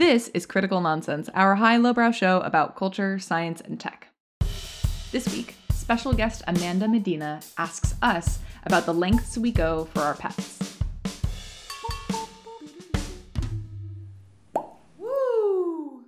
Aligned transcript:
This 0.00 0.28
is 0.28 0.46
Critical 0.46 0.80
Nonsense, 0.80 1.28
our 1.34 1.56
high 1.56 1.76
lowbrow 1.76 2.12
show 2.12 2.40
about 2.40 2.74
culture, 2.74 3.18
science, 3.18 3.60
and 3.60 3.78
tech. 3.78 4.08
This 5.12 5.30
week, 5.30 5.56
special 5.72 6.14
guest 6.14 6.42
Amanda 6.46 6.88
Medina 6.88 7.42
asks 7.58 7.94
us 8.00 8.38
about 8.64 8.86
the 8.86 8.94
lengths 8.94 9.36
we 9.36 9.52
go 9.52 9.90
for 9.92 10.00
our 10.00 10.14
pets. 10.14 10.58
Woo! 14.96 16.04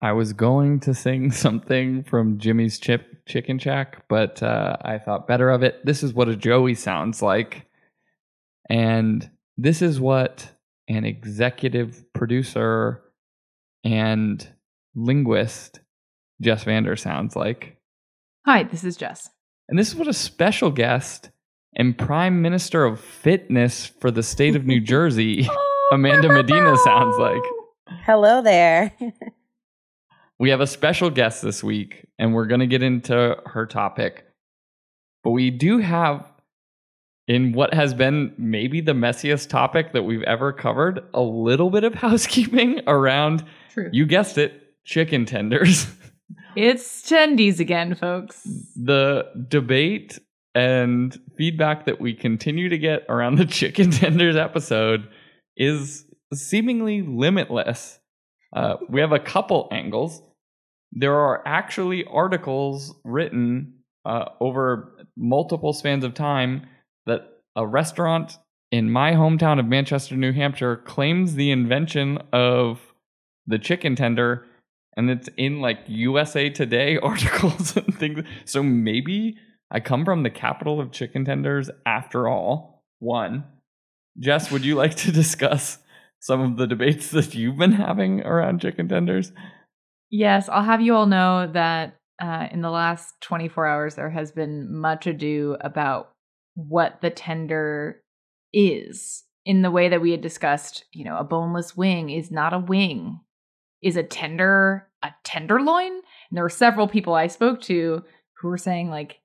I 0.00 0.12
was 0.12 0.32
going 0.32 0.78
to 0.80 0.94
sing 0.94 1.30
something 1.32 2.04
from 2.04 2.38
Jimmy's 2.38 2.78
Chip 2.78 3.26
Chicken 3.26 3.58
Shack, 3.58 4.04
but 4.08 4.40
uh, 4.40 4.76
I 4.82 4.98
thought 4.98 5.26
better 5.26 5.50
of 5.50 5.64
it. 5.64 5.84
This 5.84 6.04
is 6.04 6.14
what 6.14 6.28
a 6.28 6.36
Joey 6.36 6.76
sounds 6.76 7.22
like. 7.22 7.66
And 8.70 9.28
this 9.58 9.82
is 9.82 9.98
what 9.98 10.52
an 10.88 11.04
executive 11.04 12.04
producer 12.12 13.02
and 13.84 14.46
linguist, 14.94 15.80
Jess 16.40 16.64
Vander, 16.64 16.96
sounds 16.96 17.36
like. 17.36 17.76
Hi, 18.46 18.64
this 18.64 18.84
is 18.84 18.96
Jess. 18.96 19.30
And 19.68 19.78
this 19.78 19.88
is 19.88 19.94
what 19.94 20.08
a 20.08 20.12
special 20.12 20.70
guest 20.70 21.30
and 21.76 21.96
Prime 21.96 22.42
Minister 22.42 22.84
of 22.84 23.00
Fitness 23.00 23.86
for 23.86 24.10
the 24.10 24.22
state 24.22 24.56
of 24.56 24.66
New 24.66 24.80
Jersey, 24.92 25.46
oh, 25.48 25.88
Amanda 25.92 26.28
Medina, 26.28 26.76
sounds 26.78 27.16
like. 27.16 27.42
Hello 28.04 28.42
there. 28.42 28.92
We 30.42 30.50
have 30.50 30.60
a 30.60 30.66
special 30.66 31.08
guest 31.08 31.40
this 31.40 31.62
week, 31.62 32.04
and 32.18 32.34
we're 32.34 32.46
going 32.46 32.62
to 32.62 32.66
get 32.66 32.82
into 32.82 33.36
her 33.46 33.64
topic. 33.64 34.26
But 35.22 35.30
we 35.30 35.50
do 35.50 35.78
have, 35.78 36.26
in 37.28 37.52
what 37.52 37.72
has 37.74 37.94
been 37.94 38.34
maybe 38.36 38.80
the 38.80 38.92
messiest 38.92 39.48
topic 39.48 39.92
that 39.92 40.02
we've 40.02 40.22
ever 40.24 40.52
covered, 40.52 41.00
a 41.14 41.20
little 41.22 41.70
bit 41.70 41.84
of 41.84 41.94
housekeeping 42.06 42.80
around, 42.86 43.44
True. 43.72 43.88
you 43.92 44.06
guessed 44.06 44.38
it, 44.38 44.52
chicken 44.84 45.24
tenders. 45.26 45.86
It's 46.54 47.08
tendies 47.10 47.60
again, 47.60 47.94
folks. 47.94 48.42
the 48.76 49.24
debate 49.48 50.18
and 50.54 51.18
feedback 51.38 51.86
that 51.86 51.98
we 51.98 52.12
continue 52.12 52.68
to 52.68 52.76
get 52.76 53.04
around 53.08 53.36
the 53.36 53.46
chicken 53.60 53.90
tenders 53.90 54.36
episode 54.36 55.08
is 55.56 56.04
seemingly 56.34 57.00
limitless. 57.00 57.98
Uh, 58.54 58.76
we 58.90 59.00
have 59.00 59.12
a 59.12 59.18
couple 59.18 59.68
angles. 59.72 60.20
There 60.92 61.14
are 61.14 61.42
actually 61.46 62.04
articles 62.04 62.94
written 63.02 63.74
uh, 64.04 64.26
over 64.40 65.06
multiple 65.16 65.72
spans 65.72 66.04
of 66.04 66.12
time 66.12 66.66
a 67.56 67.66
restaurant 67.66 68.38
in 68.70 68.90
my 68.90 69.12
hometown 69.12 69.58
of 69.58 69.66
Manchester, 69.66 70.16
New 70.16 70.32
Hampshire, 70.32 70.76
claims 70.76 71.34
the 71.34 71.50
invention 71.50 72.18
of 72.32 72.80
the 73.46 73.58
chicken 73.58 73.96
tender 73.96 74.46
and 74.96 75.10
it's 75.10 75.28
in 75.36 75.60
like 75.60 75.78
USA 75.86 76.50
Today 76.50 76.98
articles 77.02 77.76
and 77.76 77.96
things. 77.98 78.24
So 78.44 78.62
maybe 78.62 79.36
I 79.70 79.80
come 79.80 80.04
from 80.04 80.22
the 80.22 80.30
capital 80.30 80.80
of 80.80 80.92
chicken 80.92 81.24
tenders 81.24 81.70
after 81.86 82.28
all. 82.28 82.82
One, 82.98 83.44
Jess, 84.18 84.50
would 84.50 84.64
you 84.64 84.74
like 84.74 84.94
to 84.96 85.12
discuss 85.12 85.78
some 86.20 86.40
of 86.40 86.56
the 86.56 86.66
debates 86.66 87.10
that 87.10 87.34
you've 87.34 87.58
been 87.58 87.72
having 87.72 88.20
around 88.20 88.60
chicken 88.60 88.88
tenders? 88.88 89.32
Yes, 90.10 90.48
I'll 90.48 90.62
have 90.62 90.82
you 90.82 90.94
all 90.94 91.06
know 91.06 91.50
that 91.52 91.96
uh, 92.20 92.48
in 92.52 92.60
the 92.60 92.70
last 92.70 93.14
24 93.22 93.66
hours, 93.66 93.94
there 93.94 94.10
has 94.10 94.30
been 94.30 94.72
much 94.72 95.06
ado 95.06 95.56
about 95.60 96.11
what 96.54 97.00
the 97.00 97.10
tender 97.10 98.02
is 98.52 99.24
in 99.44 99.62
the 99.62 99.70
way 99.70 99.88
that 99.88 100.00
we 100.00 100.10
had 100.10 100.20
discussed. 100.20 100.84
You 100.92 101.04
know, 101.04 101.16
a 101.16 101.24
boneless 101.24 101.76
wing 101.76 102.10
is 102.10 102.30
not 102.30 102.52
a 102.52 102.58
wing. 102.58 103.20
Is 103.82 103.96
a 103.96 104.02
tender 104.02 104.88
a 105.02 105.10
tenderloin? 105.24 105.92
And 105.92 106.02
there 106.36 106.44
were 106.44 106.48
several 106.48 106.86
people 106.86 107.14
I 107.14 107.26
spoke 107.26 107.60
to 107.62 108.04
who 108.38 108.48
were 108.48 108.58
saying, 108.58 108.90
like, 108.90 109.20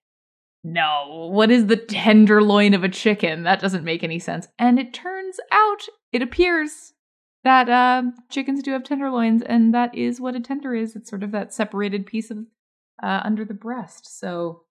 no, 0.63 1.29
what 1.31 1.51
is 1.51 1.67
the 1.67 1.77
tenderloin 1.77 2.73
of 2.73 2.83
a 2.83 2.89
chicken? 2.89 3.43
That 3.43 3.61
doesn't 3.61 3.83
make 3.83 4.03
any 4.03 4.19
sense. 4.19 4.47
And 4.59 4.79
it 4.79 4.93
turns 4.93 5.37
out, 5.51 5.83
it 6.11 6.21
appears 6.21 6.93
that 7.43 7.69
uh, 7.69 8.03
chickens 8.29 8.63
do 8.63 8.71
have 8.71 8.83
tenderloins, 8.83 9.41
and 9.43 9.73
that 9.73 9.95
is 9.95 10.19
what 10.19 10.35
a 10.35 10.39
tender 10.39 10.75
is. 10.75 10.95
It's 10.95 11.09
sort 11.09 11.23
of 11.23 11.31
that 11.31 11.53
separated 11.53 12.05
piece 12.05 12.31
of 12.31 12.39
uh, 13.01 13.21
under 13.23 13.45
the 13.45 13.53
breast. 13.53 14.19
So 14.19 14.63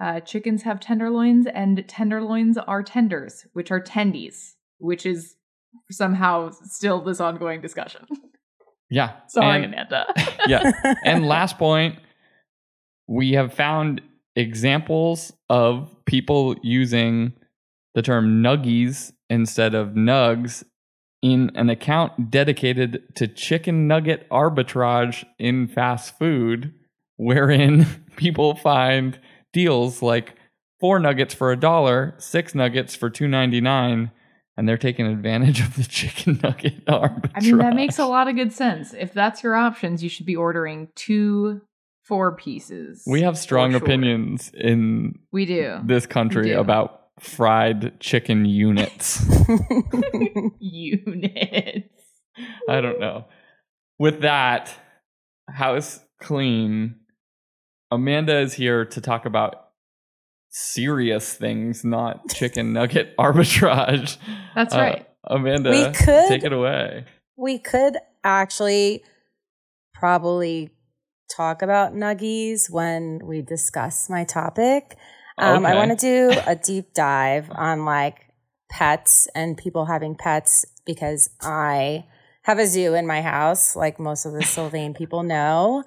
uh, 0.00 0.20
chickens 0.20 0.62
have 0.62 0.80
tenderloins, 0.80 1.46
and 1.46 1.84
tenderloins 1.88 2.58
are 2.58 2.82
tenders, 2.82 3.46
which 3.52 3.70
are 3.70 3.80
tendies, 3.80 4.52
which 4.78 5.06
is 5.06 5.36
somehow 5.90 6.50
still 6.50 7.00
this 7.02 7.20
ongoing 7.20 7.60
discussion. 7.60 8.06
Yeah. 8.90 9.12
Sorry, 9.28 9.64
and- 9.64 9.72
Amanda. 9.72 10.04
yeah. 10.46 10.70
And 11.02 11.26
last 11.26 11.56
point, 11.56 11.98
we 13.08 13.32
have 13.32 13.54
found 13.54 14.02
examples 14.36 15.32
of 15.48 15.90
people 16.04 16.56
using 16.62 17.32
the 17.94 18.02
term 18.02 18.42
nuggies 18.42 19.12
instead 19.30 19.74
of 19.74 19.94
nugs 19.94 20.62
in 21.22 21.50
an 21.54 21.70
account 21.70 22.30
dedicated 22.30 23.02
to 23.14 23.26
chicken 23.28 23.86
nugget 23.88 24.28
arbitrage 24.28 25.24
in 25.38 25.68
fast 25.68 26.18
food, 26.18 26.74
wherein 27.16 27.86
people 28.16 28.56
find 28.56 29.18
deals 29.52 30.02
like 30.02 30.34
four 30.80 30.98
nuggets 30.98 31.34
for 31.34 31.52
a 31.52 31.56
dollar, 31.56 32.14
six 32.18 32.54
nuggets 32.54 32.94
for 32.94 33.10
two 33.10 33.28
ninety 33.28 33.60
nine, 33.60 34.10
and 34.56 34.68
they're 34.68 34.78
taking 34.78 35.06
advantage 35.06 35.60
of 35.60 35.76
the 35.76 35.84
chicken 35.88 36.40
nugget 36.42 36.84
arbitrage. 36.86 37.30
I 37.34 37.40
mean, 37.40 37.58
that 37.58 37.74
makes 37.74 37.98
a 37.98 38.06
lot 38.06 38.28
of 38.28 38.36
good 38.36 38.52
sense. 38.52 38.94
If 38.94 39.12
that's 39.12 39.42
your 39.42 39.54
options, 39.54 40.02
you 40.02 40.08
should 40.08 40.26
be 40.26 40.36
ordering 40.36 40.88
two 40.94 41.60
four 42.04 42.34
pieces. 42.36 43.04
We 43.06 43.22
have 43.22 43.38
strong 43.38 43.70
sure. 43.70 43.80
opinions 43.80 44.50
in 44.54 45.18
We 45.30 45.46
do. 45.46 45.78
this 45.84 46.06
country 46.06 46.48
do. 46.50 46.60
about 46.60 47.00
fried 47.20 48.00
chicken 48.00 48.44
units. 48.44 49.24
Units. 50.58 51.88
I 52.68 52.80
don't 52.80 52.98
know. 53.00 53.26
With 53.98 54.22
that, 54.22 54.74
house 55.48 56.00
clean. 56.20 56.96
Amanda 57.92 58.38
is 58.38 58.54
here 58.54 58.84
to 58.86 59.00
talk 59.00 59.26
about 59.26 59.54
serious 60.50 61.34
things, 61.34 61.84
not 61.84 62.28
chicken 62.30 62.72
nugget 62.72 63.14
arbitrage. 63.18 64.16
That's 64.54 64.74
Uh, 64.74 64.78
right. 64.78 65.06
Amanda, 65.24 65.70
We 65.70 65.84
could- 65.92 66.28
take 66.28 66.42
it 66.44 66.52
away. 66.52 67.04
we 67.36 67.58
could 67.58 67.96
actually 68.24 69.02
probably 69.94 70.70
talk 71.36 71.62
about 71.62 71.94
nuggies 71.94 72.70
when 72.70 73.20
we 73.24 73.42
discuss 73.42 74.08
my 74.10 74.24
topic. 74.24 74.96
Um, 75.38 75.64
I 75.64 75.74
want 75.74 75.98
to 75.98 76.30
do 76.30 76.38
a 76.46 76.54
deep 76.70 76.92
dive 76.94 77.50
on 77.54 77.84
like 77.84 78.26
pets 78.70 79.28
and 79.34 79.56
people 79.56 79.86
having 79.86 80.14
pets 80.14 80.64
because 80.86 81.30
I 81.40 82.04
have 82.42 82.58
a 82.58 82.66
zoo 82.66 82.94
in 82.94 83.06
my 83.06 83.22
house, 83.22 83.76
like 83.76 83.98
most 84.00 84.24
of 84.26 84.32
the 84.32 84.42
Sylvain 84.42 84.94
people 84.94 85.22
know. 85.22 85.84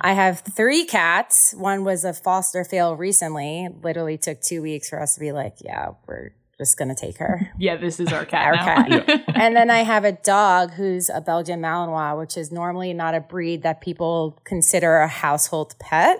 I 0.00 0.12
have 0.12 0.40
three 0.40 0.84
cats. 0.84 1.54
One 1.56 1.84
was 1.84 2.04
a 2.04 2.12
foster 2.12 2.64
fail 2.64 2.96
recently. 2.96 3.68
Literally 3.82 4.18
took 4.18 4.40
two 4.40 4.62
weeks 4.62 4.88
for 4.88 5.00
us 5.00 5.14
to 5.14 5.20
be 5.20 5.32
like, 5.32 5.56
yeah, 5.60 5.90
we're 6.06 6.32
just 6.58 6.76
going 6.76 6.88
to 6.88 6.94
take 6.94 7.18
her. 7.18 7.52
Yeah, 7.58 7.76
this 7.76 8.00
is 8.00 8.12
our 8.12 8.24
cat 8.24 8.46
Our 8.46 8.56
now. 8.56 8.64
cat. 8.64 9.24
and 9.34 9.56
then 9.56 9.70
I 9.70 9.78
have 9.78 10.04
a 10.04 10.12
dog 10.12 10.72
who's 10.72 11.08
a 11.08 11.20
Belgian 11.20 11.60
Malinois, 11.60 12.18
which 12.18 12.36
is 12.36 12.50
normally 12.52 12.92
not 12.92 13.14
a 13.14 13.20
breed 13.20 13.62
that 13.62 13.80
people 13.80 14.38
consider 14.44 14.96
a 14.96 15.08
household 15.08 15.74
pet. 15.78 16.18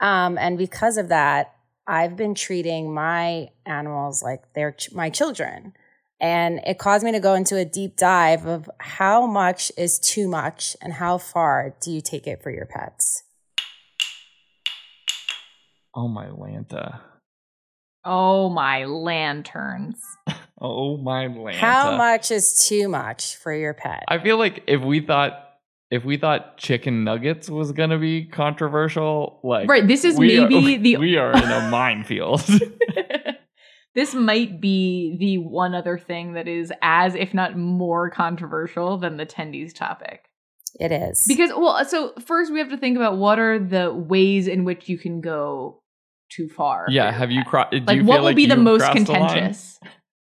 Um, 0.00 0.36
and 0.38 0.58
because 0.58 0.96
of 0.96 1.08
that, 1.08 1.54
I've 1.86 2.16
been 2.16 2.34
treating 2.34 2.92
my 2.94 3.48
animals 3.66 4.22
like 4.22 4.42
they're 4.54 4.72
ch- 4.72 4.92
my 4.92 5.10
children. 5.10 5.74
And 6.24 6.60
it 6.66 6.78
caused 6.78 7.04
me 7.04 7.12
to 7.12 7.20
go 7.20 7.34
into 7.34 7.54
a 7.58 7.66
deep 7.66 7.96
dive 7.98 8.46
of 8.46 8.70
how 8.80 9.26
much 9.26 9.70
is 9.76 9.98
too 9.98 10.26
much 10.26 10.74
and 10.80 10.94
how 10.94 11.18
far 11.18 11.76
do 11.82 11.92
you 11.92 12.00
take 12.00 12.26
it 12.26 12.42
for 12.42 12.50
your 12.50 12.64
pets? 12.64 13.24
Oh 15.94 16.08
my 16.08 16.26
Lanta. 16.28 17.00
oh 18.06 18.48
my 18.48 18.84
lanterns. 18.86 20.00
Oh 20.60 20.96
my 20.96 21.26
Lanta. 21.26 21.56
How 21.56 21.96
much 21.98 22.30
is 22.30 22.54
too 22.68 22.88
much 22.88 23.36
for 23.36 23.52
your 23.52 23.74
pet? 23.74 24.04
I 24.08 24.18
feel 24.18 24.38
like 24.38 24.62
if 24.66 24.80
we 24.80 25.00
thought 25.00 25.32
if 25.90 26.04
we 26.04 26.16
thought 26.16 26.56
chicken 26.56 27.04
nuggets 27.04 27.50
was 27.50 27.72
gonna 27.72 27.98
be 27.98 28.24
controversial, 28.24 29.40
like 29.44 29.68
Right, 29.68 29.86
this 29.86 30.04
is 30.04 30.16
we 30.16 30.38
are- 30.38 30.48
maybe 30.48 30.76
the- 30.94 30.96
we 30.96 31.18
are 31.18 31.32
in 31.32 31.50
a 31.50 31.68
minefield. 31.70 32.42
this 33.94 34.14
might 34.14 34.60
be 34.60 35.16
the 35.18 35.38
one 35.38 35.74
other 35.74 35.98
thing 35.98 36.32
that 36.34 36.48
is 36.48 36.72
as, 36.82 37.14
if 37.14 37.32
not 37.32 37.56
more 37.56 38.10
controversial 38.10 38.98
than 38.98 39.16
the 39.16 39.26
tendies 39.26 39.74
topic. 39.74 40.24
it 40.80 40.90
is. 40.90 41.24
Because, 41.26 41.50
well, 41.50 41.84
so 41.84 42.12
first 42.24 42.52
we 42.52 42.58
have 42.58 42.70
to 42.70 42.76
think 42.76 42.96
about 42.96 43.16
what 43.16 43.38
are 43.38 43.58
the 43.58 43.92
ways 43.92 44.48
in 44.48 44.64
which 44.64 44.88
you 44.88 44.98
can 44.98 45.20
go 45.20 45.80
too 46.30 46.48
far. 46.48 46.86
yeah, 46.88 47.12
have 47.12 47.30
you 47.30 47.42
pet. 47.42 47.50
crossed? 47.50 47.74
Like, 47.86 48.02
what 48.02 48.22
will 48.22 48.34
be 48.34 48.46
the 48.46 48.56
most 48.56 48.90
contentious? 48.90 49.78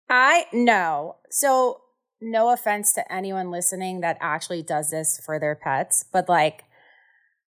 I 0.09 0.45
no. 0.53 1.15
So 1.31 1.81
no 2.21 2.49
offense 2.49 2.93
to 2.93 3.13
anyone 3.13 3.51
listening 3.51 4.01
that 4.01 4.17
actually 4.19 4.63
does 4.63 4.89
this 4.89 5.19
for 5.25 5.39
their 5.39 5.55
pets, 5.55 6.05
but 6.11 6.27
like 6.27 6.63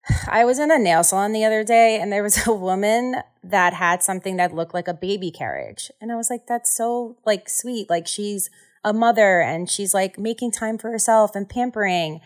I 0.27 0.45
was 0.45 0.59
in 0.59 0.71
a 0.71 0.79
nail 0.79 1.03
salon 1.03 1.33
the 1.33 1.45
other 1.45 1.63
day 1.63 1.99
and 1.99 2.11
there 2.11 2.23
was 2.23 2.47
a 2.47 2.53
woman 2.53 3.17
that 3.43 3.73
had 3.73 4.03
something 4.03 4.37
that 4.37 4.55
looked 4.55 4.73
like 4.73 4.87
a 4.87 4.93
baby 4.93 5.31
carriage. 5.31 5.91
And 6.01 6.11
I 6.11 6.15
was 6.15 6.29
like, 6.29 6.47
that's 6.47 6.75
so 6.75 7.17
like 7.25 7.49
sweet. 7.49 7.89
Like 7.89 8.07
she's 8.07 8.49
a 8.83 8.93
mother 8.93 9.41
and 9.41 9.69
she's 9.69 9.93
like 9.93 10.19
making 10.19 10.51
time 10.51 10.77
for 10.77 10.91
herself 10.91 11.35
and 11.35 11.47
pampering. 11.47 12.21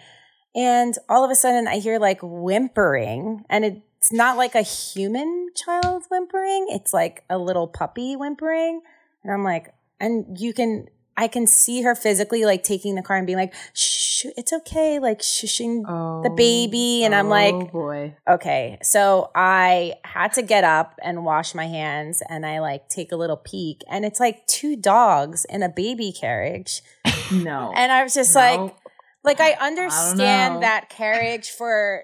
And 0.55 0.95
all 1.07 1.23
of 1.23 1.31
a 1.31 1.35
sudden 1.35 1.67
I 1.67 1.79
hear 1.79 1.99
like 1.99 2.19
whimpering 2.21 3.45
and 3.49 3.63
it's 3.63 4.11
not 4.11 4.37
like 4.37 4.55
a 4.55 4.61
human 4.61 5.49
child 5.55 6.03
whimpering. 6.09 6.67
It's 6.69 6.93
like 6.93 7.23
a 7.29 7.37
little 7.37 7.67
puppy 7.67 8.15
whimpering. 8.15 8.81
And 9.23 9.33
I'm 9.33 9.43
like, 9.43 9.73
and 9.99 10.39
you 10.39 10.53
can 10.53 10.87
I 11.19 11.27
can 11.27 11.47
see 11.47 11.81
her 11.81 11.95
physically 11.95 12.45
like 12.45 12.61
taking 12.61 12.93
the 12.93 13.01
car 13.01 13.17
and 13.17 13.25
being 13.25 13.39
like, 13.39 13.55
shh, 13.73 14.25
it's 14.37 14.53
okay, 14.53 14.99
like 14.99 15.19
shushing 15.19 15.83
oh, 15.87 16.21
the 16.21 16.29
baby. 16.29 17.03
And 17.03 17.15
oh, 17.15 17.17
I'm 17.17 17.27
like, 17.27 17.71
boy. 17.71 18.15
Okay. 18.29 18.77
So 18.83 19.31
I 19.33 19.95
had 20.05 20.33
to 20.33 20.43
get 20.43 20.63
up 20.63 20.99
and 21.01 21.25
wash 21.25 21.55
my 21.55 21.65
hands 21.65 22.21
and 22.29 22.45
I 22.45 22.59
like 22.59 22.87
take 22.87 23.11
a 23.11 23.15
little 23.15 23.35
peek 23.35 23.81
and 23.89 24.05
it's 24.05 24.19
like 24.19 24.45
two 24.45 24.75
dogs 24.75 25.43
in 25.45 25.63
a 25.63 25.69
baby 25.69 26.11
carriage. 26.11 26.83
No. 27.31 27.73
and 27.75 27.91
I 27.91 28.03
was 28.03 28.13
just 28.13 28.35
no. 28.35 28.41
like, 28.41 28.75
like 29.23 29.39
I 29.41 29.53
understand 29.59 30.57
I 30.57 30.59
that 30.59 30.89
carriage 30.89 31.49
for 31.49 32.03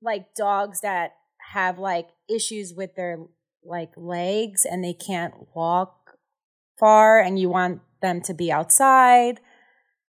like 0.00 0.34
dogs 0.34 0.80
that 0.80 1.12
have 1.52 1.78
like 1.78 2.08
issues 2.28 2.72
with 2.74 2.94
their 2.94 3.18
like 3.62 3.92
legs 3.98 4.64
and 4.64 4.82
they 4.82 4.94
can't 4.94 5.34
walk 5.54 6.16
far 6.78 7.20
and 7.20 7.38
you 7.38 7.50
want 7.50 7.82
them 8.00 8.20
to 8.22 8.34
be 8.34 8.50
outside. 8.52 9.40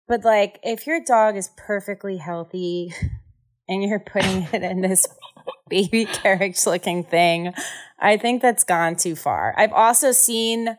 But 0.06 0.24
like 0.24 0.58
if 0.62 0.86
your 0.86 1.00
dog 1.04 1.36
is 1.36 1.50
perfectly 1.56 2.18
healthy 2.18 2.92
and 3.68 3.82
you're 3.82 4.00
putting 4.00 4.46
it 4.52 4.62
in 4.62 4.80
this 4.80 5.06
baby 5.68 6.04
carriage 6.04 6.66
looking 6.66 7.04
thing, 7.04 7.52
I 7.98 8.16
think 8.16 8.42
that's 8.42 8.64
gone 8.64 8.96
too 8.96 9.16
far. 9.16 9.54
I've 9.56 9.72
also 9.72 10.12
seen 10.12 10.76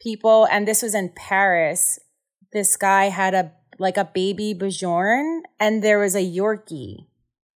people 0.00 0.46
and 0.50 0.66
this 0.66 0.82
was 0.82 0.94
in 0.94 1.10
Paris. 1.14 1.98
This 2.52 2.76
guy 2.76 3.06
had 3.06 3.34
a 3.34 3.52
like 3.80 3.96
a 3.96 4.10
baby 4.12 4.54
Bjorn 4.54 5.42
and 5.60 5.82
there 5.82 5.98
was 5.98 6.16
a 6.16 6.24
Yorkie 6.24 7.07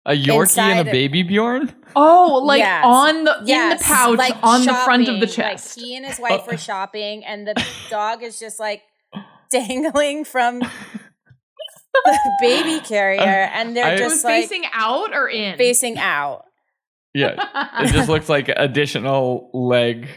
a 0.06 0.12
Yorkie 0.12 0.58
and 0.58 0.88
a 0.88 0.91
baby 0.91 1.23
Bjorn? 1.23 1.75
Oh, 1.97 2.43
like 2.44 2.61
yes. 2.61 2.85
on 2.85 3.25
the 3.25 3.43
yes. 3.44 3.73
in 3.73 3.79
the 3.79 3.85
pouch 3.85 4.19
like 4.19 4.37
on 4.43 4.62
shopping, 4.62 4.67
the 4.67 4.85
front 4.85 5.08
of 5.08 5.20
the 5.20 5.26
chest. 5.26 5.76
Like 5.76 5.85
he 5.85 5.97
and 5.97 6.06
his 6.06 6.19
wife 6.19 6.47
were 6.47 6.56
shopping, 6.56 7.25
and 7.25 7.47
the 7.47 7.62
dog 7.91 8.23
is 8.23 8.38
just 8.38 8.61
like 8.61 8.82
dangling 9.50 10.25
from 10.25 10.61
the 12.05 12.37
baby 12.41 12.81
carrier, 12.81 13.20
and 13.52 13.76
they're 13.76 13.85
I, 13.85 13.97
just 13.97 14.25
like 14.25 14.43
facing 14.43 14.64
out 14.73 15.14
or 15.14 15.29
in, 15.29 15.56
facing 15.58 15.99
out. 15.99 16.44
Yeah, 17.12 17.35
it 17.81 17.93
just 17.93 18.08
looks 18.08 18.29
like 18.29 18.49
additional 18.56 19.50
leg, 19.52 20.08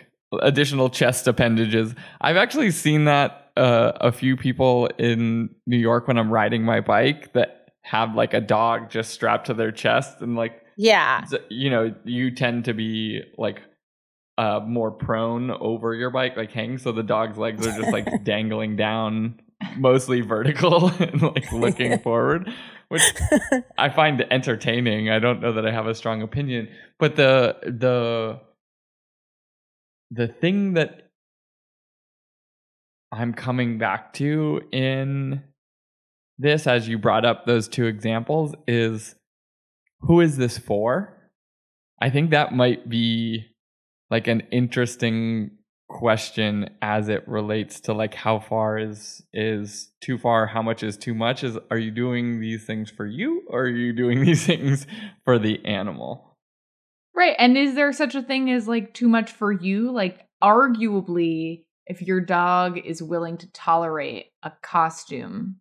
additional 0.41 0.89
chest 0.89 1.27
appendages. 1.27 1.95
I've 2.21 2.37
actually 2.37 2.71
seen 2.71 3.05
that 3.05 3.51
uh, 3.57 3.93
a 3.95 4.11
few 4.11 4.37
people 4.37 4.87
in 4.99 5.49
New 5.65 5.77
York 5.77 6.07
when 6.07 6.17
I'm 6.17 6.31
riding 6.31 6.63
my 6.63 6.81
bike 6.81 7.33
that 7.33 7.62
have 7.83 8.15
like 8.15 8.33
a 8.33 8.41
dog 8.41 8.89
just 8.89 9.11
strapped 9.11 9.47
to 9.47 9.53
their 9.53 9.71
chest 9.71 10.21
and 10.21 10.35
like 10.35 10.63
yeah. 10.77 11.25
you 11.49 11.69
know 11.69 11.93
you 12.03 12.31
tend 12.31 12.65
to 12.65 12.73
be 12.73 13.21
like 13.37 13.61
uh 14.37 14.61
more 14.65 14.89
prone 14.89 15.51
over 15.51 15.93
your 15.93 16.09
bike 16.09 16.35
like 16.35 16.51
hang 16.51 16.77
so 16.77 16.91
the 16.91 17.03
dog's 17.03 17.37
legs 17.37 17.67
are 17.67 17.79
just 17.79 17.91
like 17.91 18.07
dangling 18.23 18.75
down 18.75 19.39
mostly 19.77 20.21
vertical 20.21 20.87
and 20.99 21.21
like 21.21 21.51
looking 21.51 21.99
forward 22.03 22.49
which 22.89 23.01
i 23.77 23.89
find 23.89 24.23
entertaining. 24.29 25.09
I 25.09 25.19
don't 25.19 25.41
know 25.41 25.53
that 25.53 25.65
i 25.65 25.71
have 25.71 25.87
a 25.87 25.93
strong 25.93 26.21
opinion 26.21 26.69
but 26.99 27.15
the 27.15 27.57
the 27.63 28.39
the 30.09 30.27
thing 30.27 30.73
that 30.73 31.11
i'm 33.11 33.33
coming 33.33 33.77
back 33.77 34.13
to 34.13 34.61
in 34.71 35.43
this, 36.37 36.67
as 36.67 36.87
you 36.87 36.97
brought 36.97 37.25
up 37.25 37.45
those 37.45 37.67
two 37.67 37.85
examples, 37.85 38.55
is 38.67 39.15
who 40.01 40.21
is 40.21 40.37
this 40.37 40.57
for? 40.57 41.17
I 42.01 42.09
think 42.09 42.31
that 42.31 42.51
might 42.53 42.89
be 42.89 43.45
like 44.09 44.27
an 44.27 44.41
interesting 44.51 45.51
question 45.89 46.69
as 46.81 47.07
it 47.07 47.27
relates 47.27 47.79
to 47.81 47.93
like 47.93 48.13
how 48.13 48.39
far 48.39 48.77
is 48.77 49.21
is 49.31 49.91
too 50.01 50.17
far 50.17 50.47
how 50.47 50.61
much 50.61 50.81
is 50.81 50.97
too 50.97 51.13
much 51.13 51.43
is 51.43 51.57
are 51.69 51.77
you 51.77 51.91
doing 51.91 52.39
these 52.39 52.65
things 52.65 52.89
for 52.89 53.05
you 53.05 53.43
or 53.47 53.61
are 53.61 53.69
you 53.69 53.93
doing 53.93 54.21
these 54.25 54.45
things 54.45 54.87
for 55.23 55.37
the 55.37 55.63
animal 55.65 56.35
right 57.13 57.35
and 57.37 57.57
is 57.57 57.75
there 57.75 57.91
such 57.93 58.15
a 58.15 58.23
thing 58.23 58.49
as 58.49 58.67
like 58.67 58.93
too 58.93 59.07
much 59.07 59.31
for 59.31 59.51
you 59.51 59.91
like 59.91 60.25
arguably 60.43 61.63
if 61.85 62.01
your 62.01 62.21
dog 62.21 62.79
is 62.79 63.03
willing 63.03 63.37
to 63.37 63.51
tolerate 63.51 64.27
a 64.41 64.51
costume 64.63 65.57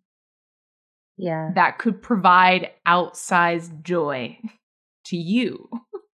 yeah. 1.17 1.51
that 1.55 1.77
could 1.77 2.01
provide 2.01 2.71
outsized 2.87 3.83
joy 3.83 4.37
to 5.05 5.17
you. 5.17 5.69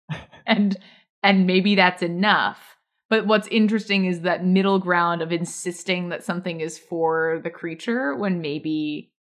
And 0.45 0.75
and 1.23 1.47
maybe 1.47 1.75
that's 1.75 2.03
enough. 2.03 2.75
But 3.09 3.25
what's 3.25 3.47
interesting 3.47 4.03
is 4.03 4.21
that 4.21 4.43
middle 4.43 4.77
ground 4.77 5.21
of 5.21 5.31
insisting 5.31 6.09
that 6.09 6.25
something 6.25 6.59
is 6.59 6.77
for 6.77 7.39
the 7.45 7.49
creature 7.49 8.13
when 8.13 8.41
maybe 8.41 9.13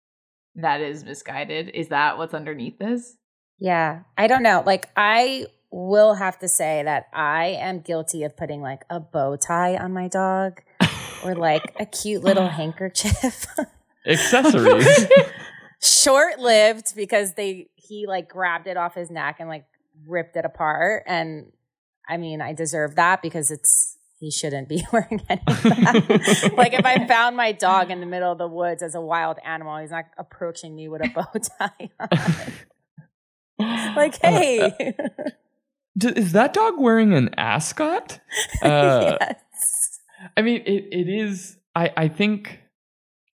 that 0.56 0.80
is 0.80 1.04
misguided. 1.04 1.68
Is 1.68 1.88
that 1.88 2.18
what's 2.18 2.34
underneath 2.34 2.76
this? 2.80 3.16
Yeah. 3.60 4.00
I 4.18 4.26
don't 4.26 4.42
know. 4.42 4.64
Like 4.66 4.88
i 4.96 5.46
will 5.70 6.14
have 6.14 6.38
to 6.38 6.48
say 6.48 6.82
that 6.82 7.06
i 7.14 7.46
am 7.46 7.80
guilty 7.80 8.24
of 8.24 8.36
putting 8.36 8.60
like 8.60 8.82
a 8.90 9.00
bow 9.00 9.36
tie 9.36 9.74
on 9.74 9.90
my 9.90 10.06
dog 10.06 10.60
or 11.24 11.34
like 11.34 11.74
a 11.80 11.86
cute 11.86 12.22
little 12.22 12.48
handkerchief. 12.58 13.46
Accessories 14.06 15.06
short 15.82 16.38
lived 16.38 16.94
because 16.94 17.34
they 17.34 17.68
he 17.74 18.06
like 18.06 18.28
grabbed 18.28 18.66
it 18.66 18.76
off 18.76 18.94
his 18.94 19.10
neck 19.10 19.36
and 19.40 19.48
like 19.48 19.66
ripped 20.06 20.36
it 20.36 20.44
apart. 20.44 21.04
And 21.06 21.52
I 22.08 22.16
mean, 22.16 22.40
I 22.40 22.52
deserve 22.52 22.96
that 22.96 23.22
because 23.22 23.50
it's 23.50 23.98
he 24.18 24.30
shouldn't 24.30 24.68
be 24.68 24.86
wearing 24.92 25.20
any 25.28 25.42
of 25.46 25.62
that. 25.64 26.52
like 26.56 26.74
if 26.74 26.86
I 26.86 27.06
found 27.08 27.36
my 27.36 27.52
dog 27.52 27.90
in 27.90 28.00
the 28.00 28.06
middle 28.06 28.30
of 28.30 28.38
the 28.38 28.46
woods 28.46 28.82
as 28.82 28.94
a 28.94 29.00
wild 29.00 29.38
animal, 29.44 29.78
he's 29.78 29.90
not 29.90 30.04
approaching 30.16 30.76
me 30.76 30.88
with 30.88 31.02
a 31.02 31.08
bow 31.08 31.26
tie 31.58 31.90
on. 33.58 33.94
like, 33.96 34.20
hey. 34.22 34.94
is 36.00 36.32
that 36.32 36.54
dog 36.54 36.74
wearing 36.78 37.12
an 37.12 37.34
ascot? 37.36 38.20
Uh, 38.62 39.16
yes. 39.20 40.00
I 40.36 40.42
mean, 40.42 40.62
it, 40.66 40.86
it 40.92 41.08
is. 41.08 41.56
I, 41.74 41.92
I 41.96 42.08
think 42.08 42.60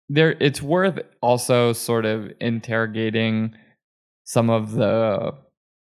there 0.09 0.33
it's 0.41 0.62
worth 0.62 0.99
also 1.21 1.73
sort 1.73 2.05
of 2.05 2.31
interrogating 2.41 3.55
some 4.25 4.50
of 4.50 4.73
the 4.73 5.33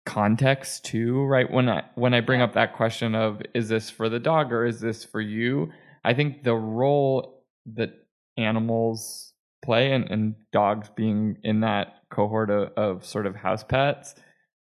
context 0.06 0.86
too 0.86 1.24
right? 1.26 1.50
When 1.52 1.70
i 1.70 1.84
when 1.96 2.14
i 2.14 2.22
bring 2.22 2.42
up 2.42 2.54
that 2.54 2.76
question 2.76 3.16
of 3.16 3.42
is 3.54 3.70
this 3.70 3.90
for 3.90 4.10
the 4.10 4.20
dog 4.20 4.52
or 4.52 4.66
is 4.66 4.80
this 4.80 5.04
for 5.04 5.22
you? 5.22 5.72
I 6.04 6.14
think 6.14 6.44
the 6.44 6.56
role 6.56 7.44
that 7.76 7.92
animals 8.38 9.34
play 9.64 9.92
and, 9.92 10.10
and 10.10 10.36
dogs 10.54 10.90
being 10.96 11.38
in 11.44 11.60
that 11.60 11.96
cohort 12.10 12.50
of, 12.50 12.70
of 12.78 13.06
sort 13.06 13.26
of 13.26 13.36
house 13.36 13.64
pets 13.64 14.16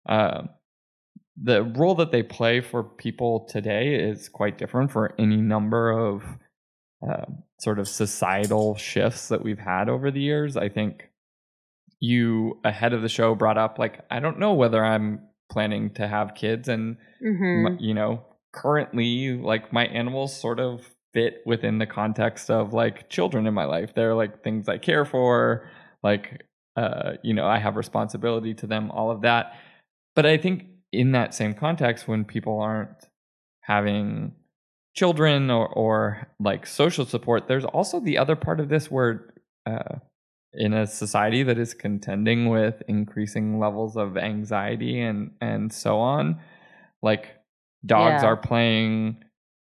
uh, 0.09 0.43
the 1.41 1.63
role 1.63 1.95
that 1.97 2.13
they 2.13 2.23
play 2.23 2.61
for 2.61 2.83
people 2.83 3.41
today 3.41 3.95
is 3.95 4.29
quite 4.29 4.57
different 4.57 4.91
for 4.91 5.15
any 5.19 5.37
number 5.37 5.91
of 5.91 6.25
uh, 7.07 7.27
sort 7.59 7.79
of 7.79 7.89
societal 7.89 8.77
shifts 8.77 9.29
that 9.29 9.43
we've 9.43 9.59
had 9.59 9.89
over 9.89 10.11
the 10.11 10.21
years. 10.21 10.57
I 10.57 10.69
think 10.69 11.09
you 12.01 12.59
ahead 12.65 12.93
of 12.93 13.03
the 13.03 13.09
show 13.09 13.35
brought 13.35 13.57
up 13.57 13.79
like 13.79 14.01
I 14.11 14.21
don't 14.21 14.39
know 14.39 14.53
whether 14.53 14.85
I'm 14.85 15.21
planning 15.51 15.91
to 15.95 16.07
have 16.07 16.35
kids 16.35 16.69
and 16.69 16.97
mm-hmm. 17.25 17.83
you 17.83 17.95
know 17.95 18.23
currently 18.53 19.37
like 19.37 19.73
my 19.73 19.87
animals 19.87 20.39
sort 20.39 20.61
of 20.61 20.91
fit 21.15 21.43
within 21.47 21.79
the 21.79 21.87
context 21.87 22.51
of 22.51 22.75
like 22.75 23.09
children 23.09 23.47
in 23.47 23.55
my 23.55 23.65
life. 23.65 23.95
They're 23.95 24.15
like 24.15 24.43
things 24.43 24.69
I 24.69 24.79
care 24.79 25.05
for, 25.05 25.69
like 26.03 26.43
uh 26.77 27.13
you 27.23 27.33
know, 27.33 27.47
I 27.47 27.59
have 27.59 27.77
responsibility 27.77 28.53
to 28.55 28.67
them, 28.67 28.91
all 28.91 29.11
of 29.11 29.23
that. 29.23 29.53
But 30.15 30.27
I 30.27 30.37
think 30.37 30.67
in 30.93 31.13
that 31.13 31.35
same 31.35 31.55
context 31.55 32.07
when 32.07 32.25
people 32.25 32.61
aren't 32.61 33.09
having 33.61 34.33
children 34.97 35.51
or, 35.51 35.69
or 35.69 36.29
like 36.41 36.67
social 36.67 37.05
support, 37.05 37.47
there's 37.47 37.65
also 37.65 38.01
the 38.01 38.19
other 38.19 38.35
part 38.35 38.59
of 38.59 38.69
this 38.69 38.91
where 38.91 39.35
uh, 39.67 39.99
in 40.55 40.73
a 40.73 40.87
society 40.87 41.43
that 41.43 41.59
is 41.59 41.75
contending 41.75 42.49
with 42.49 42.83
increasing 42.89 43.61
levels 43.61 43.97
of 43.97 44.17
anxiety 44.17 45.01
and 45.01 45.31
and 45.41 45.73
so 45.73 45.99
on, 45.99 46.41
like 47.03 47.29
dogs 47.85 48.23
yeah. 48.23 48.29
are 48.29 48.37
playing 48.37 49.23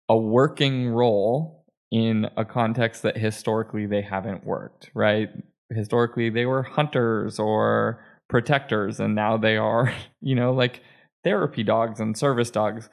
a 0.09 0.17
working 0.17 0.89
role 0.89 1.65
in 1.91 2.27
a 2.35 2.43
context 2.43 3.03
that 3.03 3.17
historically 3.17 3.85
they 3.85 4.01
haven't 4.01 4.45
worked, 4.45 4.89
right? 4.93 5.29
Historically, 5.73 6.29
they 6.29 6.45
were 6.45 6.63
hunters 6.63 7.37
or 7.37 8.03
protectors, 8.29 8.99
and 8.99 9.13
now 9.13 9.37
they 9.37 9.57
are, 9.57 9.93
you 10.21 10.35
know, 10.35 10.51
like 10.51 10.81
therapy 11.23 11.63
dogs 11.63 11.99
and 11.99 12.17
service 12.17 12.49
dogs. 12.49 12.89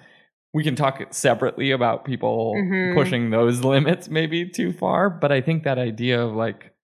We 0.59 0.65
can 0.65 0.75
talk 0.75 1.01
separately 1.15 1.71
about 1.71 2.05
people 2.05 2.53
Mhm. 2.57 2.93
pushing 2.93 3.31
those 3.31 3.63
limits 3.65 4.09
maybe 4.09 4.45
too 4.49 4.73
far, 4.73 5.09
but 5.09 5.31
I 5.31 5.41
think 5.41 5.63
that 5.63 5.79
idea 5.79 6.21
of 6.21 6.35
like, 6.35 6.75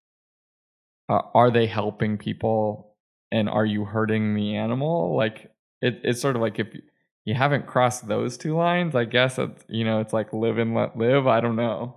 uh, 1.09 1.23
are 1.35 1.51
they 1.51 1.67
helping 1.67 2.17
people 2.17 2.95
and 3.33 3.49
are 3.49 3.67
you 3.67 3.85
hurting 3.85 4.37
the 4.37 4.55
animal? 4.55 5.17
Like, 5.17 5.51
it, 5.83 6.01
it's 6.05 6.21
sort 6.21 6.37
of 6.37 6.43
like 6.43 6.61
if 6.61 6.69
you 7.25 7.35
haven't 7.35 7.67
crossed 7.67 8.07
those 8.07 8.37
two 8.37 8.55
lines, 8.57 8.95
I 8.95 9.07
guess 9.07 9.41
it's, 9.41 9.65
you 9.67 9.85
know, 9.85 9.99
it's 9.99 10.13
like 10.13 10.33
live 10.33 10.59
and 10.59 10.73
let 10.73 10.97
live. 10.97 11.27
I 11.27 11.41
don't 11.41 11.57
know. 11.57 11.97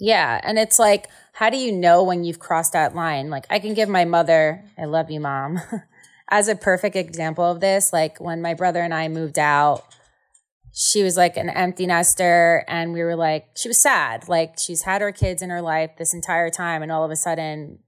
Yeah. 0.00 0.40
And 0.42 0.58
it's 0.58 0.80
like, 0.80 1.06
how 1.34 1.50
do 1.50 1.56
you 1.56 1.70
know 1.70 2.02
when 2.02 2.24
you've 2.24 2.40
crossed 2.40 2.72
that 2.72 2.96
line? 2.96 3.30
Like, 3.30 3.46
I 3.48 3.60
can 3.60 3.74
give 3.74 3.88
my 3.88 4.04
mother, 4.04 4.64
I 4.76 4.86
love 4.86 5.08
you, 5.08 5.20
mom, 5.20 5.60
as 6.32 6.48
a 6.48 6.56
perfect 6.56 6.96
example 6.96 7.44
of 7.44 7.60
this. 7.60 7.92
Like, 7.92 8.20
when 8.20 8.42
my 8.42 8.54
brother 8.54 8.80
and 8.80 8.92
I 8.92 9.06
moved 9.06 9.38
out, 9.38 9.84
she 10.72 11.02
was 11.02 11.16
like 11.16 11.36
an 11.36 11.50
empty 11.50 11.86
nester. 11.86 12.64
And 12.68 12.92
we 12.92 13.02
were 13.02 13.16
like, 13.16 13.48
she 13.56 13.68
was 13.68 13.80
sad. 13.80 14.28
Like, 14.28 14.58
she's 14.58 14.82
had 14.82 15.02
her 15.02 15.12
kids 15.12 15.42
in 15.42 15.50
her 15.50 15.62
life 15.62 15.90
this 15.98 16.14
entire 16.14 16.50
time. 16.50 16.82
And 16.82 16.90
all 16.90 17.04
of 17.04 17.10
a 17.10 17.16
sudden, 17.16 17.78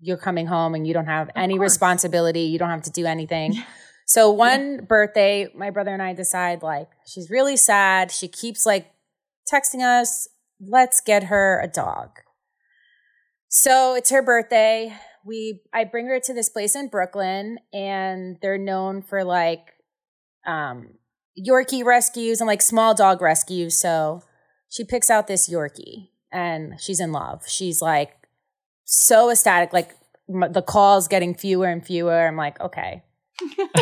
you're 0.00 0.16
coming 0.16 0.46
home 0.46 0.74
and 0.74 0.86
you 0.86 0.94
don't 0.94 1.06
have 1.06 1.30
any 1.36 1.56
course. 1.56 1.72
responsibility. 1.72 2.42
You 2.42 2.58
don't 2.58 2.70
have 2.70 2.82
to 2.82 2.90
do 2.90 3.06
anything. 3.06 3.62
So 4.10 4.28
one 4.28 4.86
birthday, 4.86 5.52
my 5.54 5.70
brother 5.70 5.92
and 5.92 6.02
I 6.02 6.14
decide 6.14 6.64
like 6.64 6.88
she's 7.06 7.30
really 7.30 7.56
sad. 7.56 8.10
She 8.10 8.26
keeps 8.26 8.66
like 8.66 8.90
texting 9.48 9.82
us, 9.82 10.26
let's 10.60 11.00
get 11.00 11.24
her 11.24 11.60
a 11.62 11.68
dog. 11.68 12.18
So 13.46 13.94
it's 13.94 14.10
her 14.10 14.20
birthday. 14.20 14.96
We 15.24 15.62
I 15.72 15.84
bring 15.84 16.06
her 16.08 16.18
to 16.18 16.34
this 16.34 16.48
place 16.48 16.74
in 16.74 16.88
Brooklyn 16.88 17.58
and 17.72 18.36
they're 18.42 18.58
known 18.58 19.00
for 19.00 19.22
like 19.22 19.74
um 20.44 20.94
Yorkie 21.38 21.84
rescues 21.84 22.40
and 22.40 22.48
like 22.48 22.62
small 22.62 22.94
dog 22.94 23.20
rescues. 23.20 23.78
So 23.80 24.22
she 24.68 24.84
picks 24.84 25.10
out 25.10 25.26
this 25.26 25.48
Yorkie 25.48 26.08
and 26.32 26.80
she's 26.80 27.00
in 27.00 27.12
love. 27.12 27.48
She's 27.48 27.80
like 27.80 28.12
so 28.84 29.30
ecstatic 29.30 29.72
like 29.72 29.94
m- 30.28 30.52
the 30.52 30.62
calls 30.62 31.08
getting 31.08 31.34
fewer 31.34 31.66
and 31.66 31.84
fewer. 31.84 32.26
I'm 32.26 32.36
like, 32.36 32.60
okay. 32.60 33.02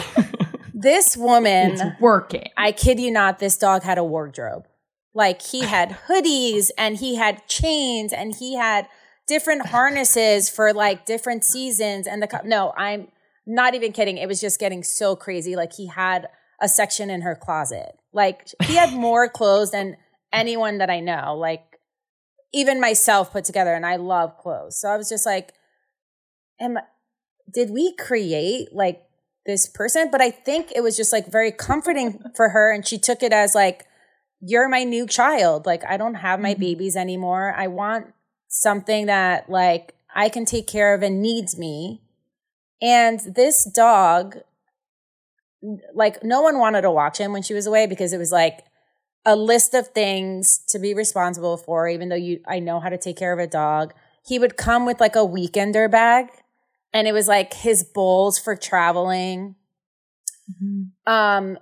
this 0.74 1.16
woman 1.16 1.72
It's 1.72 2.00
working. 2.00 2.48
I 2.56 2.72
kid 2.72 3.00
you 3.00 3.10
not, 3.10 3.38
this 3.38 3.56
dog 3.56 3.82
had 3.82 3.98
a 3.98 4.04
wardrobe. 4.04 4.66
Like 5.14 5.42
he 5.42 5.60
had 5.62 5.98
hoodies 6.08 6.70
and 6.78 6.96
he 6.96 7.16
had 7.16 7.46
chains 7.48 8.12
and 8.12 8.34
he 8.34 8.54
had 8.54 8.86
different 9.26 9.66
harnesses 9.66 10.48
for 10.48 10.72
like 10.72 11.06
different 11.06 11.44
seasons. 11.44 12.06
And 12.06 12.22
the 12.22 12.40
no, 12.44 12.72
I'm 12.76 13.08
not 13.46 13.74
even 13.74 13.92
kidding. 13.92 14.18
It 14.18 14.28
was 14.28 14.40
just 14.40 14.60
getting 14.60 14.84
so 14.84 15.16
crazy. 15.16 15.56
Like 15.56 15.72
he 15.72 15.86
had 15.86 16.28
a 16.60 16.68
section 16.68 17.10
in 17.10 17.22
her 17.22 17.34
closet. 17.34 17.98
Like 18.12 18.48
he 18.64 18.74
had 18.76 18.92
more 18.98 19.28
clothes 19.28 19.70
than 19.70 19.96
anyone 20.32 20.78
that 20.78 20.90
I 20.90 21.00
know. 21.00 21.36
Like 21.36 21.78
even 22.52 22.80
myself 22.80 23.32
put 23.32 23.44
together. 23.44 23.74
And 23.74 23.86
I 23.86 23.96
love 23.96 24.38
clothes. 24.38 24.80
So 24.80 24.88
I 24.88 24.96
was 24.96 25.08
just 25.08 25.26
like, 25.26 25.52
am 26.60 26.78
did 27.52 27.70
we 27.70 27.94
create 27.96 28.72
like 28.72 29.02
this 29.46 29.66
person? 29.68 30.10
But 30.10 30.20
I 30.20 30.30
think 30.30 30.72
it 30.74 30.82
was 30.82 30.96
just 30.96 31.12
like 31.12 31.30
very 31.30 31.52
comforting 31.52 32.20
for 32.36 32.50
her. 32.50 32.72
And 32.72 32.86
she 32.86 32.98
took 32.98 33.22
it 33.22 33.32
as 33.32 33.54
like, 33.54 33.86
you're 34.40 34.68
my 34.68 34.84
new 34.84 35.06
child. 35.06 35.66
Like, 35.66 35.84
I 35.84 35.96
don't 35.96 36.14
have 36.14 36.40
my 36.40 36.54
Mhm. 36.54 36.60
babies 36.60 36.96
anymore. 36.96 37.54
I 37.56 37.66
want 37.66 38.14
something 38.48 39.06
that 39.06 39.50
like 39.50 39.94
I 40.14 40.28
can 40.28 40.44
take 40.44 40.66
care 40.66 40.94
of 40.94 41.02
and 41.02 41.20
needs 41.20 41.58
me. 41.58 42.02
And 42.80 43.20
this 43.20 43.64
dog, 43.64 44.38
like, 45.94 46.22
no 46.22 46.42
one 46.42 46.58
wanted 46.58 46.82
to 46.82 46.90
watch 46.90 47.18
him 47.18 47.32
when 47.32 47.42
she 47.42 47.54
was 47.54 47.66
away 47.66 47.86
because 47.86 48.12
it 48.12 48.18
was 48.18 48.32
like 48.32 48.64
a 49.24 49.36
list 49.36 49.74
of 49.74 49.88
things 49.88 50.58
to 50.68 50.78
be 50.78 50.94
responsible 50.94 51.56
for, 51.56 51.88
even 51.88 52.08
though 52.08 52.16
you, 52.16 52.40
I 52.46 52.60
know 52.60 52.80
how 52.80 52.88
to 52.88 52.98
take 52.98 53.16
care 53.16 53.32
of 53.32 53.38
a 53.38 53.46
dog. 53.46 53.92
He 54.26 54.38
would 54.38 54.56
come 54.56 54.86
with 54.86 55.00
like 55.00 55.16
a 55.16 55.20
weekender 55.20 55.90
bag 55.90 56.28
and 56.92 57.06
it 57.06 57.12
was 57.12 57.28
like 57.28 57.54
his 57.54 57.84
bowls 57.84 58.38
for 58.38 58.56
traveling. 58.56 59.56
Um 61.06 61.58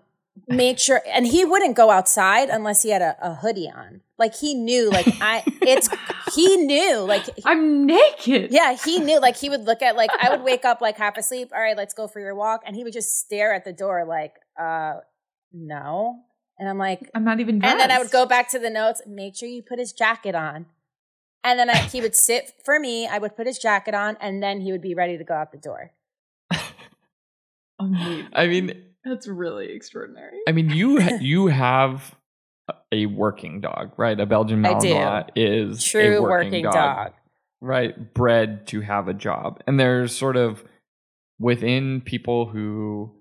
make 0.49 0.79
sure 0.79 1.03
and 1.07 1.27
he 1.27 1.45
wouldn't 1.45 1.75
go 1.75 1.91
outside 1.91 2.49
unless 2.51 2.83
he 2.83 2.91
had 2.91 3.03
a, 3.03 3.17
a 3.21 3.35
hoodie 3.35 3.71
on 3.75 4.03
like 4.19 4.35
he 4.35 4.55
knew 4.55 4.91
like 4.91 5.07
i 5.21 5.43
it's 5.63 5.89
he 6.35 6.57
knew 6.57 6.99
like 7.01 7.25
I'm 7.45 7.87
naked. 7.87 8.51
yeah 8.51 8.77
he 8.77 8.99
knew 8.99 9.21
like 9.21 9.37
he 9.37 9.49
would 9.49 9.65
look 9.65 9.83
at 9.83 9.97
like 9.97 10.11
i 10.21 10.31
would 10.31 10.43
wake 10.43 10.65
up 10.65 10.81
like 10.81 10.97
half 10.97 11.17
asleep 11.17 11.51
all 11.55 11.61
right 11.61 11.77
let's 11.77 11.95
go 11.95 12.09
for 12.09 12.21
your 12.21 12.35
walk 12.35 12.63
and 12.67 12.77
he 12.77 12.85
would 12.85 12.93
just 12.93 13.19
stare 13.19 13.53
at 13.53 13.65
the 13.65 13.73
door 13.73 14.05
like 14.07 14.35
uh 14.61 14.95
no 15.53 16.21
and 16.59 16.69
i'm 16.69 16.79
like 16.79 17.11
I'm 17.15 17.25
not 17.25 17.41
even. 17.41 17.57
and 17.65 17.81
then 17.81 17.91
i 17.91 17.99
would 17.99 18.11
go 18.11 18.27
back 18.27 18.51
to 18.51 18.59
the 18.59 18.71
notes 18.71 19.03
make 19.07 19.37
sure 19.37 19.49
you 19.49 19.63
put 19.63 19.79
his 19.79 19.93
jacket 19.93 20.35
on 20.35 20.67
and 21.45 21.59
then 21.59 21.71
I, 21.71 21.77
he 21.77 22.01
would 22.01 22.17
sit 22.17 22.53
for 22.65 22.81
me 22.81 23.07
i 23.07 23.19
would 23.19 23.37
put 23.37 23.47
his 23.47 23.59
jacket 23.59 23.95
on 23.95 24.17
and 24.21 24.43
then 24.43 24.61
he 24.61 24.73
would 24.73 24.83
be 24.83 24.95
ready 24.95 25.19
to 25.19 25.25
go 25.25 25.35
out 25.35 25.53
the 25.53 25.59
door 25.59 25.93
I 27.79 28.47
mean, 28.47 28.85
That's 29.05 29.29
really 29.29 29.73
extraordinary. 29.73 30.39
I 30.49 30.53
mean, 30.53 30.71
you 30.71 31.01
you 31.21 31.47
have 31.49 32.15
a 32.93 33.07
working 33.07 33.61
dog, 33.61 33.93
right? 33.97 34.19
A 34.19 34.27
Belgian. 34.27 34.63
Malinois 34.63 35.29
is 35.37 35.85
a 35.87 35.89
true 35.89 36.23
working, 36.23 36.51
working 36.51 36.65
dog, 36.65 36.75
dog. 36.75 37.13
right? 37.61 38.15
Bred 38.15 38.67
to 38.69 38.81
have 38.81 39.09
a 39.09 39.15
job, 39.15 39.63
and 39.67 39.79
there's 39.79 40.17
sort 40.17 40.37
of 40.37 40.65
within 41.39 42.01
people 42.01 42.47
who 42.47 43.13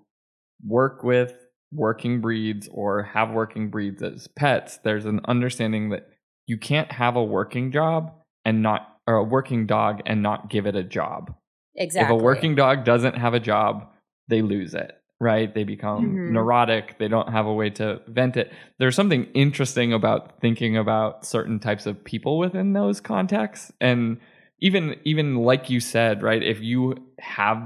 work 0.64 1.02
with 1.02 1.34
working 1.72 2.20
breeds 2.20 2.68
or 2.72 3.02
have 3.02 3.30
working 3.30 3.68
breeds 3.70 4.02
as 4.02 4.28
pets. 4.28 4.78
There's 4.78 5.04
an 5.04 5.20
understanding 5.26 5.90
that 5.90 6.08
you 6.46 6.56
can't 6.56 6.90
have 6.92 7.16
a 7.16 7.24
working 7.24 7.72
job 7.72 8.12
and 8.44 8.62
not 8.62 8.96
or 9.06 9.16
a 9.16 9.24
working 9.24 9.66
dog 9.66 10.00
and 10.06 10.22
not 10.22 10.50
give 10.50 10.66
it 10.66 10.74
a 10.74 10.82
job. 10.82 11.34
exactly 11.74 12.14
If 12.14 12.20
a 12.20 12.24
working 12.24 12.54
dog 12.54 12.84
doesn't 12.84 13.16
have 13.16 13.34
a 13.34 13.40
job, 13.40 13.88
they 14.28 14.42
lose 14.42 14.74
it, 14.74 14.96
right? 15.20 15.54
They 15.54 15.64
become 15.64 16.14
Mhm. 16.14 16.30
neurotic. 16.32 16.96
They 16.98 17.08
don't 17.08 17.28
have 17.30 17.46
a 17.46 17.52
way 17.52 17.70
to 17.70 18.00
vent 18.06 18.36
it. 18.36 18.52
There's 18.78 18.94
something 18.94 19.24
interesting 19.34 19.92
about 19.92 20.40
thinking 20.40 20.76
about 20.76 21.24
certain 21.24 21.58
types 21.58 21.86
of 21.86 22.04
people 22.04 22.38
within 22.38 22.72
those 22.74 23.00
contexts. 23.00 23.72
And 23.80 24.18
even 24.60 24.96
even 25.04 25.36
like 25.36 25.70
you 25.70 25.80
said, 25.80 26.22
right? 26.22 26.42
If 26.42 26.60
you 26.60 26.96
have 27.18 27.62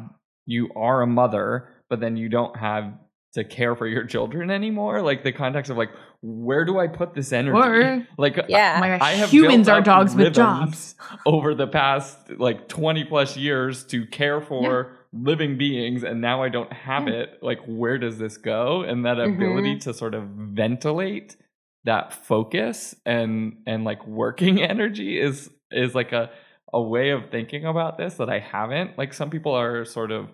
you 0.47 0.71
are 0.77 1.03
a 1.03 1.07
mother, 1.07 1.69
but 1.89 2.01
then 2.01 2.17
you 2.17 2.29
don't 2.29 2.57
have 2.57 2.93
to 3.35 3.45
care 3.45 3.77
for 3.77 3.87
your 3.87 4.05
children 4.05 4.51
anymore, 4.51 5.03
like 5.03 5.23
the 5.23 5.31
context 5.31 5.71
of 5.71 5.77
like, 5.77 5.91
where 6.21 6.65
do 6.65 6.81
I 6.81 6.89
put 6.89 7.15
this 7.15 7.33
energy? 7.33 7.57
Or 7.57 8.07
like 8.19 8.37
Yeah. 8.49 8.75
oh 8.77 8.81
my 8.81 8.89
gosh, 8.89 9.01
I 9.03 9.13
have 9.13 9.31
humans 9.31 9.69
are 9.69 9.81
dogs 9.81 10.17
with 10.17 10.35
jobs. 10.35 10.97
over 11.27 11.55
the 11.55 11.69
past 11.69 12.31
like 12.39 12.67
20 12.69 13.05
plus 13.05 13.37
years 13.37 13.85
to 13.87 14.05
care 14.07 14.41
for 14.41 14.97
living 15.13 15.59
beings 15.59 16.05
and 16.05 16.21
now 16.21 16.43
I 16.43 16.49
don't 16.49 16.73
have 16.73 17.09
Yeah. 17.09 17.15
it 17.15 17.39
like 17.43 17.59
where 17.67 17.99
does 17.99 18.19
this 18.19 18.37
go 18.37 18.83
and 18.83 19.05
that 19.05 19.17
Mhm. 19.17 19.35
ability 19.35 19.79
to 19.81 19.95
sort 19.95 20.15
of 20.15 20.25
ventilate 20.29 21.37
that 21.85 22.13
focus 22.13 22.95
and 23.05 23.63
and 23.67 23.85
like 23.85 24.07
working 24.07 24.63
energy 24.73 25.19
is 25.21 25.51
is 25.71 25.95
like 25.95 26.13
a 26.13 26.31
a 26.73 26.81
way 26.81 27.11
of 27.11 27.31
thinking 27.31 27.65
about 27.65 27.99
this 27.99 28.15
that 28.15 28.31
I 28.31 28.39
haven't 28.39 28.97
like 28.99 29.13
some 29.13 29.31
people 29.31 29.53
are 29.53 29.85
sort 29.85 30.13
of 30.13 30.31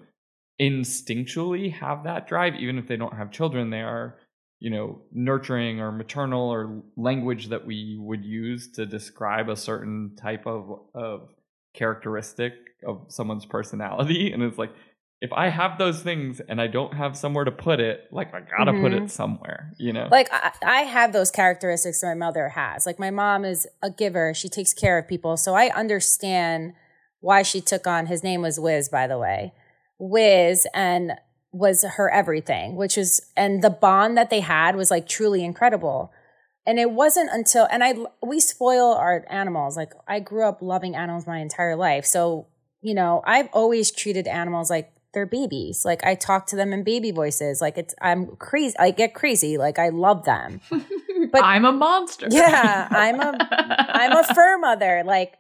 instinctually 0.61 1.73
have 1.73 2.05
that 2.05 2.27
drive 2.27 2.55
even 2.57 2.79
if 2.79 2.87
they 2.89 2.97
don't 2.97 3.15
have 3.17 3.31
children 3.31 3.71
they 3.71 3.83
are 3.83 4.19
you 4.59 4.71
know 4.71 5.03
nurturing 5.13 5.81
or 5.81 5.93
maternal 5.93 6.49
or 6.51 6.83
language 6.97 7.49
that 7.49 7.67
we 7.67 7.97
would 8.01 8.25
use 8.25 8.71
to 8.73 8.87
describe 8.87 9.49
a 9.49 9.57
certain 9.57 10.17
type 10.17 10.47
of 10.47 10.81
of 10.95 11.29
characteristic 11.77 12.53
of 12.87 13.05
someone's 13.09 13.47
personality 13.47 14.33
and 14.33 14.43
it's 14.43 14.59
like 14.59 14.73
if 15.21 15.33
i 15.33 15.49
have 15.49 15.79
those 15.79 16.03
things 16.03 16.41
and 16.49 16.61
i 16.61 16.67
don't 16.67 16.95
have 16.95 17.17
somewhere 17.17 17.45
to 17.45 17.51
put 17.53 17.81
it 17.81 18.01
like 18.13 18.35
i 18.35 18.41
gotta 18.57 18.73
put 18.73 18.93
Mhm. 18.93 19.05
it 19.05 19.11
somewhere 19.11 19.73
you 19.79 19.93
know? 19.93 20.09
Like 20.11 20.29
I, 20.33 20.53
I 20.65 20.81
have 20.83 21.13
those 21.13 21.31
characteristics 21.31 22.01
that 22.01 22.09
my 22.09 22.15
mother 22.27 22.49
has. 22.51 22.87
Like 22.87 22.99
my 22.99 23.11
mom 23.11 23.45
is 23.45 23.67
a 23.83 23.91
giver. 23.91 24.33
She 24.35 24.49
takes 24.49 24.73
care 24.75 24.99
of 24.99 25.07
people. 25.09 25.37
So 25.37 25.55
i 25.55 25.67
understand 25.75 26.73
why 27.21 27.43
she 27.43 27.61
took 27.61 27.87
on 27.87 28.07
his 28.07 28.23
name 28.23 28.43
was 28.43 28.59
wiz 28.61 28.89
by 28.89 29.07
the 29.07 29.19
way. 29.19 29.53
Wiz 29.99 30.67
and 30.75 31.13
was 31.53 31.83
her 31.97 32.11
everything 32.11 32.77
which 32.77 32.99
is 32.99 33.21
and 33.37 33.63
the 33.63 33.71
bond 33.71 34.17
that 34.19 34.29
they 34.29 34.41
had 34.41 34.77
was 34.77 34.91
like 34.91 35.09
truly 35.09 35.43
incredible 35.43 36.13
and 36.67 36.79
it 36.79 36.91
wasn't 36.91 37.31
until 37.33 37.67
and 37.71 37.83
i 37.85 37.95
we 38.23 38.41
spoil 38.41 38.93
our 38.95 39.25
animals. 39.31 39.77
Like 39.77 39.93
i 40.09 40.21
grew 40.21 40.45
up 40.45 40.61
loving 40.63 40.95
animals 40.97 41.27
my 41.27 41.39
entire 41.39 41.77
life. 41.77 42.05
So 42.07 42.47
you 42.83 42.95
know 42.95 43.23
i've 43.25 43.49
always 43.53 43.91
treated 43.91 44.27
animals 44.27 44.71
like 44.71 44.93
they're 45.15 45.27
babies. 45.27 45.85
Like 45.85 46.05
i 46.05 46.15
talk 46.15 46.47
to 46.49 46.57
them 46.57 46.73
in 46.73 46.83
baby 46.85 47.11
voices. 47.11 47.61
Like 47.61 47.79
it's 47.79 47.95
i'm 48.03 48.37
crazy 48.37 48.75
i 48.79 48.91
get 48.91 49.15
crazy. 49.15 49.57
Like 49.59 49.79
i 49.79 49.89
love 49.89 50.25
them. 50.25 50.61
But- 51.33 51.43
I'm 51.45 51.65
a 51.65 51.73
monster. 51.73 52.29
Yeah, 52.31 52.87
I'm 52.91 53.19
a 53.21 53.37
I'm 53.51 54.13
a 54.13 54.23
fur 54.35 54.59
mother. 54.59 55.03
Like, 55.05 55.35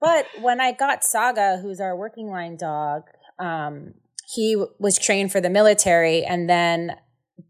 but 0.00 0.24
when 0.40 0.60
I 0.60 0.72
got 0.72 1.04
Saga, 1.04 1.58
who's 1.60 1.80
our 1.80 1.96
working 1.96 2.28
line 2.30 2.56
dog, 2.56 3.02
um, 3.38 3.94
he 4.28 4.54
w- 4.54 4.70
was 4.78 4.96
trained 4.98 5.32
for 5.32 5.40
the 5.40 5.50
military 5.50 6.24
and 6.24 6.48
then 6.48 6.96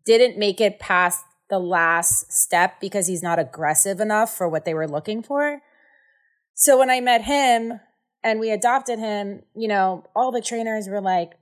didn't 0.05 0.39
make 0.39 0.61
it 0.61 0.79
past 0.79 1.23
the 1.49 1.59
last 1.59 2.33
step 2.33 2.81
because 2.81 3.07
he's 3.07 3.23
not 3.23 3.39
aggressive 3.39 4.01
enough 4.01 4.37
for 4.37 4.49
what 4.49 4.65
they 4.65 4.75
were 4.75 4.89
looking 4.89 5.23
for. 5.23 5.61
So 6.55 6.79
when 6.79 6.91
I 6.91 7.01
met 7.01 7.25
him 7.25 7.81
and 8.23 8.41
we 8.41 8.51
adopted 8.51 8.99
him, 8.99 9.43
you 9.55 9.69
know, 9.69 10.05
all 10.15 10.33
the 10.33 10.41
trainers 10.41 10.89
were 10.89 11.01
like, 11.01 11.33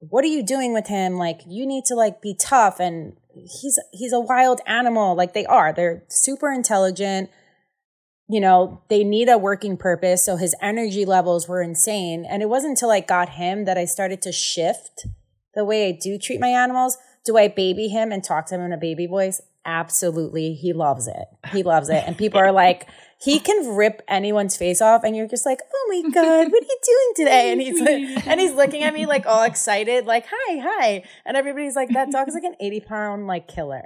what 0.00 0.24
are 0.24 0.28
you 0.28 0.44
doing 0.44 0.72
with 0.72 0.86
him? 0.86 1.16
Like, 1.16 1.40
you 1.46 1.66
need 1.66 1.84
to 1.86 1.94
like 1.94 2.22
be 2.22 2.36
tough 2.38 2.78
and 2.78 3.16
he's 3.34 3.78
he's 3.92 4.12
a 4.12 4.20
wild 4.20 4.60
animal 4.66 5.14
like 5.14 5.34
they 5.34 5.46
are. 5.46 5.72
They're 5.72 6.04
super 6.08 6.52
intelligent. 6.52 7.30
You 8.28 8.40
know, 8.40 8.82
they 8.90 9.04
need 9.04 9.30
a 9.30 9.38
working 9.38 9.78
purpose, 9.78 10.22
so 10.22 10.36
his 10.36 10.54
energy 10.60 11.06
levels 11.06 11.48
were 11.48 11.62
insane. 11.62 12.26
And 12.28 12.42
it 12.42 12.48
wasn't 12.50 12.72
until 12.72 12.90
I 12.90 13.00
got 13.00 13.30
him 13.30 13.64
that 13.64 13.78
I 13.78 13.86
started 13.86 14.20
to 14.22 14.32
shift 14.32 15.06
the 15.54 15.64
way 15.64 15.88
I 15.88 15.92
do 15.92 16.18
treat 16.18 16.38
my 16.38 16.48
animals. 16.48 16.98
Do 17.28 17.36
I 17.36 17.48
baby 17.48 17.88
him 17.88 18.10
and 18.10 18.24
talk 18.24 18.46
to 18.46 18.54
him 18.54 18.62
in 18.62 18.72
a 18.72 18.78
baby 18.78 19.06
voice? 19.06 19.42
Absolutely. 19.66 20.54
He 20.54 20.72
loves 20.72 21.06
it. 21.06 21.26
He 21.52 21.62
loves 21.62 21.90
it. 21.90 22.02
And 22.06 22.16
people 22.16 22.40
are 22.40 22.52
like, 22.52 22.88
he 23.20 23.38
can 23.38 23.76
rip 23.76 24.00
anyone's 24.08 24.56
face 24.56 24.80
off 24.80 25.04
and 25.04 25.14
you're 25.14 25.28
just 25.28 25.44
like, 25.44 25.60
"Oh 25.74 25.86
my 25.90 26.08
god, 26.10 26.50
what 26.50 26.62
are 26.62 26.66
you 26.66 26.78
doing 26.82 27.12
today?" 27.16 27.52
And 27.52 27.60
he's 27.60 27.80
like, 27.82 28.26
and 28.26 28.40
he's 28.40 28.54
looking 28.54 28.82
at 28.82 28.94
me 28.94 29.04
like 29.04 29.26
all 29.26 29.42
excited, 29.42 30.06
like, 30.06 30.24
"Hi, 30.30 30.58
hi." 30.58 31.04
And 31.26 31.36
everybody's 31.36 31.76
like, 31.76 31.90
"That 31.90 32.10
dog 32.10 32.28
is 32.28 32.34
like 32.34 32.44
an 32.44 32.56
80 32.60 32.80
pound 32.80 33.26
like 33.26 33.46
killer." 33.46 33.84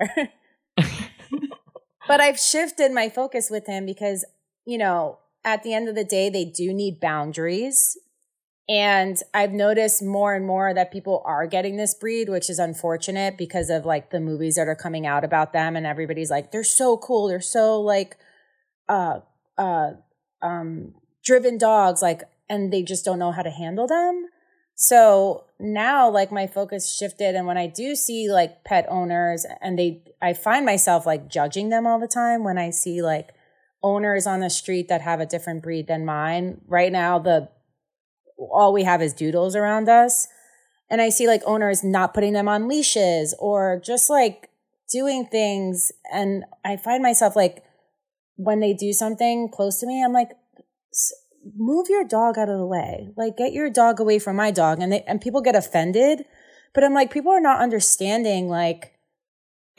but 2.07 2.21
I've 2.21 2.39
shifted 2.39 2.93
my 2.93 3.09
focus 3.09 3.51
with 3.51 3.67
him 3.67 3.87
because, 3.87 4.25
you 4.65 4.79
know, 4.79 5.19
at 5.45 5.65
the 5.65 5.75
end 5.75 5.89
of 5.89 5.97
the 5.97 6.05
day, 6.05 6.31
they 6.31 6.45
do 6.45 6.73
need 6.73 7.01
boundaries. 7.01 7.99
And 8.69 9.19
I've 9.35 9.53
noticed 9.53 10.03
more 10.03 10.35
and 10.35 10.47
more 10.47 10.73
that 10.73 10.93
people 10.93 11.23
are 11.25 11.47
getting 11.47 11.77
this 11.77 11.95
breed, 11.95 12.29
which 12.29 12.49
is 12.49 12.59
unfortunate 12.59 13.37
because 13.37 13.71
of 13.71 13.85
like 13.85 14.11
the 14.11 14.21
movies 14.21 14.55
that 14.55 14.69
are 14.69 14.77
coming 14.77 15.05
out 15.07 15.25
about 15.25 15.53
them. 15.53 15.75
And 15.75 15.85
everybody's 15.85 16.31
like, 16.31 16.53
they're 16.53 16.63
so 16.63 16.97
cool. 16.97 17.27
They're 17.27 17.41
so 17.41 17.81
like, 17.81 18.17
uh, 18.89 19.21
uh, 19.59 19.91
um, 20.43 20.95
driven 21.25 21.59
dogs, 21.59 22.03
like, 22.03 22.23
and 22.49 22.73
they 22.73 22.83
just 22.83 23.05
don't 23.05 23.19
know 23.19 23.33
how 23.33 23.43
to 23.43 23.51
handle 23.51 23.87
them. 23.87 24.27
So 24.75 25.45
now, 25.59 26.09
like, 26.09 26.33
my 26.33 26.47
focus 26.47 26.97
shifted. 26.97 27.35
And 27.35 27.47
when 27.47 27.59
I 27.59 27.67
do 27.67 27.95
see 27.95 28.31
like 28.31 28.65
pet 28.65 28.87
owners 28.89 29.45
and 29.61 29.79
they, 29.79 30.03
I 30.21 30.35
find 30.35 30.65
myself 30.65 31.05
like 31.05 31.29
judging 31.29 31.69
them 31.69 31.87
all 31.87 31.99
the 31.99 32.09
time 32.09 32.45
when 32.45 32.59
I 32.59 32.71
see 32.71 33.03
like 33.03 33.31
owners 33.83 34.27
on 34.27 34.41
the 34.41 34.51
street 34.51 34.89
that 34.89 35.01
have 35.03 35.21
a 35.21 35.27
different 35.27 35.63
breed 35.63 35.89
than 35.89 36.05
mine. 36.05 36.61
Right 36.67 36.93
now, 36.93 37.19
the, 37.19 37.49
all 38.53 38.73
we 38.73 38.85
have 38.85 39.03
is 39.03 39.13
doodles 39.13 39.55
around 39.55 39.89
us. 39.89 40.29
And 40.91 41.01
I 41.01 41.09
see 41.09 41.27
like 41.27 41.43
owners 41.47 41.83
not 41.83 42.15
putting 42.15 42.33
them 42.33 42.49
on 42.49 42.69
leashes 42.69 43.35
or 43.39 43.81
just 43.83 44.11
like 44.11 44.51
doing 44.91 45.27
things. 45.27 45.93
And 46.13 46.45
I 46.65 46.77
find 46.77 47.03
myself 47.03 47.35
like, 47.37 47.65
when 48.37 48.61
they 48.61 48.75
do 48.75 48.93
something 48.93 49.49
close 49.49 49.79
to 49.81 49.87
me, 49.87 50.03
I'm 50.03 50.13
like, 50.13 50.31
"S- 50.93 51.13
move 51.57 51.87
your 51.89 52.05
dog 52.05 52.39
out 52.39 52.49
of 52.49 52.59
the 52.59 52.67
way. 52.67 53.11
Like, 53.17 53.37
get 53.37 53.53
your 53.53 53.71
dog 53.71 54.01
away 54.01 54.19
from 54.19 54.37
my 54.37 54.51
dog. 54.51 54.81
And 54.81 54.93
they, 54.93 55.03
and 55.03 55.21
people 55.21 55.41
get 55.41 55.57
offended. 55.57 56.25
But 56.75 56.85
I'm 56.85 56.95
like, 56.95 57.13
people 57.13 57.33
are 57.33 57.41
not 57.41 57.61
understanding. 57.61 58.49
Like, 58.49 58.93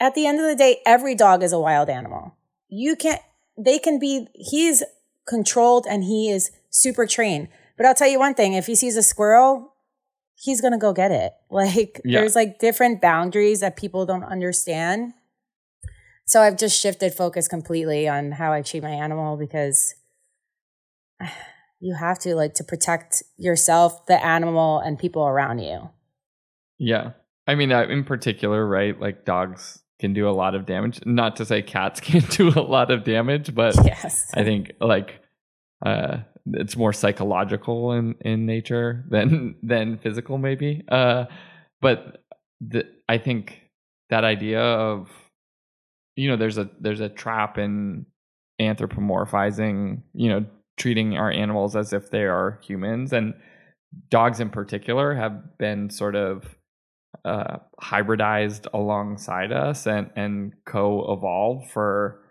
at 0.00 0.14
the 0.14 0.26
end 0.26 0.40
of 0.40 0.46
the 0.46 0.56
day, 0.56 0.80
every 0.86 1.14
dog 1.14 1.42
is 1.42 1.52
a 1.52 1.58
wild 1.60 1.88
animal. 1.88 2.36
You 2.68 2.96
can't, 2.96 3.20
they 3.56 3.78
can 3.78 3.98
be, 3.98 4.28
he's 4.34 4.82
controlled 5.26 5.86
and 5.88 6.04
he 6.04 6.30
is 6.30 6.50
super 6.70 7.06
trained. 7.06 7.48
But 7.76 7.86
I'll 7.86 7.94
tell 7.94 8.08
you 8.08 8.18
one 8.18 8.34
thing 8.34 8.52
if 8.54 8.66
he 8.66 8.74
sees 8.74 8.96
a 8.96 9.02
squirrel, 9.02 9.74
he's 10.34 10.60
going 10.60 10.72
to 10.72 10.78
go 10.78 10.92
get 10.92 11.10
it. 11.10 11.32
Like, 11.50 12.00
Yeah. 12.04 12.20
there's 12.20 12.34
like 12.34 12.58
different 12.58 13.00
boundaries 13.00 13.60
that 13.60 13.76
people 13.76 14.06
don't 14.06 14.24
understand. 14.24 15.12
So 16.26 16.40
I've 16.40 16.56
just 16.56 16.80
shifted 16.80 17.12
focus 17.14 17.46
completely 17.48 18.08
on 18.08 18.32
how 18.32 18.52
I 18.52 18.62
treat 18.62 18.82
my 18.82 18.90
animal 18.90 19.36
because 19.36 19.94
you 21.80 21.94
have 21.94 22.18
to 22.20 22.34
like 22.34 22.54
to 22.54 22.64
protect 22.64 23.22
yourself, 23.36 24.06
the 24.06 24.24
animal, 24.24 24.78
and 24.80 24.98
people 24.98 25.22
around 25.26 25.58
you. 25.60 25.90
Yeah. 26.78 27.10
I 27.46 27.54
mean, 27.54 27.72
uh, 27.72 27.82
in 27.82 28.04
particular, 28.04 28.66
right? 28.66 28.98
Like 28.98 29.24
dogs 29.24 29.80
can 30.00 30.12
do 30.14 30.28
a 30.28 30.32
lot 30.32 30.54
of 30.54 30.66
damage. 30.66 31.00
Not 31.04 31.36
to 31.36 31.44
say 31.44 31.62
cats 31.62 32.00
can't 32.08 32.28
do 32.30 32.48
a 32.48 32.60
lot 32.62 32.90
of 32.90 33.04
damage, 33.04 33.54
but 33.54 33.76
Yes. 33.84 34.30
I 34.34 34.44
think 34.44 34.72
like 34.80 35.20
uh 35.84 36.18
it's 36.52 36.76
more 36.76 36.92
psychological 36.92 37.92
in 37.92 38.14
in 38.20 38.46
nature 38.46 39.04
than 39.10 39.56
than 39.62 39.98
physical 39.98 40.38
maybe. 40.38 40.84
Uh 40.88 41.26
but 41.80 42.24
the 42.60 42.86
I 43.08 43.18
think 43.18 43.60
that 44.10 44.24
idea 44.24 44.60
of 44.60 45.10
you 46.16 46.28
know 46.28 46.36
there's 46.36 46.58
a 46.58 46.70
there's 46.80 47.00
a 47.00 47.08
trap 47.08 47.58
in 47.58 48.06
anthropomorphizing, 48.60 50.02
you 50.14 50.28
know, 50.28 50.44
treating 50.76 51.16
our 51.16 51.30
animals 51.30 51.76
as 51.76 51.92
if 51.92 52.10
they 52.10 52.24
are 52.24 52.58
humans 52.62 53.12
and 53.12 53.34
dogs 54.10 54.40
in 54.40 54.50
particular 54.50 55.14
have 55.14 55.56
been 55.58 55.90
sort 55.90 56.16
of 56.16 56.56
uh, 57.24 57.58
hybridized 57.80 58.66
alongside 58.74 59.52
us 59.52 59.86
and 59.86 60.10
and 60.16 60.52
co-evolve 60.66 61.68
for 61.70 62.23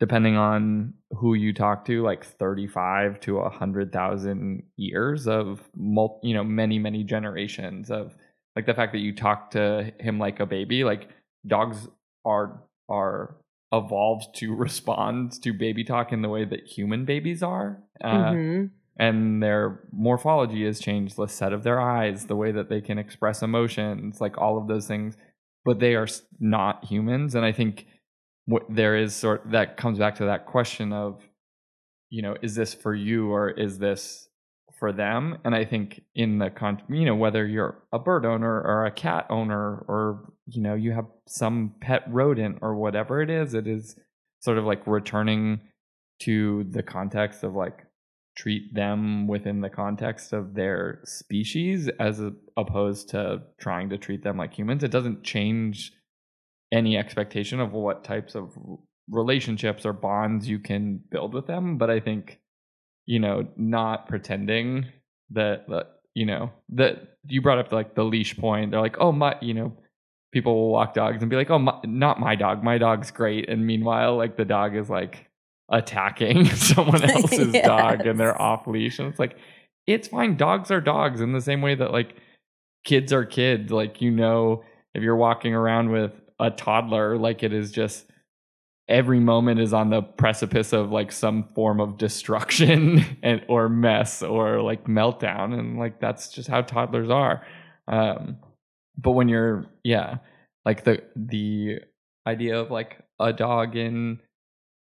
depending 0.00 0.36
on 0.36 0.92
who 1.12 1.34
you 1.34 1.52
talk 1.54 1.84
to 1.86 2.02
like 2.02 2.24
35 2.24 3.18
to 3.20 3.36
100,000 3.36 4.62
years 4.76 5.26
of 5.26 5.60
mul- 5.76 6.20
you 6.22 6.34
know 6.34 6.44
many 6.44 6.78
many 6.78 7.02
generations 7.04 7.90
of 7.90 8.14
like 8.54 8.66
the 8.66 8.74
fact 8.74 8.92
that 8.92 8.98
you 8.98 9.14
talk 9.14 9.50
to 9.52 9.92
him 10.00 10.18
like 10.18 10.40
a 10.40 10.46
baby 10.46 10.84
like 10.84 11.08
dogs 11.46 11.88
are 12.24 12.62
are 12.88 13.36
evolved 13.72 14.34
to 14.36 14.54
respond 14.66 15.32
to 15.42 15.52
baby 15.52 15.84
talk 15.84 16.12
in 16.12 16.22
the 16.22 16.28
way 16.28 16.44
that 16.44 16.66
human 16.66 17.04
babies 17.04 17.42
are 17.42 17.82
uh, 18.02 18.30
Mhm. 18.32 18.70
and 18.98 19.42
their 19.42 19.80
morphology 19.92 20.64
has 20.64 20.78
changed 20.80 21.16
the 21.16 21.26
set 21.26 21.52
of 21.52 21.62
their 21.62 21.80
eyes 21.80 22.26
the 22.26 22.36
way 22.36 22.52
that 22.52 22.68
they 22.68 22.80
can 22.80 22.98
express 22.98 23.42
emotions 23.42 24.20
like 24.20 24.36
all 24.38 24.58
of 24.58 24.68
those 24.68 24.86
things 24.86 25.16
but 25.64 25.80
they 25.80 25.94
are 25.94 26.06
not 26.38 26.84
humans 26.84 27.34
and 27.34 27.44
i 27.44 27.52
think 27.52 27.86
what 28.46 28.64
there 28.68 28.96
is 28.96 29.14
sort 29.14 29.50
that 29.50 29.76
comes 29.76 29.98
back 29.98 30.16
to 30.16 30.26
that 30.26 30.46
question 30.46 30.92
of 30.92 31.22
you 32.10 32.22
know 32.22 32.36
is 32.42 32.54
this 32.54 32.74
for 32.74 32.94
you 32.94 33.30
or 33.30 33.50
is 33.50 33.78
this 33.78 34.28
for 34.78 34.92
them? 34.92 35.38
And 35.44 35.54
i 35.54 35.64
think 35.64 36.02
in 36.14 36.38
the 36.38 36.50
con 36.50 36.82
you 36.88 37.04
know 37.04 37.16
whether 37.16 37.46
you're 37.46 37.82
a 37.92 37.98
bird 37.98 38.24
owner 38.24 38.60
or 38.60 38.86
a 38.86 38.90
cat 38.90 39.26
owner 39.30 39.84
or 39.88 40.32
you 40.46 40.62
know 40.62 40.74
you 40.74 40.92
have 40.92 41.06
some 41.26 41.74
pet 41.80 42.04
rodent 42.08 42.58
or 42.62 42.76
whatever 42.76 43.20
it 43.20 43.30
is 43.30 43.54
it 43.54 43.66
is 43.66 43.96
sort 44.40 44.58
of 44.58 44.64
like 44.64 44.86
returning 44.86 45.60
to 46.20 46.64
the 46.70 46.82
context 46.82 47.42
of 47.42 47.54
like 47.54 47.86
treat 48.36 48.72
them 48.74 49.26
within 49.26 49.60
the 49.60 49.70
context 49.70 50.32
of 50.32 50.54
their 50.54 51.00
species 51.04 51.88
as 51.98 52.20
opposed 52.56 53.08
to 53.08 53.42
trying 53.58 53.88
to 53.88 53.98
treat 53.98 54.22
them 54.22 54.36
like 54.36 54.52
humans. 54.52 54.84
It 54.84 54.90
doesn't 54.90 55.24
change 55.24 55.92
any 56.72 56.96
expectation 56.96 57.60
of 57.60 57.72
what 57.72 58.04
types 58.04 58.34
of 58.34 58.56
relationships 59.08 59.86
or 59.86 59.92
bonds 59.92 60.48
you 60.48 60.58
can 60.58 61.00
build 61.10 61.32
with 61.32 61.46
them 61.46 61.78
but 61.78 61.90
i 61.90 62.00
think 62.00 62.40
you 63.06 63.20
know 63.20 63.46
not 63.56 64.08
pretending 64.08 64.86
that, 65.30 65.68
that 65.68 65.96
you 66.14 66.26
know 66.26 66.50
that 66.70 67.16
you 67.26 67.40
brought 67.42 67.58
up 67.58 67.72
like 67.72 67.94
the 67.94 68.04
leash 68.04 68.36
point. 68.36 68.70
They're 68.70 68.80
like 68.80 68.96
oh 68.98 69.12
my 69.12 69.36
you 69.40 69.54
know 69.54 69.72
people 70.32 70.54
will 70.54 70.70
walk 70.70 70.94
dogs 70.94 71.22
and 71.22 71.30
be 71.30 71.36
like 71.36 71.50
oh 71.50 71.58
my, 71.58 71.78
not 71.84 72.20
my 72.20 72.34
dog. 72.34 72.62
My 72.62 72.78
dog's 72.78 73.10
great. 73.10 73.48
And 73.48 73.66
meanwhile 73.66 74.16
like 74.16 74.36
the 74.36 74.44
dog 74.44 74.76
is 74.76 74.90
like 74.90 75.26
attacking 75.70 76.46
someone 76.54 77.02
else's 77.10 77.52
dog 77.62 78.06
and 78.06 78.18
they're 78.18 78.40
off 78.40 78.66
leash. 78.66 78.98
And 78.98 79.08
it's 79.08 79.18
like 79.18 79.36
it's 79.86 80.08
fine. 80.08 80.36
Dogs 80.36 80.70
are 80.70 80.80
dogs 80.80 81.20
in 81.20 81.32
the 81.32 81.40
same 81.40 81.62
way 81.62 81.74
that 81.74 81.92
like 81.92 82.16
kids 82.84 83.12
are 83.12 83.24
kids. 83.24 83.70
Like 83.70 84.00
you 84.00 84.10
know 84.10 84.64
if 84.94 85.02
you're 85.02 85.16
walking 85.16 85.54
around 85.54 85.90
with 85.90 86.12
a 86.38 86.50
toddler 86.50 87.16
like 87.16 87.42
it 87.42 87.52
is 87.52 87.72
just 87.72 88.06
every 88.88 89.18
moment 89.18 89.60
is 89.60 89.72
on 89.72 89.90
the 89.90 90.02
precipice 90.02 90.72
of 90.72 90.90
like 90.92 91.10
some 91.10 91.48
form 91.54 91.80
of 91.80 91.98
destruction 91.98 93.04
and 93.22 93.44
or 93.48 93.68
mess 93.68 94.22
or 94.22 94.62
like 94.62 94.84
meltdown 94.84 95.58
and 95.58 95.78
like 95.78 96.00
that's 96.00 96.28
just 96.28 96.48
how 96.48 96.62
toddlers 96.62 97.10
are. 97.10 97.44
Um 97.88 98.36
but 98.98 99.12
when 99.12 99.28
you're 99.28 99.66
yeah 99.84 100.18
like 100.64 100.84
the 100.84 101.02
the 101.14 101.80
idea 102.26 102.58
of 102.58 102.70
like 102.70 102.98
a 103.20 103.32
dog 103.32 103.76
in 103.76 104.20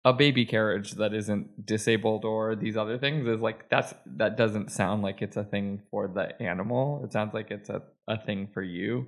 a 0.04 0.14
baby 0.14 0.46
carriage 0.46 0.94
that 0.94 1.14
isn't 1.14 1.66
disabled 1.66 2.26
or 2.26 2.56
these 2.56 2.76
other 2.76 2.98
things 2.98 3.28
is 3.28 3.40
like 3.40 3.70
that's 3.70 3.94
that 4.06 4.36
doesn't 4.36 4.72
sound 4.72 5.04
like 5.04 5.22
it's 5.22 5.38
a 5.38 5.44
thing 5.44 5.82
for 5.92 6.08
the 6.08 6.42
animal. 6.42 7.02
It 7.04 7.14
sounds 7.14 7.36
like 7.36 7.52
it's 7.52 7.70
a, 7.70 7.84
a 8.08 8.18
thing 8.18 8.50
for 8.52 8.64
you 8.64 9.08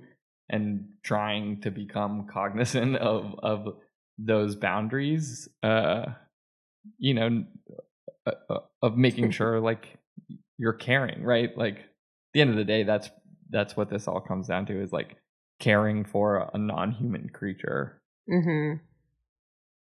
and 0.50 0.86
trying 1.02 1.60
to 1.60 1.70
become 1.70 2.26
cognizant 2.30 2.96
of 3.12 3.34
of 3.42 3.76
those 4.18 4.54
boundaries 4.54 5.48
uh 5.62 6.04
you 6.98 7.14
know 7.14 7.44
uh, 8.26 8.32
uh, 8.50 8.58
of 8.82 8.96
making 8.96 9.30
sure 9.38 9.60
like 9.60 9.98
you're 10.58 10.72
caring 10.72 11.22
right 11.22 11.56
like 11.58 11.78
at 11.78 11.84
the 12.32 12.40
end 12.40 12.50
of 12.50 12.56
the 12.56 12.64
day 12.64 12.82
that's 12.82 13.10
that's 13.50 13.76
what 13.76 13.90
this 13.90 14.06
all 14.06 14.20
comes 14.20 14.46
down 14.46 14.66
to 14.66 14.80
is 14.80 14.92
like 14.92 15.16
caring 15.60 16.04
for 16.04 16.48
a 16.52 16.58
non-human 16.58 17.28
creature 17.28 18.00
Mm-hmm. 18.30 18.78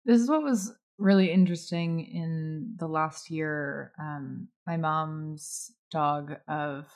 This 0.05 0.21
is 0.21 0.29
what 0.29 0.43
was 0.43 0.73
really 0.99 1.31
interesting 1.31 2.01
in 2.01 2.75
the 2.79 2.87
last 2.87 3.31
year. 3.31 3.93
Um, 3.99 4.49
my 4.67 4.77
mom's 4.77 5.71
dog 5.91 6.37
of 6.49 6.87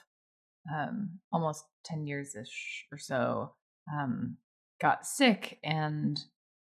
um, 0.74 1.18
almost 1.32 1.64
10 1.84 2.06
years 2.06 2.34
ish 2.34 2.86
or 2.92 2.98
so 2.98 3.52
um, 3.92 4.36
got 4.80 5.06
sick. 5.06 5.58
And 5.64 6.18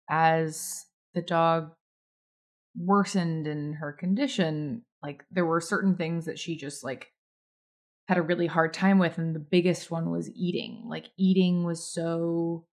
as 0.09 0.87
the 1.15 1.23
dog 1.23 1.73
worsened 2.77 3.47
in 3.47 3.75
her 3.75 3.93
condition, 3.93 4.83
like 5.03 5.25
there 5.31 5.47
were 5.47 5.61
certain 5.61 5.97
things 5.97 6.27
that 6.27 6.39
she 6.39 6.57
just 6.57 6.85
like 6.85 7.09
had 8.09 8.19
a 8.19 8.23
really 8.23 8.47
hard 8.47 8.75
time 8.75 8.99
with. 8.99 9.19
And 9.19 9.35
the 9.35 9.41
biggest 9.41 9.91
one 9.91 10.11
was 10.11 10.31
eating. 10.35 10.85
Like 10.87 11.07
eating 11.17 11.65
was 11.65 11.85
so 11.85 12.67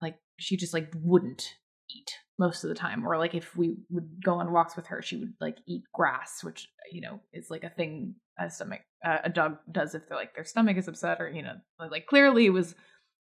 like 0.00 0.16
she 0.38 0.56
just 0.56 0.74
like 0.74 0.92
wouldn't 0.94 1.54
eat 1.90 2.12
most 2.38 2.64
of 2.64 2.68
the 2.68 2.74
time 2.74 3.06
or 3.06 3.16
like 3.16 3.34
if 3.34 3.56
we 3.56 3.76
would 3.90 4.22
go 4.22 4.34
on 4.34 4.52
walks 4.52 4.76
with 4.76 4.86
her 4.86 5.00
she 5.00 5.16
would 5.16 5.34
like 5.40 5.58
eat 5.66 5.82
grass 5.92 6.42
which 6.42 6.68
you 6.90 7.00
know 7.00 7.20
is 7.32 7.50
like 7.50 7.64
a 7.64 7.70
thing 7.70 8.14
a 8.38 8.50
stomach 8.50 8.80
uh, 9.04 9.18
a 9.24 9.30
dog 9.30 9.58
does 9.70 9.94
if 9.94 10.08
they're 10.08 10.16
like 10.16 10.34
their 10.34 10.44
stomach 10.44 10.76
is 10.76 10.88
upset 10.88 11.20
or 11.20 11.28
you 11.28 11.42
know 11.42 11.54
like 11.90 12.06
clearly 12.06 12.46
it 12.46 12.50
was 12.50 12.74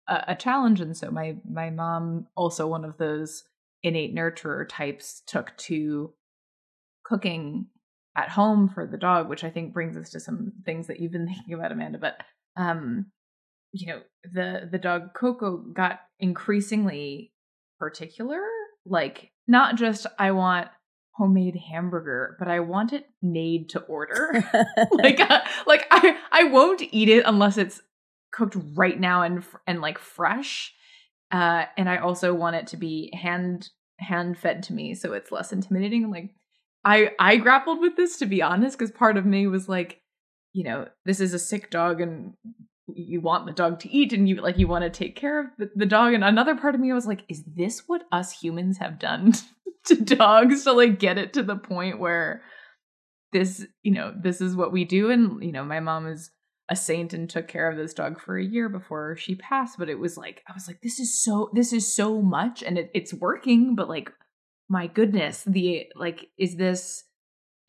a, 0.08 0.24
a 0.30 0.36
challenge 0.36 0.82
and 0.82 0.96
so 0.98 1.10
my 1.10 1.36
my 1.50 1.70
mom 1.70 2.28
also 2.36 2.67
one 2.67 2.84
of 2.84 2.98
those 2.98 3.43
innate 3.84 4.13
nurturer 4.13 4.67
types 4.67 5.22
took 5.26 5.56
to 5.58 6.13
cooking 7.06 7.67
at 8.17 8.30
home 8.30 8.67
for 8.67 8.86
the 8.86 8.98
dog 8.98 9.30
which 9.30 9.43
i 9.46 9.50
think 9.50 9.74
brings 9.74 9.96
us 9.96 10.10
to 10.10 10.20
some 10.20 10.52
things 10.65 10.88
that 10.88 11.00
you've 11.00 11.12
been 11.13 11.28
thinking 11.34 11.54
about 11.54 11.72
amanda 11.72 11.98
but 11.98 12.17
um 12.58 13.06
you 13.72 13.88
know 13.88 14.02
the 14.34 14.67
the 14.70 14.78
dog 14.78 15.13
coco 15.13 15.58
got 15.58 16.02
increasingly 16.20 17.32
particular 17.80 18.41
like 18.89 19.32
not 19.47 19.76
just 19.76 20.06
i 20.19 20.32
want 20.32 20.67
homemade 21.13 21.56
hamburger 21.56 22.36
but 22.39 22.47
i 22.47 22.60
want 22.60 22.93
it 22.93 23.06
made 23.21 23.69
to 23.69 23.80
order. 23.82 24.43
Like 24.91 25.19
uh, 25.19 25.41
like 25.65 25.88
i 25.91 26.17
i 26.32 26.43
won't 26.43 26.82
eat 26.91 27.10
it 27.10 27.23
unless 27.26 27.58
it's 27.58 27.82
cooked 28.32 28.56
right 28.76 29.00
now 29.00 29.23
and 29.23 29.43
and 29.65 29.82
like 29.82 29.97
fresh. 29.97 30.73
Uh 31.32 31.65
and 31.78 31.89
i 31.89 31.97
also 31.97 32.34
want 32.34 32.56
it 32.56 32.67
to 32.67 32.78
be 32.78 33.12
hand 33.13 33.69
hand 34.00 34.38
fed 34.38 34.62
to 34.63 34.73
me 34.73 34.93
so 34.93 35.13
it's 35.13 35.32
less 35.32 35.52
intimidating. 35.52 36.12
Like 36.12 36.36
i 36.86 37.12
i 37.19 37.38
grappled 37.38 37.80
with 37.80 37.95
this 37.95 38.17
to 38.17 38.26
be 38.26 38.41
honest 38.41 38.78
because 38.78 38.91
part 38.91 39.17
of 39.17 39.26
me 39.26 39.47
was 39.47 39.67
like 39.67 40.02
you 40.54 40.63
know 40.63 40.88
this 41.06 41.19
is 41.19 41.34
a 41.34 41.39
sick 41.39 41.69
dog 41.71 42.00
and 42.02 42.34
you 42.93 43.21
want 43.21 43.45
the 43.45 43.52
dog 43.52 43.80
to 43.82 43.89
eat 43.89 44.13
and 44.13 44.28
you 44.28 44.41
like 44.41 44.58
you 44.58 44.67
want 44.67 44.84
to 44.84 44.89
take 44.89 45.15
care 45.15 45.41
of 45.41 45.47
the, 45.58 45.69
the 45.76 45.86
dog? 45.86 46.13
And 46.13 46.23
another 46.23 46.56
part 46.56 46.76
of 46.76 46.82
me 46.82 46.93
was 46.93 47.08
like 47.08 47.23
is 47.30 47.43
this 47.45 47.84
what 47.88 48.04
us 48.12 48.32
humans 48.32 48.78
have 48.78 49.00
done 49.00 49.34
to 49.86 49.95
dogs 49.95 50.63
to 50.63 50.73
like 50.73 51.00
get 51.00 51.17
it 51.17 51.34
to 51.34 51.43
the 51.43 51.56
point 51.56 52.00
where 52.00 52.41
this 53.34 53.65
you 53.84 53.93
know 53.93 54.13
this 54.21 54.41
is 54.41 54.56
what 54.56 54.71
we 54.71 54.86
do? 54.86 55.12
And 55.12 55.43
you 55.43 55.52
know 55.52 55.63
my 55.63 55.80
mom 55.80 56.08
is 56.08 56.32
a 56.69 56.76
saint 56.76 57.13
and 57.13 57.30
took 57.30 57.47
care 57.47 57.69
of 57.69 57.78
this 57.78 57.93
dog 57.93 58.19
for 58.19 58.38
a 58.38 58.43
year 58.43 58.67
before 58.67 59.15
she 59.15 59.36
passed 59.36 59.78
but 59.78 59.89
it 59.89 60.00
was 60.00 60.17
like 60.17 60.43
i 60.47 60.54
was 60.54 60.67
like 60.67 60.82
this 60.82 61.00
is 61.00 61.23
so 61.23 61.50
this 61.54 61.71
is 61.71 61.95
so 61.95 62.21
much 62.21 62.62
and 62.62 62.78
it, 62.78 62.91
it's 62.93 63.13
working 63.13 63.76
but 63.76 63.88
like 63.88 64.12
my 64.69 64.88
goodness 64.88 65.43
the 65.47 65.86
like 65.95 66.28
is 66.38 66.58
this 66.58 67.04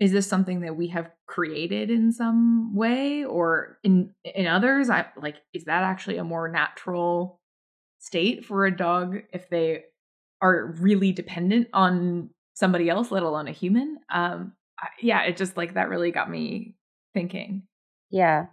is 0.01 0.13
this 0.13 0.29
something 0.29 0.61
that 0.61 0.77
we 0.77 0.89
have 0.89 1.11
created 1.27 1.91
in 1.91 2.13
some 2.13 2.75
way 2.75 3.25
or 3.25 3.79
in 3.83 4.15
in 4.25 4.47
others? 4.47 4.91
I 4.91 5.07
like 5.21 5.37
is 5.53 5.65
that 5.65 5.83
actually 5.83 6.19
a 6.19 6.25
more 6.25 6.49
natural 6.49 7.41
state 7.99 8.45
for 8.45 8.65
a 8.65 8.77
dog 8.77 9.17
if 9.33 9.49
they 9.51 9.85
are 10.41 10.77
really 10.79 11.13
dependent 11.13 11.69
on 11.73 12.31
somebody 12.55 12.89
else 12.89 13.11
let 13.11 13.23
alone 13.23 13.49
a 13.49 13.53
human? 13.53 13.99
Um 14.13 14.53
yeah 15.01 15.23
it 15.23 15.37
just 15.37 15.57
like 15.57 15.75
that 15.75 15.89
really 15.89 16.13
got 16.13 16.31
me 16.31 16.77
thinking. 17.15 17.65
Yeah 18.11 18.47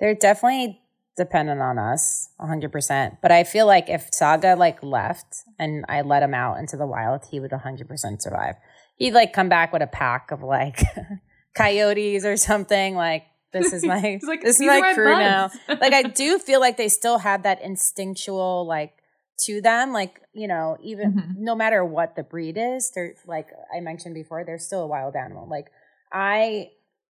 they're 0.00 0.14
definitely 0.14 0.80
dependent 1.16 1.60
on 1.60 1.78
us 1.78 2.30
100% 2.40 3.18
but 3.20 3.30
i 3.30 3.44
feel 3.44 3.66
like 3.66 3.90
if 3.90 4.08
saga 4.12 4.54
like 4.54 4.82
left 4.82 5.42
and 5.58 5.84
i 5.88 6.00
let 6.00 6.22
him 6.22 6.32
out 6.32 6.56
into 6.58 6.76
the 6.76 6.86
wild 6.86 7.22
he 7.30 7.38
would 7.38 7.50
100% 7.50 8.22
survive 8.22 8.54
he'd 9.00 9.14
like 9.14 9.32
come 9.32 9.48
back 9.48 9.72
with 9.72 9.82
a 9.82 9.86
pack 9.88 10.30
of 10.30 10.42
like 10.44 10.80
coyotes 11.56 12.24
or 12.24 12.36
something 12.36 12.94
like 12.94 13.24
this 13.52 13.72
is 13.72 13.84
my 13.84 14.20
like, 14.22 14.42
this 14.42 14.60
is 14.60 14.66
my, 14.66 14.92
crew 14.94 15.08
now. 15.08 15.50
like 15.68 15.92
i 15.92 16.02
do 16.02 16.38
feel 16.38 16.60
like 16.60 16.76
they 16.76 16.88
still 16.88 17.18
have 17.18 17.42
that 17.42 17.60
instinctual 17.62 18.64
like 18.64 18.92
to 19.36 19.60
them 19.60 19.92
like 19.92 20.20
you 20.32 20.46
know 20.46 20.76
even 20.82 21.14
mm-hmm. 21.14 21.44
no 21.44 21.56
matter 21.56 21.84
what 21.84 22.14
the 22.14 22.22
breed 22.22 22.56
is 22.56 22.92
they're 22.94 23.14
like 23.26 23.48
i 23.74 23.80
mentioned 23.80 24.14
before 24.14 24.44
they're 24.44 24.58
still 24.58 24.82
a 24.82 24.86
wild 24.86 25.16
animal. 25.16 25.48
Like 25.48 25.72
i 26.12 26.68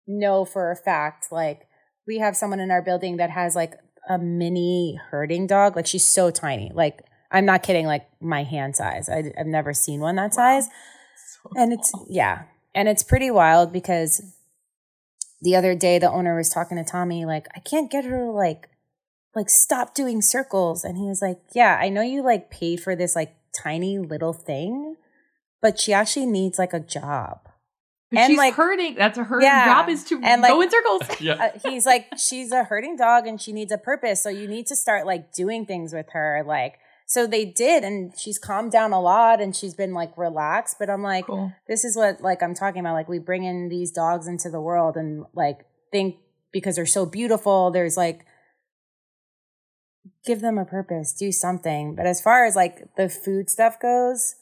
know 0.08 0.45
for 0.45 0.71
a 0.71 0.75
fact 0.75 1.32
like 1.32 1.67
we 2.08 2.19
have 2.19 2.36
someone 2.36 2.60
in 2.60 2.71
our 2.71 2.82
building 2.82 3.17
that 3.17 3.30
has 3.30 3.56
like 3.56 3.73
a 4.08 4.17
mini 4.17 4.99
herding 5.12 5.45
dog. 5.45 5.75
Like 5.75 5.86
she's 5.86 6.06
so 6.06 6.30
tiny. 6.30 6.71
Like 6.73 7.02
i'm 7.32 7.45
not 7.45 7.63
kidding 7.63 7.88
like 7.88 8.08
my 8.21 8.43
hand 8.43 8.75
size. 8.75 9.10
I, 9.10 9.32
have 9.36 9.47
never 9.47 9.73
seen 9.73 9.99
one 9.99 10.15
that 10.15 10.32
wow. 10.32 10.60
size 10.62 10.69
and 11.55 11.73
it's 11.73 11.91
yeah 12.07 12.43
and 12.75 12.88
it's 12.88 13.03
pretty 13.03 13.31
wild 13.31 13.73
because 13.73 14.21
the 15.41 15.55
other 15.55 15.75
day 15.75 15.99
the 15.99 16.12
owner 16.12 16.35
was 16.35 16.49
talking 16.49 16.77
to 16.77 16.83
Tommy, 16.83 17.25
like, 17.25 17.47
I 17.55 17.59
can't 17.59 17.89
get 17.91 18.05
her 18.05 18.25
to 18.25 18.31
like 18.31 18.69
like 19.35 19.49
stop 19.49 19.93
doing 19.93 20.21
circles. 20.21 20.83
And 20.83 20.97
he 20.97 21.03
was 21.03 21.21
like, 21.21 21.39
Yeah, 21.53 21.77
I 21.79 21.89
know 21.89 22.01
you 22.01 22.23
like 22.23 22.49
paid 22.49 22.81
for 22.81 22.95
this 22.95 23.15
like 23.15 23.35
tiny 23.55 23.99
little 23.99 24.33
thing, 24.33 24.95
but 25.62 25.79
she 25.79 25.93
actually 25.93 26.25
needs 26.25 26.59
like 26.59 26.73
a 26.73 26.79
job. 26.79 27.41
But 28.12 28.19
and 28.19 28.31
she's 28.31 28.38
like 28.38 28.55
herding. 28.55 28.95
That's 28.95 29.19
her 29.19 29.41
yeah, 29.41 29.65
job 29.65 29.88
is 29.88 30.03
to 30.05 30.19
and 30.23 30.41
like, 30.41 30.49
go 30.49 30.62
in 30.62 30.69
circles. 30.71 31.01
yeah. 31.21 31.33
Uh, 31.33 31.69
he's 31.69 31.85
like, 31.85 32.07
she's 32.17 32.51
a 32.51 32.63
herding 32.63 32.95
dog 32.95 33.27
and 33.27 33.39
she 33.39 33.53
needs 33.53 33.71
a 33.71 33.77
purpose. 33.77 34.21
So 34.23 34.29
you 34.29 34.47
need 34.47 34.65
to 34.67 34.75
start 34.75 35.05
like 35.05 35.31
doing 35.31 35.65
things 35.65 35.93
with 35.93 36.07
her, 36.13 36.43
like 36.45 36.79
so 37.09 37.25
they 37.25 37.43
did, 37.43 37.83
and 37.83 38.13
she's 38.15 38.37
calmed 38.37 38.71
down 38.71 38.93
a 38.93 39.01
lot 39.01 39.41
and 39.41 39.55
she's 39.55 39.73
been 39.73 39.95
like 39.95 40.15
relaxed. 40.15 40.77
But 40.77 40.91
I'm 40.91 41.01
like, 41.01 41.25
cool. 41.25 41.51
this 41.67 41.83
is 41.83 41.97
what 41.97 42.21
like 42.21 42.43
I'm 42.43 42.53
talking 42.53 42.81
about. 42.81 42.93
Like 42.93 43.09
we 43.09 43.17
bring 43.17 43.45
in 43.45 43.67
these 43.67 43.91
dogs 43.91 44.27
into 44.27 44.51
the 44.51 44.61
world 44.61 44.95
and 44.95 45.25
like 45.33 45.65
think 45.91 46.17
because 46.51 46.75
they're 46.75 46.85
so 46.85 47.07
beautiful, 47.07 47.71
there's 47.71 47.97
like 47.97 48.27
give 50.23 50.41
them 50.41 50.59
a 50.59 50.65
purpose, 50.65 51.11
do 51.11 51.31
something. 51.31 51.95
But 51.95 52.05
as 52.05 52.21
far 52.21 52.45
as 52.45 52.55
like 52.55 52.95
the 52.95 53.09
food 53.09 53.49
stuff 53.49 53.79
goes, 53.79 54.35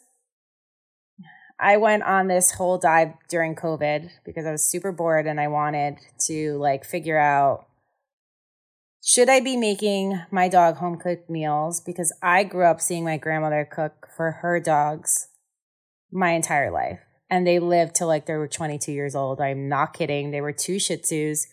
I 1.58 1.78
went 1.78 2.04
on 2.04 2.28
this 2.28 2.52
whole 2.52 2.78
dive 2.78 3.14
during 3.30 3.56
COVID 3.56 4.10
because 4.26 4.46
I 4.46 4.52
was 4.52 4.66
super 4.66 4.92
bored 4.92 5.26
and 5.26 5.40
I 5.40 5.48
wanted 5.48 6.00
to 6.26 6.58
like 6.58 6.84
figure 6.84 7.18
out 7.18 7.67
should 9.08 9.30
I 9.30 9.40
be 9.40 9.56
making 9.56 10.20
my 10.32 10.50
dog 10.50 10.76
home 10.76 10.98
cooked 10.98 11.30
meals? 11.30 11.80
Because 11.80 12.12
I 12.22 12.44
grew 12.44 12.66
up 12.66 12.82
seeing 12.82 13.06
my 13.06 13.16
grandmother 13.16 13.64
cook 13.64 14.10
for 14.14 14.32
her 14.42 14.60
dogs 14.60 15.30
my 16.12 16.32
entire 16.32 16.70
life. 16.70 17.00
And 17.30 17.48
they 17.48 17.60
lived 17.60 17.96
till 17.96 18.10
like 18.10 18.26
they 18.26 18.34
were 18.34 18.50
22 18.50 18.92
years 18.92 19.16
old. 19.16 19.40
I'm 19.40 19.70
not 19.70 19.94
kidding. 19.94 20.32
They 20.32 20.42
were 20.42 20.52
two 20.52 20.78
Shih 20.78 20.98
Tzus. 20.98 21.48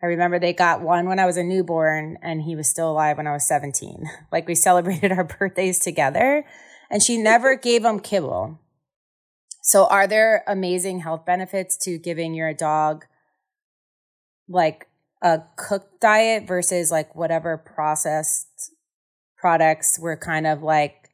I 0.00 0.06
remember 0.06 0.38
they 0.38 0.52
got 0.52 0.82
one 0.82 1.08
when 1.08 1.18
I 1.18 1.26
was 1.26 1.36
a 1.36 1.42
newborn 1.42 2.16
and 2.22 2.42
he 2.42 2.54
was 2.54 2.68
still 2.68 2.92
alive 2.92 3.16
when 3.16 3.26
I 3.26 3.32
was 3.32 3.44
17. 3.44 4.08
Like 4.30 4.46
we 4.46 4.54
celebrated 4.54 5.10
our 5.10 5.24
birthdays 5.38 5.80
together 5.80 6.46
and 6.92 7.02
she 7.02 7.18
never 7.18 7.56
gave 7.56 7.84
him 7.84 7.98
kibble. 7.98 8.60
So 9.62 9.86
are 9.86 10.06
there 10.06 10.44
amazing 10.46 11.00
health 11.00 11.26
benefits 11.26 11.76
to 11.78 11.98
giving 11.98 12.34
your 12.34 12.54
dog 12.54 13.06
like 14.48 14.86
a 15.22 15.42
cooked 15.56 16.00
diet 16.00 16.46
versus 16.46 16.90
like 16.90 17.14
whatever 17.14 17.56
processed 17.58 18.72
products 19.36 19.98
were 19.98 20.16
kind 20.16 20.46
of 20.46 20.62
like 20.62 21.10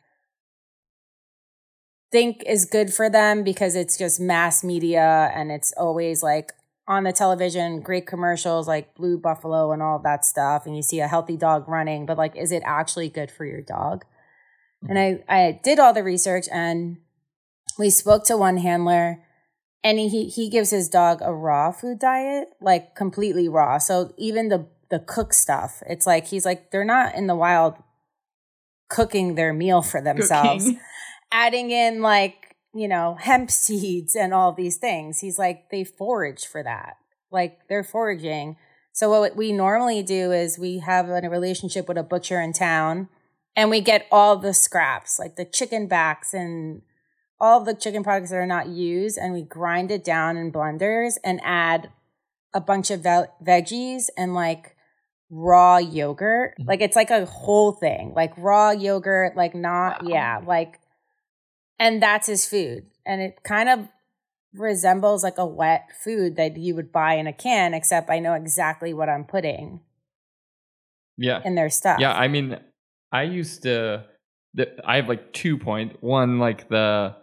think 2.13 2.43
is 2.47 2.65
good 2.65 2.93
for 2.93 3.11
them 3.11 3.43
because 3.43 3.75
it's 3.75 3.99
just 3.99 4.21
mass 4.21 4.63
media 4.63 5.31
and 5.35 5.51
it's 5.51 5.73
always 5.77 6.23
like 6.23 6.53
on 6.89 7.03
the 7.03 7.13
television, 7.13 7.81
great 7.81 8.07
commercials 8.07 8.69
like 8.69 8.95
Blue 8.95 9.19
Buffalo 9.19 9.73
and 9.73 9.83
all 9.83 9.99
that 9.99 10.25
stuff, 10.25 10.67
and 10.67 10.77
you 10.77 10.83
see 10.83 11.01
a 11.01 11.09
healthy 11.09 11.37
dog 11.37 11.69
running, 11.69 12.07
but 12.07 12.17
like, 12.17 12.37
is 12.37 12.53
it 12.53 12.63
actually 12.65 13.09
good 13.09 13.31
for 13.31 13.45
your 13.45 13.61
dog? 13.61 14.05
And 14.83 14.97
mm-hmm. 14.97 15.31
I, 15.31 15.37
I 15.37 15.61
did 15.63 15.79
all 15.79 15.93
the 15.93 16.05
research 16.05 16.47
and 16.53 16.99
we 17.79 17.91
spoke 17.91 18.25
to 18.27 18.37
one 18.37 18.59
handler 18.59 19.23
and 19.85 19.99
he 19.99 20.29
he 20.29 20.49
gives 20.49 20.71
his 20.71 20.89
dog 20.89 21.21
a 21.23 21.33
raw 21.33 21.73
food 21.73 21.99
diet, 21.99 22.49
like 22.61 22.95
completely 22.95 23.49
raw. 23.49 23.79
So 23.79 24.13
even 24.17 24.49
the 24.49 24.67
the 24.91 24.99
cook 25.01 25.33
stuff, 25.33 25.83
it's 25.87 26.07
like 26.07 26.29
he's 26.29 26.45
like 26.45 26.71
they're 26.71 26.85
not 26.85 27.15
in 27.15 27.27
the 27.27 27.37
wild 27.37 27.75
cooking 28.89 29.35
their 29.35 29.53
meal 29.53 29.83
for 29.83 30.01
themselves. 30.01 30.65
Cooking. 30.65 30.81
Adding 31.33 31.71
in 31.71 32.03
like 32.03 32.47
you 32.77 32.87
know, 32.87 33.17
hemp 33.19 33.51
seeds 33.51 34.15
and 34.15 34.35
all 34.35 34.53
these 34.53 34.77
things. 34.77 35.21
He's 35.21 35.39
like, 35.39 35.71
they 35.71 35.83
forage 35.83 36.45
for 36.45 36.63
that. 36.63 36.97
Like 37.31 37.61
they're 37.69 37.83
foraging. 37.83 38.57
So 38.93 39.09
what 39.09 39.35
we 39.35 39.51
normally 39.51 40.03
do 40.03 40.31
is 40.31 40.59
we 40.59 40.79
have 40.81 41.09
a 41.09 41.29
relationship 41.29 41.89
with 41.89 41.97
a 41.97 42.03
butcher 42.03 42.41
in 42.41 42.53
town 42.53 43.09
and 43.57 43.71
we 43.71 43.81
get 43.81 44.07
all 44.13 44.37
the 44.37 44.53
scraps, 44.53 45.19
like 45.19 45.37
the 45.37 45.47
chicken 45.47 45.87
backs 45.87 46.35
and 46.35 46.83
all 47.39 47.61
the 47.61 47.75
chicken 47.75 48.03
products 48.03 48.31
that 48.31 48.37
are 48.37 48.47
not 48.47 48.69
used 48.69 49.19
and 49.19 49.33
we 49.33 49.43
grind 49.43 49.91
it 49.91 50.03
down 50.05 50.37
in 50.37 50.51
blenders 50.51 51.15
and 51.23 51.41
add 51.45 51.91
a 52.55 52.61
bunch 52.61 52.91
of 52.91 53.03
ve- 53.03 53.27
veggies 53.45 54.05
and 54.17 54.35
like 54.35 54.75
raw 55.29 55.77
yogurt. 55.77 56.55
Mm-hmm. 56.59 56.69
Like 56.69 56.81
it's 56.81 56.97
like 56.97 57.11
a 57.11 57.27
whole 57.27 57.73
thing, 57.73 58.15
like 58.17 58.33
raw 58.39 58.71
yogurt, 58.71 59.37
like 59.37 59.55
not, 59.55 60.03
wow. 60.03 60.11
yeah, 60.11 60.41
like, 60.47 60.81
and 61.79 62.03
that's 62.03 62.27
his 62.27 62.47
food. 62.47 62.87
And 63.05 63.21
it 63.21 63.43
kind 63.45 63.69
of 63.69 63.89
resembles 64.55 65.23
like 65.23 65.37
a 65.37 65.47
wet 65.47 65.91
food 66.03 66.37
that 66.37 66.57
you 66.57 66.75
would 66.75 66.91
buy 66.91 67.15
in 67.15 67.27
a 67.27 67.33
can, 67.35 67.75
except 67.75 68.09
I 68.09 68.19
know 68.19 68.33
exactly 68.33 68.95
what 68.95 69.11
I'm 69.11 69.25
putting. 69.25 69.81
Yeah. 71.19 71.43
In 71.45 71.55
their 71.55 71.69
stuff. 71.69 71.99
Yeah. 72.01 72.13
I 72.13 72.29
mean, 72.29 72.59
I 73.13 73.25
used 73.25 73.63
to, 73.65 74.05
I 74.85 74.97
have 74.97 75.09
like 75.09 75.35
two 75.35 75.59
point. 75.59 76.03
One, 76.03 76.39
like 76.39 76.69
the, 76.71 77.15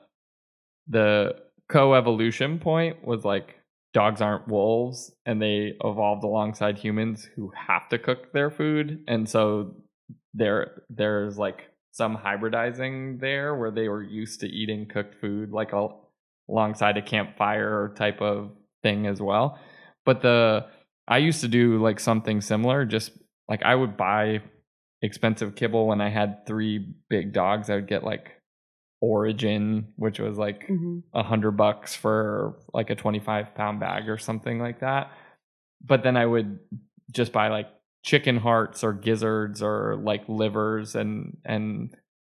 the 0.88 1.36
co-evolution 1.70 2.60
point 2.60 3.06
was 3.06 3.24
like 3.24 3.56
dogs 3.94 4.22
aren't 4.22 4.48
wolves 4.48 5.12
and 5.26 5.42
they 5.42 5.74
evolved 5.84 6.24
alongside 6.24 6.78
humans 6.78 7.28
who 7.36 7.52
have 7.56 7.88
to 7.90 7.98
cook 7.98 8.34
their 8.34 8.50
food 8.50 9.04
and 9.08 9.30
so 9.30 9.76
there 10.34 10.84
there's 10.90 11.38
like 11.38 11.70
some 11.92 12.18
hybridizing 12.18 13.20
there 13.20 13.56
where 13.56 13.72
they 13.72 13.88
were 13.88 14.04
used 14.04 14.40
to 14.40 14.48
eating 14.48 14.88
cooked 14.88 15.16
food 15.22 15.52
like 15.52 15.74
a, 15.74 15.88
alongside 16.50 16.98
a 16.98 17.02
campfire 17.02 17.94
type 17.96 18.20
of 18.20 18.52
thing 18.82 19.06
as 19.06 19.22
well. 19.22 19.60
But 20.06 20.22
the 20.22 20.66
i 21.08 21.18
used 21.18 21.42
to 21.42 21.48
do 21.48 21.82
like 21.82 22.00
something 22.00 22.40
similar 22.42 22.86
just 22.86 23.12
like 23.50 23.62
i 23.64 23.76
would 23.76 23.98
buy 23.98 24.42
expensive 25.02 25.56
kibble 25.56 25.88
when 25.88 26.00
i 26.00 26.10
had 26.10 26.46
three 26.48 26.94
big 27.10 27.34
dogs 27.34 27.70
i 27.70 27.76
would 27.76 27.88
get 27.88 28.04
like 28.04 28.32
Orijen, 29.04 29.86
which 29.98 30.20
was 30.20 30.38
like 30.38 30.64
a 30.70 30.72
mm-hmm. 30.72 31.20
hundred 31.20 31.52
bucks 31.52 31.94
for 31.94 32.58
like 32.74 32.90
a 32.90 32.96
25 32.96 33.54
pound 33.54 33.80
bag 33.80 34.08
or 34.08 34.18
something 34.18 34.60
like 34.60 34.80
that. 34.80 35.12
But 35.84 36.04
then 36.04 36.16
I 36.16 36.26
would 36.26 36.60
just 37.12 37.34
buy 37.34 37.50
like 37.50 37.68
chicken 38.04 38.38
hearts 38.38 38.84
or 38.84 38.94
gizzards 38.94 39.62
or 39.62 39.98
like 40.02 40.24
livers 40.30 40.96
and, 40.96 41.38
and 41.44 41.96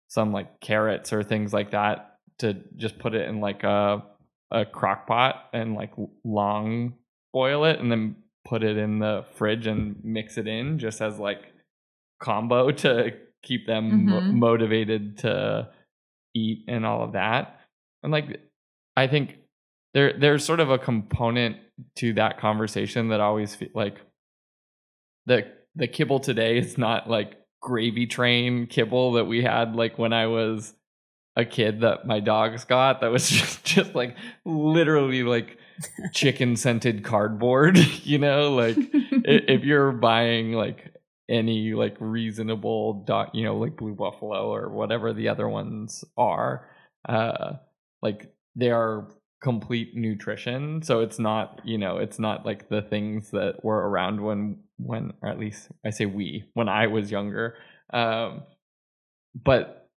some 0.08 0.32
like 0.32 0.60
carrots 0.60 1.14
or 1.14 1.24
things 1.24 1.54
like 1.54 1.72
that 1.72 2.18
to 2.40 2.56
just 2.76 2.98
put 2.98 3.14
it 3.14 3.30
in 3.30 3.42
like 3.42 3.64
a, 3.64 4.04
a 4.52 4.66
crock 4.66 5.08
pot 5.08 5.46
and 5.54 5.76
like 5.76 5.92
long 6.24 6.96
boil 7.32 7.66
it 7.66 7.80
and 7.80 7.92
then 7.92 8.16
put 8.44 8.64
it 8.64 8.78
in 8.78 9.00
the 9.00 9.26
fridge 9.34 9.68
and 9.68 9.98
mix 10.04 10.38
it 10.38 10.48
in 10.48 10.80
just 10.80 11.02
as 11.02 11.20
like 11.20 11.52
combo 12.20 12.72
to 12.84 13.12
keep 13.44 13.68
them 13.68 14.08
mm-hmm. 14.08 14.40
motivated 14.40 15.20
to 15.20 15.70
eat 16.36 16.66
and 16.68 16.86
all 16.86 17.04
of 17.04 17.14
that. 17.14 17.60
And 18.04 18.12
like 18.12 18.42
I 18.96 19.08
think 19.08 19.38
there 19.94 20.14
there's 20.18 20.46
sort 20.46 20.60
of 20.60 20.70
a 20.70 20.78
component 20.78 21.58
to 21.98 22.14
that 22.14 22.40
conversation 22.40 23.10
that 23.10 23.20
always 23.20 23.56
feel 23.56 23.70
like 23.74 24.00
the 25.26 25.48
the 25.76 25.88
kibble 25.88 26.20
today 26.20 26.58
is 26.58 26.78
not 26.78 27.10
like 27.10 27.36
gravy 27.62 28.06
train 28.06 28.68
kibble 28.68 29.14
that 29.14 29.26
we 29.26 29.42
had 29.42 29.76
like 29.76 29.98
when 29.98 30.14
I 30.14 30.28
was 30.28 30.74
a 31.36 31.44
kid 31.44 31.82
that 31.82 32.06
my 32.06 32.20
dogs 32.20 32.64
got 32.64 33.02
that 33.02 33.12
was 33.12 33.30
just, 33.30 33.64
just 33.64 33.96
like 33.96 34.16
literally 34.46 35.24
like 35.24 35.58
chicken 36.14 36.56
scented 36.56 37.04
cardboard 37.04 37.78
you 38.04 38.18
know 38.18 38.54
like 38.54 38.78
if 38.78 39.64
you're 39.64 39.92
buying 39.92 40.54
like 40.54 40.95
any 41.30 41.74
like 41.74 41.96
reasonable 42.00 43.04
dot 43.06 43.34
you 43.34 43.44
know 43.44 43.58
like 43.58 43.76
blue 43.76 43.96
buffalo 43.96 44.54
or 44.54 44.70
whatever 44.70 45.12
the 45.12 45.28
other 45.28 45.50
ones 45.50 46.04
are 46.18 46.70
uh 47.10 47.54
like 48.02 48.32
they 48.56 48.70
are 48.70 49.08
complete 49.46 49.96
nutrition. 49.96 50.82
So 50.82 51.02
it's 51.02 51.20
not 51.20 51.62
you 51.64 51.78
know 51.78 51.98
it's 51.98 52.18
not 52.18 52.48
like 52.48 52.68
the 52.68 52.82
things 52.82 53.30
that 53.30 53.64
were 53.64 53.88
around 53.88 54.20
when 54.22 54.58
when 54.78 55.14
or 55.22 55.30
at 55.30 55.40
least 55.40 55.70
i 55.86 55.92
say 55.92 56.06
we 56.06 56.46
when 56.54 56.68
i 56.68 56.88
was 56.88 57.12
younger. 57.12 57.56
Um 57.94 58.42
but 59.36 59.88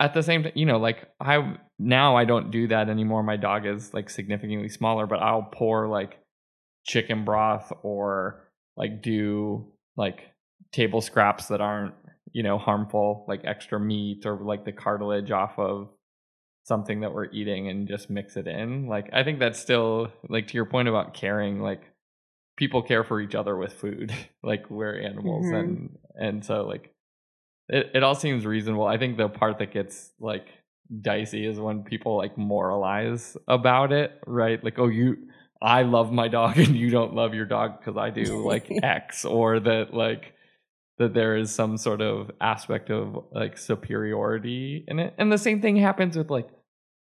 at 0.00 0.14
the 0.14 0.22
same 0.22 0.42
time 0.42 0.52
you 0.56 0.66
know 0.66 0.78
like 0.78 1.08
i 1.20 1.56
now 1.78 2.16
i 2.16 2.24
don't 2.24 2.50
do 2.50 2.66
that 2.68 2.88
anymore. 2.88 3.22
My 3.22 3.36
dog 3.36 3.66
is 3.66 3.94
like 3.94 4.10
significantly 4.10 4.68
smaller 4.68 5.06
but 5.06 5.20
i'll 5.20 5.48
pour 5.52 5.86
like 5.86 6.18
chicken 6.84 7.24
broth 7.24 7.72
or 7.82 8.50
like 8.76 9.00
do 9.00 9.72
like 9.96 10.32
table 10.72 11.00
scraps 11.00 11.46
that 11.46 11.60
aren't 11.60 11.94
you 12.32 12.42
know 12.42 12.58
harmful 12.58 13.24
like 13.28 13.40
extra 13.44 13.80
meat 13.80 14.26
or 14.26 14.36
like 14.36 14.64
the 14.64 14.72
cartilage 14.72 15.30
off 15.30 15.58
of 15.58 15.88
something 16.64 17.00
that 17.00 17.14
we're 17.14 17.30
eating 17.30 17.68
and 17.68 17.86
just 17.86 18.10
mix 18.10 18.36
it 18.36 18.46
in. 18.46 18.86
Like 18.88 19.08
i 19.12 19.24
think 19.24 19.38
that's 19.38 19.58
still 19.58 20.08
like 20.28 20.48
to 20.48 20.54
your 20.54 20.66
point 20.66 20.88
about 20.88 21.14
caring 21.14 21.60
like 21.60 21.82
people 22.56 22.82
care 22.82 23.04
for 23.04 23.20
each 23.20 23.34
other 23.34 23.56
with 23.56 23.72
food. 23.72 24.12
Like 24.42 24.70
we're 24.70 25.00
animals 25.00 25.46
mm-hmm. 25.46 25.56
and 25.56 25.98
and 26.14 26.44
so 26.44 26.66
like 26.66 26.94
it, 27.68 27.90
it 27.94 28.02
all 28.04 28.14
seems 28.14 28.46
reasonable. 28.46 28.86
I 28.86 28.96
think 28.96 29.16
the 29.16 29.28
part 29.28 29.58
that 29.58 29.72
gets 29.72 30.12
like 30.20 30.46
dicey 31.00 31.44
is 31.44 31.58
when 31.58 31.82
people 31.82 32.16
like 32.16 32.38
moralize 32.38 33.36
about 33.48 33.92
it 33.92 34.12
right? 34.24 34.62
Like 34.62 34.78
oh 34.78 34.86
you 34.86 35.16
i 35.60 35.82
love 35.82 36.12
my 36.12 36.28
dog 36.28 36.58
and 36.64 36.76
you 36.76 36.90
don't 36.90 37.14
love 37.14 37.34
your 37.34 37.46
dog 37.46 37.78
because 37.78 37.96
i 37.96 38.10
do 38.10 38.46
like 38.52 38.70
x 38.82 39.24
or 39.24 39.58
that 39.58 39.94
like 39.94 40.34
that 40.98 41.12
there 41.12 41.36
is 41.36 41.54
some 41.54 41.76
sort 41.76 42.00
of 42.00 42.30
aspect 42.40 42.90
of 42.90 43.24
like 43.32 43.58
superiority 43.58 44.84
in 44.88 44.98
it. 44.98 45.14
And 45.18 45.30
the 45.30 45.38
same 45.38 45.60
thing 45.60 45.76
happens 45.76 46.16
with 46.16 46.30
like 46.30 46.48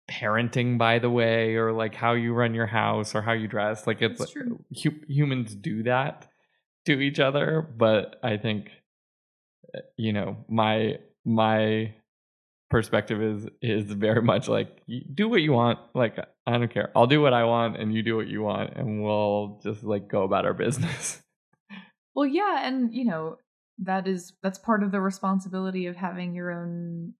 parenting 0.09 0.77
by 0.77 0.99
the 0.99 1.09
way 1.09 1.55
or 1.55 1.71
like 1.71 1.95
how 1.95 2.13
you 2.13 2.33
run 2.33 2.53
your 2.53 2.65
house 2.65 3.13
or 3.15 3.21
how 3.21 3.33
you 3.33 3.47
dress. 3.47 3.85
Like 3.85 4.01
it's 4.01 4.19
like, 4.19 4.29
hu- 4.83 5.01
humans 5.07 5.55
do 5.55 5.83
that 5.83 6.27
to 6.85 6.99
each 6.99 7.19
other. 7.19 7.61
But 7.61 8.19
i 8.23 8.37
think 8.37 8.69
eh, 9.75 9.79
you 9.97 10.13
know 10.13 10.37
my 10.47 10.99
my 11.23 11.93
perspective 12.71 13.21
is 13.21 13.47
is 13.61 13.91
very 13.91 14.21
much 14.21 14.47
like 14.47 14.81
do 15.13 15.29
what 15.29 15.41
you 15.41 15.51
want. 15.51 15.77
Like 15.93 16.17
i 16.47 16.57
don't 16.57 16.73
care. 16.73 16.91
I'll 16.95 17.07
do 17.07 17.21
what 17.21 17.33
i 17.33 17.43
want 17.43 17.77
and 17.77 17.93
you 17.93 18.01
do 18.01 18.15
what 18.15 18.27
you 18.27 18.41
want 18.41 18.75
and 18.75 19.03
we'll 19.03 19.59
just 19.63 19.83
like 19.83 20.07
go 20.07 20.23
about 20.23 20.45
our 20.45 20.55
business. 20.55 21.21
Well 22.15 22.25
yeah 22.25 22.65
and 22.65 22.93
you 22.93 23.05
know 23.05 23.37
that 23.79 24.07
is 24.07 24.33
that's 24.41 24.59
part 24.59 24.83
of 24.83 24.91
the 24.91 25.01
responsibility 25.01 25.85
of 25.85 25.95
having 25.95 26.33
your 26.33 26.51
own 26.51 27.13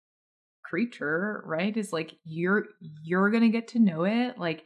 creature 0.63 1.43
right 1.45 1.77
is 1.77 1.93
like 1.93 2.15
you're 2.23 2.65
you're 3.03 3.29
gonna 3.29 3.49
get 3.49 3.67
to 3.67 3.79
know 3.79 4.03
it 4.03 4.37
like 4.37 4.63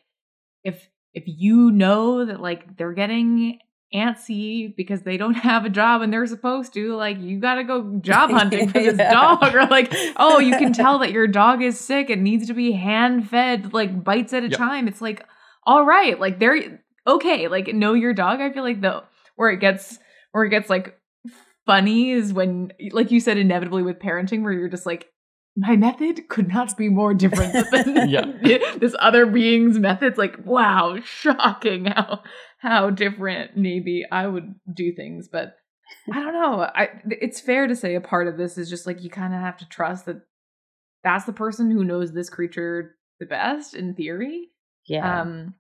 if 0.64 0.90
if 1.14 1.24
you 1.26 1.72
know 1.72 2.26
that 2.26 2.40
like 2.40 2.78
they're 2.78 2.94
getting 2.94 3.60
antsy 3.94 4.74
because 4.76 5.02
they 5.02 5.18
don't 5.18 5.34
have 5.50 5.66
a 5.66 5.70
job 5.70 6.02
and 6.02 6.14
they're 6.14 6.28
supposed 6.28 6.74
to 6.74 6.96
like 6.96 7.20
you 7.20 7.40
gotta 7.40 7.64
go 7.64 8.00
job 8.02 8.30
hunting 8.32 8.70
for 8.70 8.80
this 8.80 8.98
yeah. 8.98 9.12
dog 9.12 9.56
or 9.56 9.66
like 9.66 9.94
oh 10.18 10.40
you 10.40 10.58
can 10.58 10.72
tell 10.74 11.00
that 11.00 11.12
your 11.12 11.28
dog 11.28 11.62
is 11.62 11.80
sick 11.80 12.10
and 12.10 12.24
needs 12.24 12.48
to 12.48 12.54
be 12.54 12.72
hand 12.72 13.30
fed 13.30 13.74
like 13.74 14.04
bites 14.04 14.32
at 14.34 14.44
a 14.44 14.50
yep. 14.50 14.58
time 14.58 14.88
it's 14.88 15.02
like 15.02 15.26
all 15.66 15.86
right 15.86 16.20
like 16.20 16.40
they're 16.40 16.82
okay 17.08 17.48
like 17.48 17.74
know 17.74 17.94
your 17.94 18.14
dog 18.14 18.40
i 18.40 18.52
feel 18.52 18.64
like 18.64 18.82
the 18.82 19.04
where 19.36 19.50
it 19.50 19.60
gets 19.60 19.98
where 20.32 20.44
it 20.44 20.50
gets 20.50 20.70
like 20.70 20.99
funny 21.70 22.10
is 22.10 22.34
when, 22.34 22.72
like 22.92 23.12
you 23.12 23.20
said, 23.20 23.38
inevitably 23.38 23.84
with 23.84 24.00
parenting, 24.00 24.42
where 24.42 24.52
you're 24.52 24.70
just 24.70 24.88
like, 24.88 25.06
my 25.56 25.76
method 25.76 26.28
could 26.28 26.48
not 26.48 26.76
be 26.76 26.90
more 26.90 27.14
different 27.14 27.54
than 27.70 28.10
yeah. 28.10 28.26
this 28.80 28.96
other 28.98 29.28
being's 29.28 29.78
methods. 29.78 30.18
Like, 30.18 30.36
wow, 30.44 30.98
shocking 31.04 31.86
how 31.86 32.24
how 32.58 32.90
different 32.90 33.56
maybe 33.56 34.04
I 34.12 34.26
would 34.26 34.56
do 34.74 34.94
things. 34.96 35.28
But 35.32 35.58
I 36.12 36.24
don't 36.24 36.34
know. 36.34 36.62
I 36.64 36.90
it's 37.06 37.40
fair 37.40 37.68
to 37.68 37.76
say 37.76 37.94
a 37.94 38.02
part 38.02 38.28
of 38.28 38.36
this 38.38 38.58
is 38.58 38.68
just 38.68 38.88
like 38.88 39.04
you 39.04 39.12
kind 39.12 39.36
of 39.36 39.42
have 39.42 39.58
to 39.58 39.70
trust 39.70 40.08
that 40.08 40.22
that's 41.04 41.26
the 41.26 41.34
person 41.34 41.70
who 41.70 41.84
knows 41.84 42.14
this 42.14 42.32
creature 42.32 42.96
the 43.20 43.28
best 43.28 43.76
in 43.76 43.94
theory. 43.94 44.50
Yeah. 44.88 45.22
Um, 45.22 45.54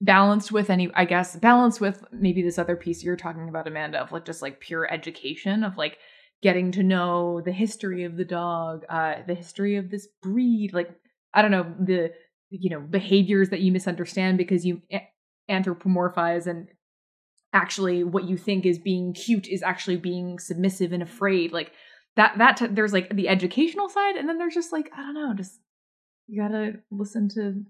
balanced 0.00 0.52
with 0.52 0.68
any 0.68 0.90
i 0.94 1.04
guess 1.04 1.36
balanced 1.36 1.80
with 1.80 2.04
maybe 2.12 2.42
this 2.42 2.58
other 2.58 2.76
piece 2.76 3.02
you're 3.02 3.16
talking 3.16 3.48
about 3.48 3.66
amanda 3.66 3.98
of 3.98 4.12
like 4.12 4.24
just 4.24 4.42
like 4.42 4.60
pure 4.60 4.92
education 4.92 5.64
of 5.64 5.76
like 5.78 5.98
getting 6.42 6.70
to 6.70 6.82
know 6.82 7.40
the 7.40 7.52
history 7.52 8.04
of 8.04 8.16
the 8.16 8.24
dog 8.24 8.84
uh 8.90 9.14
the 9.26 9.34
history 9.34 9.76
of 9.76 9.90
this 9.90 10.08
breed 10.22 10.72
like 10.74 10.90
i 11.32 11.40
don't 11.40 11.50
know 11.50 11.74
the 11.80 12.12
you 12.50 12.68
know 12.70 12.80
behaviors 12.80 13.48
that 13.48 13.60
you 13.60 13.72
misunderstand 13.72 14.36
because 14.36 14.66
you 14.66 14.82
anthropomorphize 15.50 16.46
and 16.46 16.68
actually 17.52 18.04
what 18.04 18.24
you 18.24 18.36
think 18.36 18.66
is 18.66 18.78
being 18.78 19.14
cute 19.14 19.48
is 19.48 19.62
actually 19.62 19.96
being 19.96 20.38
submissive 20.38 20.92
and 20.92 21.02
afraid 21.02 21.52
like 21.52 21.72
that 22.16 22.36
that 22.36 22.56
t- 22.58 22.66
there's 22.66 22.92
like 22.92 23.14
the 23.16 23.28
educational 23.28 23.88
side 23.88 24.16
and 24.16 24.28
then 24.28 24.36
there's 24.36 24.54
just 24.54 24.72
like 24.72 24.90
i 24.94 24.98
don't 24.98 25.14
know 25.14 25.32
just 25.34 25.58
You 26.26 26.42
gotta 26.42 26.74
listen 26.90 27.28
to 27.30 27.64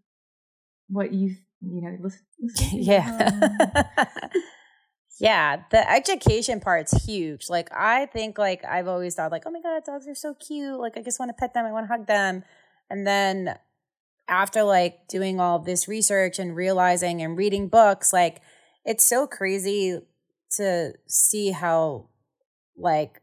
what 0.88 1.12
you 1.12 1.36
you 1.72 1.82
know 1.82 1.96
listen. 2.00 2.20
listen 2.40 2.68
yeah. 2.72 3.82
yeah, 5.20 5.62
the 5.70 5.90
education 5.90 6.60
part's 6.60 7.04
huge. 7.04 7.48
Like 7.48 7.68
I 7.72 8.06
think 8.06 8.38
like 8.38 8.64
I've 8.64 8.88
always 8.88 9.14
thought 9.14 9.32
like, 9.32 9.44
oh 9.46 9.50
my 9.50 9.60
god, 9.60 9.82
dogs 9.84 10.06
are 10.08 10.14
so 10.14 10.34
cute. 10.34 10.78
Like 10.78 10.96
I 10.96 11.02
just 11.02 11.18
want 11.18 11.30
to 11.30 11.34
pet 11.34 11.54
them, 11.54 11.64
I 11.64 11.72
want 11.72 11.84
to 11.84 11.92
hug 11.92 12.06
them. 12.06 12.44
And 12.90 13.06
then 13.06 13.58
after 14.28 14.62
like 14.62 15.08
doing 15.08 15.40
all 15.40 15.58
this 15.58 15.88
research 15.88 16.38
and 16.38 16.54
realizing 16.54 17.22
and 17.22 17.36
reading 17.36 17.68
books, 17.68 18.12
like 18.12 18.40
it's 18.84 19.04
so 19.04 19.26
crazy 19.26 20.00
to 20.56 20.92
see 21.06 21.50
how 21.50 22.08
like 22.76 23.20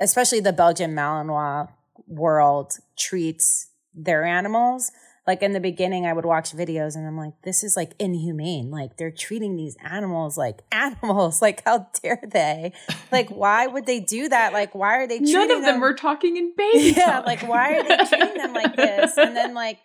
especially 0.00 0.40
the 0.40 0.52
Belgian 0.52 0.94
Malinois 0.94 1.68
world 2.06 2.74
treats 2.98 3.68
their 3.94 4.24
animals 4.24 4.90
like 5.26 5.42
in 5.42 5.52
the 5.52 5.60
beginning, 5.60 6.04
I 6.06 6.12
would 6.12 6.26
watch 6.26 6.52
videos 6.52 6.96
and 6.96 7.06
I'm 7.06 7.16
like, 7.16 7.32
this 7.42 7.64
is 7.64 7.76
like 7.76 7.92
inhumane. 7.98 8.70
Like 8.70 8.98
they're 8.98 9.10
treating 9.10 9.56
these 9.56 9.76
animals 9.82 10.36
like 10.36 10.62
animals. 10.72 11.40
Like 11.40 11.62
how 11.64 11.88
dare 12.02 12.20
they? 12.22 12.72
Like 13.10 13.30
why 13.30 13.66
would 13.66 13.86
they 13.86 14.00
do 14.00 14.28
that? 14.28 14.52
Like 14.52 14.74
why 14.74 14.96
are 14.98 15.06
they 15.06 15.18
treating 15.18 15.34
None 15.34 15.50
of 15.50 15.62
them, 15.62 15.74
them 15.74 15.80
were 15.80 15.94
talking 15.94 16.36
in 16.36 16.52
baby. 16.56 16.94
yeah, 16.96 17.06
talk. 17.06 17.26
like 17.26 17.48
why 17.48 17.78
are 17.78 17.82
they 17.82 17.96
treating 18.04 18.36
them 18.36 18.52
like 18.52 18.76
this? 18.76 19.16
And 19.16 19.34
then 19.34 19.54
like, 19.54 19.78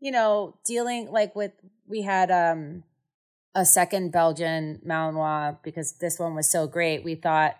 you 0.00 0.10
know, 0.10 0.56
dealing 0.64 1.10
like 1.10 1.36
with 1.36 1.52
we 1.86 2.02
had 2.02 2.30
um 2.30 2.82
a 3.54 3.64
second 3.64 4.10
Belgian 4.12 4.80
Malinois 4.86 5.58
because 5.62 5.94
this 5.98 6.18
one 6.18 6.34
was 6.34 6.48
so 6.48 6.66
great. 6.66 7.04
We 7.04 7.14
thought, 7.14 7.56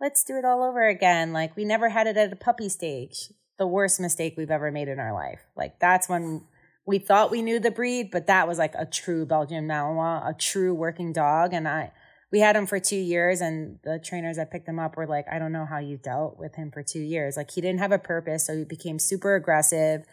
let's 0.00 0.24
do 0.24 0.36
it 0.36 0.44
all 0.44 0.62
over 0.62 0.86
again. 0.86 1.32
Like 1.32 1.56
we 1.56 1.64
never 1.64 1.88
had 1.88 2.06
it 2.06 2.16
at 2.18 2.32
a 2.32 2.36
puppy 2.36 2.68
stage. 2.68 3.30
The 3.56 3.66
worst 3.66 4.00
mistake 4.00 4.34
we've 4.36 4.50
ever 4.50 4.70
made 4.70 4.88
in 4.88 4.98
our 4.98 5.14
life. 5.14 5.40
Like 5.56 5.78
that's 5.78 6.08
when 6.08 6.42
we 6.86 6.98
thought 6.98 7.30
we 7.30 7.42
knew 7.42 7.58
the 7.58 7.70
breed, 7.70 8.10
but 8.10 8.26
that 8.26 8.46
was 8.46 8.58
like 8.58 8.74
a 8.76 8.84
true 8.84 9.24
Belgian 9.24 9.66
Malinois, 9.66 10.28
a 10.28 10.34
true 10.34 10.74
working 10.74 11.12
dog. 11.12 11.54
And 11.54 11.66
I, 11.66 11.92
we 12.30 12.40
had 12.40 12.56
him 12.56 12.66
for 12.66 12.78
two 12.78 12.96
years, 12.96 13.40
and 13.40 13.78
the 13.84 13.98
trainers 13.98 14.36
that 14.36 14.50
picked 14.50 14.68
him 14.68 14.78
up 14.78 14.96
were 14.96 15.06
like, 15.06 15.26
I 15.30 15.38
don't 15.38 15.52
know 15.52 15.66
how 15.66 15.78
you 15.78 15.96
dealt 15.96 16.38
with 16.38 16.56
him 16.56 16.70
for 16.70 16.82
two 16.82 17.00
years. 17.00 17.36
Like 17.36 17.50
he 17.50 17.60
didn't 17.60 17.80
have 17.80 17.92
a 17.92 17.98
purpose, 17.98 18.46
so 18.46 18.56
he 18.56 18.64
became 18.64 18.98
super 18.98 19.34
aggressive. 19.34 20.04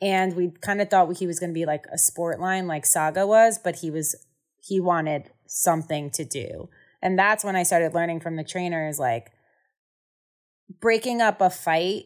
And 0.00 0.34
we 0.34 0.50
kind 0.60 0.80
of 0.80 0.88
thought 0.88 1.16
he 1.16 1.26
was 1.26 1.38
going 1.38 1.50
to 1.50 1.54
be 1.54 1.66
like 1.66 1.84
a 1.92 1.98
sport 1.98 2.40
line, 2.40 2.66
like 2.66 2.86
Saga 2.86 3.26
was, 3.26 3.58
but 3.58 3.76
he 3.76 3.90
was 3.90 4.16
he 4.60 4.80
wanted 4.80 5.30
something 5.46 6.10
to 6.10 6.24
do. 6.24 6.70
And 7.02 7.18
that's 7.18 7.44
when 7.44 7.54
I 7.54 7.64
started 7.64 7.92
learning 7.92 8.20
from 8.20 8.36
the 8.36 8.44
trainers, 8.44 8.98
like 8.98 9.30
breaking 10.80 11.20
up 11.20 11.42
a 11.42 11.50
fight 11.50 12.04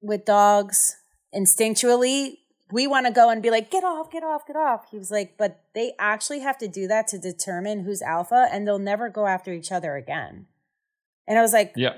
with 0.00 0.24
dogs 0.24 0.96
instinctually 1.34 2.38
we 2.72 2.86
want 2.86 3.06
to 3.06 3.12
go 3.12 3.30
and 3.30 3.42
be 3.42 3.50
like, 3.50 3.70
get 3.70 3.84
off, 3.84 4.10
get 4.10 4.24
off, 4.24 4.46
get 4.46 4.56
off. 4.56 4.90
He 4.90 4.98
was 4.98 5.10
like, 5.10 5.36
but 5.38 5.60
they 5.74 5.92
actually 5.98 6.40
have 6.40 6.58
to 6.58 6.68
do 6.68 6.88
that 6.88 7.06
to 7.08 7.18
determine 7.18 7.84
who's 7.84 8.02
alpha 8.02 8.48
and 8.50 8.66
they'll 8.66 8.78
never 8.78 9.08
go 9.08 9.26
after 9.26 9.52
each 9.52 9.70
other 9.70 9.94
again. 9.96 10.46
And 11.28 11.38
I 11.38 11.42
was 11.42 11.52
like, 11.52 11.72
Yeah. 11.76 11.94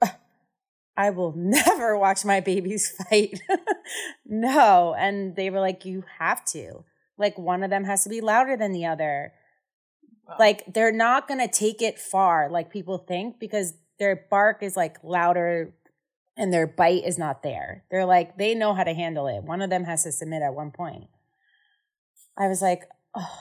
I 0.96 1.10
will 1.10 1.32
never 1.36 1.96
watch 1.96 2.24
my 2.24 2.40
babies 2.40 2.92
fight. 3.10 3.40
no. 4.26 4.94
And 4.96 5.34
they 5.34 5.50
were 5.50 5.60
like, 5.60 5.84
you 5.84 6.04
have 6.18 6.44
to. 6.46 6.84
Like, 7.16 7.36
one 7.36 7.64
of 7.64 7.70
them 7.70 7.84
has 7.84 8.04
to 8.04 8.08
be 8.08 8.20
louder 8.20 8.56
than 8.56 8.72
the 8.72 8.86
other. 8.86 9.32
Like, 10.38 10.72
they're 10.72 10.92
not 10.92 11.26
going 11.26 11.40
to 11.40 11.48
take 11.48 11.82
it 11.82 11.98
far, 11.98 12.48
like 12.48 12.70
people 12.70 12.98
think, 12.98 13.40
because 13.40 13.74
their 13.98 14.26
bark 14.30 14.62
is 14.62 14.76
like 14.76 14.98
louder 15.02 15.74
and 16.38 16.52
their 16.52 16.68
bite 16.68 17.04
is 17.04 17.18
not 17.18 17.42
there. 17.42 17.84
They're 17.90 18.06
like, 18.06 18.38
they 18.38 18.54
know 18.54 18.72
how 18.72 18.84
to 18.84 18.94
handle 18.94 19.26
it. 19.26 19.42
One 19.42 19.60
of 19.60 19.70
them 19.70 19.84
has 19.84 20.04
to 20.04 20.12
submit 20.12 20.40
at 20.40 20.54
one 20.54 20.70
point. 20.70 21.08
I 22.38 22.46
was 22.46 22.62
like, 22.62 22.84
oh, 23.14 23.40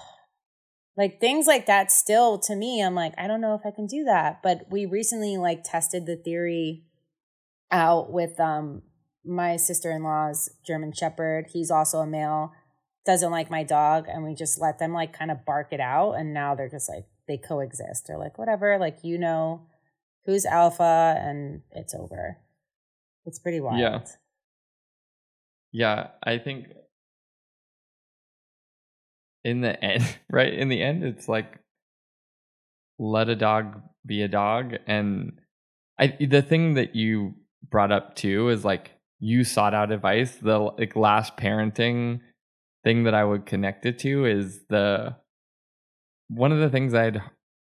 like 0.98 1.22
things 1.22 1.46
like 1.46 1.68
that 1.68 1.92
still 1.92 2.40
to 2.40 2.56
me, 2.56 2.82
I'm 2.82 2.96
like, 2.96 3.14
I 3.16 3.28
don't 3.28 3.40
know 3.40 3.54
if 3.54 3.62
I 3.66 3.72
can 3.72 3.86
do 3.86 4.04
that. 4.06 4.42
But 4.42 4.66
we 4.72 4.88
recently 4.88 5.38
like 5.38 5.64
tested 5.64 6.08
the 6.08 6.16
theory 6.16 6.84
out 7.72 8.12
with 8.12 8.40
um 8.40 8.82
my 9.24 9.58
sister-in-law's 9.58 10.50
German 10.66 10.92
Shepherd. 10.92 11.48
He's 11.54 11.70
also 11.70 12.00
a 12.00 12.08
male, 12.08 12.54
doesn't 13.06 13.30
like 13.30 13.52
my 13.52 13.64
dog, 13.64 14.06
and 14.08 14.24
we 14.24 14.34
just 14.34 14.60
let 14.60 14.80
them 14.80 14.94
like 14.94 15.14
kind 15.14 15.30
of 15.30 15.46
bark 15.46 15.68
it 15.72 15.80
out. 15.80 16.14
And 16.14 16.34
now 16.34 16.56
they're 16.56 16.70
just 16.70 16.90
like 16.90 17.06
they 17.28 17.38
coexist. 17.38 18.08
They're 18.08 18.18
like, 18.18 18.40
whatever, 18.40 18.80
like 18.80 19.00
you 19.04 19.20
know 19.20 19.68
who's 20.26 20.46
alpha 20.46 21.16
and 21.22 21.62
it's 21.72 21.94
over. 21.94 22.38
It's 23.28 23.40
pretty 23.40 23.60
wild. 23.60 23.80
Yeah. 23.80 24.00
Yeah, 25.74 26.08
I 26.24 26.40
think 26.40 26.70
in 29.44 29.62
the 29.62 29.84
end, 29.84 30.04
right? 30.32 30.52
In 30.52 30.70
the 30.70 30.82
end, 30.82 31.04
it's 31.04 31.28
like 31.28 31.60
let 32.98 33.30
a 33.30 33.36
dog 33.36 33.82
be 34.06 34.24
a 34.24 34.28
dog. 34.28 34.76
And 34.88 35.40
I 36.00 36.18
the 36.20 36.42
thing 36.42 36.76
that 36.76 36.96
you 36.96 37.36
brought 37.70 37.92
up 37.92 38.16
too 38.16 38.50
is 38.50 38.64
like 38.64 38.92
you 39.20 39.44
sought 39.44 39.74
out 39.74 39.92
advice. 39.92 40.36
The 40.36 40.58
like 40.58 40.96
last 40.96 41.36
parenting 41.38 42.22
thing 42.86 43.04
that 43.04 43.14
I 43.14 43.26
would 43.26 43.46
connect 43.46 43.86
it 43.86 44.00
to 44.00 44.26
is 44.26 44.62
the 44.70 45.18
one 46.30 46.54
of 46.54 46.60
the 46.60 46.70
things 46.70 46.94
I'd 46.94 47.22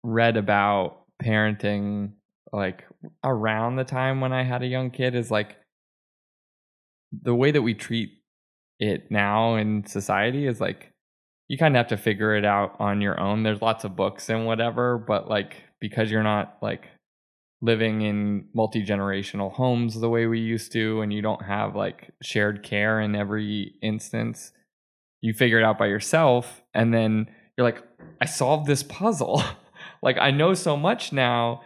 read 0.03 0.35
about 0.35 1.03
parenting 1.21 2.13
like 2.53 2.85
around 3.23 3.75
the 3.75 3.83
time 3.83 4.21
when 4.21 4.31
I 4.31 4.43
had 4.43 4.61
a 4.61 4.67
young 4.67 4.91
kid 4.91 5.15
is 5.15 5.31
like 5.31 5.57
the 7.11 7.35
way 7.35 7.51
that 7.51 7.61
we 7.61 7.73
treat 7.73 8.11
it 8.79 9.09
now 9.11 9.55
in 9.55 9.85
society 9.85 10.47
is 10.47 10.61
like 10.61 10.91
you 11.47 11.57
kind 11.57 11.75
of 11.75 11.79
have 11.79 11.87
to 11.87 12.01
figure 12.01 12.35
it 12.35 12.45
out 12.45 12.75
on 12.79 13.01
your 13.01 13.19
own. 13.19 13.43
There's 13.43 13.61
lots 13.61 13.83
of 13.83 13.95
books 13.95 14.29
and 14.29 14.45
whatever, 14.45 14.97
but 14.97 15.27
like 15.27 15.57
because 15.79 16.09
you're 16.09 16.23
not 16.23 16.57
like 16.61 16.87
living 17.61 18.01
in 18.01 18.45
multi-generational 18.53 19.51
homes 19.51 19.99
the 19.99 20.09
way 20.09 20.27
we 20.27 20.39
used 20.39 20.71
to 20.73 21.01
and 21.01 21.11
you 21.13 21.21
don't 21.21 21.43
have 21.43 21.75
like 21.75 22.11
shared 22.21 22.63
care 22.63 22.99
in 22.99 23.15
every 23.15 23.73
instance, 23.81 24.51
you 25.21 25.33
figure 25.33 25.59
it 25.59 25.63
out 25.63 25.77
by 25.77 25.87
yourself 25.87 26.61
and 26.73 26.93
then 26.93 27.27
you're 27.57 27.65
like 27.65 27.83
I 28.21 28.25
solved 28.25 28.67
this 28.67 28.83
puzzle. 28.83 29.43
like 30.03 30.17
I 30.19 30.31
know 30.31 30.53
so 30.53 30.77
much 30.77 31.11
now 31.11 31.61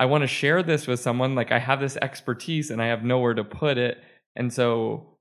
I 0.00 0.06
want 0.06 0.22
to 0.22 0.26
share 0.26 0.62
this 0.62 0.86
with 0.86 0.98
someone. 0.98 1.34
Like 1.34 1.52
I 1.52 1.58
have 1.58 1.78
this 1.78 1.98
expertise 1.98 2.70
and 2.70 2.80
I 2.80 2.86
have 2.86 3.04
nowhere 3.04 3.34
to 3.34 3.44
put 3.44 3.76
it. 3.76 3.98
And 4.34 4.50
so 4.50 5.18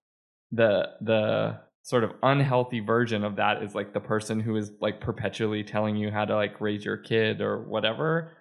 the 0.54 0.92
the 1.02 1.60
sort 1.84 2.06
of 2.06 2.12
unhealthy 2.24 2.80
version 2.80 3.26
of 3.26 3.36
that 3.36 3.62
is 3.62 3.76
like 3.76 3.94
the 3.94 4.00
person 4.00 4.40
who 4.40 4.56
is 4.56 4.72
like 4.80 5.02
perpetually 5.02 5.64
telling 5.64 5.98
you 5.98 6.12
how 6.12 6.24
to 6.24 6.34
like 6.34 6.62
raise 6.62 6.86
your 6.86 6.96
kid 6.96 7.42
or 7.42 7.62
whatever. 7.62 8.32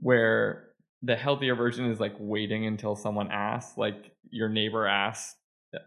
Where 0.00 0.68
the 1.02 1.14
healthier 1.14 1.54
version 1.54 1.90
is 1.90 2.00
like 2.00 2.14
waiting 2.18 2.64
until 2.64 2.96
someone 2.96 3.30
asks, 3.30 3.76
like 3.76 4.12
your 4.30 4.48
neighbor 4.48 4.86
asks 4.86 5.36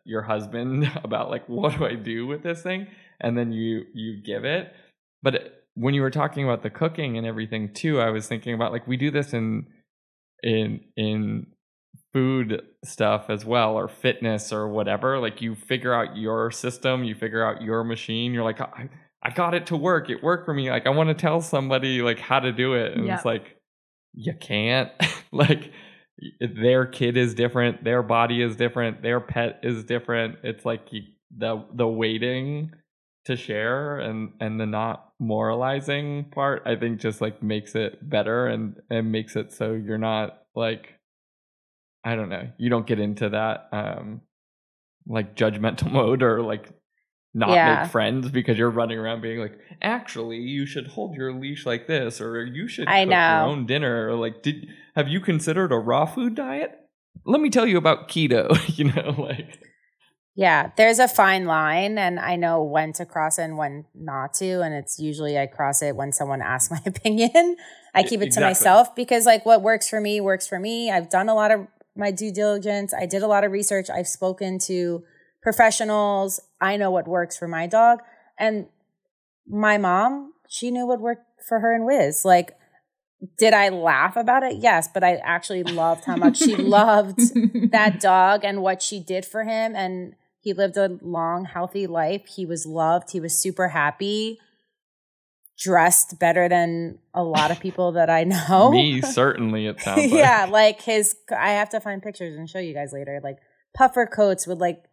your 0.05 0.21
husband 0.21 0.89
about 1.03 1.31
like 1.31 1.49
what 1.49 1.75
do 1.75 1.85
I 1.85 1.95
do 1.95 2.27
with 2.27 2.43
this 2.43 2.61
thing, 2.61 2.85
and 3.19 3.35
then 3.35 3.51
you 3.51 3.85
you 3.95 4.21
give 4.21 4.45
it. 4.45 4.71
But 5.23 5.65
when 5.73 5.95
you 5.95 6.03
were 6.03 6.11
talking 6.11 6.43
about 6.43 6.61
the 6.61 6.69
cooking 6.69 7.17
and 7.17 7.25
everything 7.25 7.73
too, 7.73 7.99
I 7.99 8.11
was 8.11 8.27
thinking 8.27 8.53
about 8.53 8.71
like 8.71 8.87
we 8.87 8.95
do 8.95 9.09
this 9.09 9.33
in 9.33 9.65
in 10.43 10.81
in 10.95 11.47
food 12.13 12.61
stuff 12.83 13.29
as 13.29 13.45
well 13.45 13.75
or 13.75 13.87
fitness 13.87 14.51
or 14.51 14.67
whatever. 14.67 15.19
Like 15.19 15.41
you 15.41 15.55
figure 15.55 15.93
out 15.93 16.17
your 16.17 16.51
system, 16.51 17.03
you 17.03 17.15
figure 17.15 17.45
out 17.45 17.61
your 17.61 17.83
machine. 17.83 18.33
You're 18.33 18.43
like, 18.43 18.61
I, 18.61 18.89
I 19.21 19.29
got 19.31 19.53
it 19.53 19.67
to 19.67 19.77
work. 19.77 20.09
It 20.09 20.23
worked 20.23 20.45
for 20.45 20.53
me. 20.53 20.69
Like 20.69 20.87
I 20.87 20.89
want 20.89 21.09
to 21.09 21.13
tell 21.13 21.41
somebody 21.41 22.01
like 22.01 22.19
how 22.19 22.39
to 22.39 22.51
do 22.51 22.73
it, 22.73 22.97
and 22.97 23.07
it's 23.09 23.25
like 23.25 23.57
you 24.13 24.33
can't. 24.39 24.91
like 25.31 25.71
their 26.39 26.85
kid 26.85 27.17
is 27.17 27.33
different, 27.33 27.83
their 27.83 28.03
body 28.03 28.41
is 28.41 28.55
different, 28.55 29.01
their 29.01 29.19
pet 29.19 29.59
is 29.63 29.83
different. 29.83 30.37
It's 30.43 30.65
like 30.65 30.87
you, 30.91 31.03
the 31.37 31.63
the 31.73 31.87
waiting 31.87 32.71
to 33.29 33.37
share 33.37 33.99
and 33.99 34.33
and 34.39 34.59
the 34.59 34.65
not 34.65 35.13
moralizing 35.19 36.25
part 36.31 36.61
i 36.65 36.75
think 36.75 36.99
just 36.99 37.21
like 37.21 37.41
makes 37.41 37.75
it 37.75 37.97
better 38.09 38.47
and 38.47 38.75
and 38.89 39.11
makes 39.11 39.35
it 39.35 39.51
so 39.53 39.73
you're 39.73 39.97
not 39.97 40.43
like 40.55 40.95
i 42.03 42.15
don't 42.15 42.29
know 42.29 42.47
you 42.57 42.69
don't 42.69 42.87
get 42.87 42.99
into 42.99 43.29
that 43.29 43.67
um 43.71 44.21
like 45.07 45.35
judgmental 45.35 45.91
mode 45.99 46.21
or 46.23 46.41
like 46.41 46.69
not 47.33 47.49
Yeah. 47.49 47.81
make 47.83 47.91
friends 47.91 48.29
because 48.29 48.57
you're 48.57 48.69
running 48.71 48.97
around 48.97 49.21
being 49.21 49.39
like 49.39 49.57
actually 49.81 50.37
you 50.37 50.65
should 50.65 50.87
hold 50.87 51.15
your 51.15 51.31
leash 51.31 51.65
like 51.65 51.87
this 51.87 52.19
or 52.19 52.43
you 52.43 52.67
should 52.67 52.87
I 52.89 53.01
cook 53.05 53.11
know. 53.11 53.27
your 53.29 53.45
own 53.47 53.65
dinner 53.65 54.09
or 54.09 54.15
like 54.15 54.41
did 54.41 54.67
have 54.95 55.07
you 55.07 55.19
considered 55.21 55.71
a 55.71 55.77
raw 55.77 56.05
food 56.05 56.35
diet 56.35 56.71
let 57.25 57.39
me 57.41 57.49
tell 57.49 57.67
you 57.67 57.77
about 57.77 58.09
keto 58.09 58.49
you 58.77 58.85
know 58.85 59.15
like 59.21 59.59
Yeah, 60.39 60.71
there's 60.77 60.99
a 60.99 61.09
fine 61.09 61.47
line, 61.47 61.97
and 61.97 62.17
I 62.17 62.37
know 62.37 62.63
when 62.63 62.93
to 62.93 63.05
cross 63.05 63.37
it 63.37 63.43
and 63.43 63.57
when 63.57 63.83
not 63.93 64.33
to. 64.35 64.61
And 64.61 64.73
it's 64.73 64.97
usually 64.97 65.37
I 65.37 65.47
cross 65.47 65.81
it 65.81 65.97
when 65.97 66.13
someone 66.13 66.41
asks 66.41 66.71
my 66.71 66.81
opinion. 66.85 67.57
I 67.93 68.03
keep 68.03 68.21
it 68.21 68.31
to 68.31 68.39
myself 68.39 68.95
because, 68.95 69.25
like, 69.25 69.45
what 69.45 69.61
works 69.61 69.89
for 69.89 69.99
me 69.99 70.21
works 70.21 70.47
for 70.47 70.57
me. 70.57 70.89
I've 70.89 71.09
done 71.09 71.27
a 71.27 71.35
lot 71.35 71.51
of 71.51 71.67
my 71.93 72.11
due 72.11 72.31
diligence. 72.31 72.93
I 72.93 73.05
did 73.05 73.21
a 73.21 73.27
lot 73.27 73.43
of 73.43 73.51
research. 73.51 73.89
I've 73.89 74.07
spoken 74.07 74.59
to 74.59 75.03
professionals. 75.43 76.39
I 76.61 76.77
know 76.77 76.89
what 76.89 77.05
works 77.05 77.37
for 77.37 77.49
my 77.49 77.67
dog. 77.67 77.99
And 78.39 78.67
my 79.45 79.77
mom, 79.77 80.31
she 80.47 80.71
knew 80.71 80.87
what 80.87 81.01
worked 81.01 81.25
for 81.49 81.59
her 81.59 81.75
and 81.75 81.85
Wiz. 81.85 82.23
Like, 82.23 82.55
did 83.37 83.53
I 83.53 83.67
laugh 83.67 84.15
about 84.15 84.43
it? 84.43 84.55
Yes, 84.55 84.87
but 84.87 85.03
I 85.03 85.15
actually 85.15 85.63
loved 85.63 86.05
how 86.05 86.15
much 86.15 86.37
she 86.37 86.55
loved 86.77 87.19
that 87.73 87.99
dog 87.99 88.45
and 88.45 88.61
what 88.61 88.81
she 88.81 89.01
did 89.01 89.25
for 89.25 89.43
him. 89.43 89.75
And 89.75 90.15
he 90.41 90.53
lived 90.53 90.77
a 90.77 90.97
long, 91.01 91.45
healthy 91.45 91.85
life. 91.87 92.25
He 92.27 92.45
was 92.45 92.65
loved. 92.65 93.11
He 93.11 93.19
was 93.19 93.37
super 93.37 93.69
happy, 93.69 94.39
dressed 95.57 96.19
better 96.19 96.47
than 96.47 96.99
a 97.13 97.23
lot 97.23 97.51
of 97.51 97.59
people 97.59 97.91
that 97.93 98.09
I 98.09 98.23
know. 98.49 98.71
Me, 98.71 99.01
certainly, 99.01 99.65
it 99.67 99.81
sounds 99.81 100.01
like. 100.11 100.11
yeah, 100.11 100.47
like 100.49 100.81
his, 100.81 101.15
I 101.35 101.51
have 101.51 101.69
to 101.69 101.79
find 101.79 102.01
pictures 102.01 102.35
and 102.35 102.49
show 102.49 102.59
you 102.59 102.73
guys 102.73 102.91
later. 102.93 103.19
Like 103.23 103.37
puffer 103.75 104.05
coats 104.05 104.47
with 104.47 104.59
like 104.59 104.83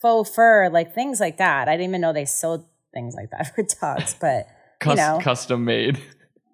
faux 0.00 0.30
fur, 0.32 0.68
like 0.70 0.94
things 0.94 1.20
like 1.20 1.38
that. 1.38 1.68
I 1.68 1.72
didn't 1.72 1.90
even 1.90 2.00
know 2.00 2.12
they 2.12 2.24
sold 2.24 2.64
things 2.94 3.14
like 3.14 3.30
that 3.30 3.54
for 3.54 3.64
dogs, 3.80 4.14
but 4.20 4.46
Cus- 4.80 4.90
you 4.92 4.96
know, 5.04 5.18
custom 5.20 5.64
made. 5.64 6.00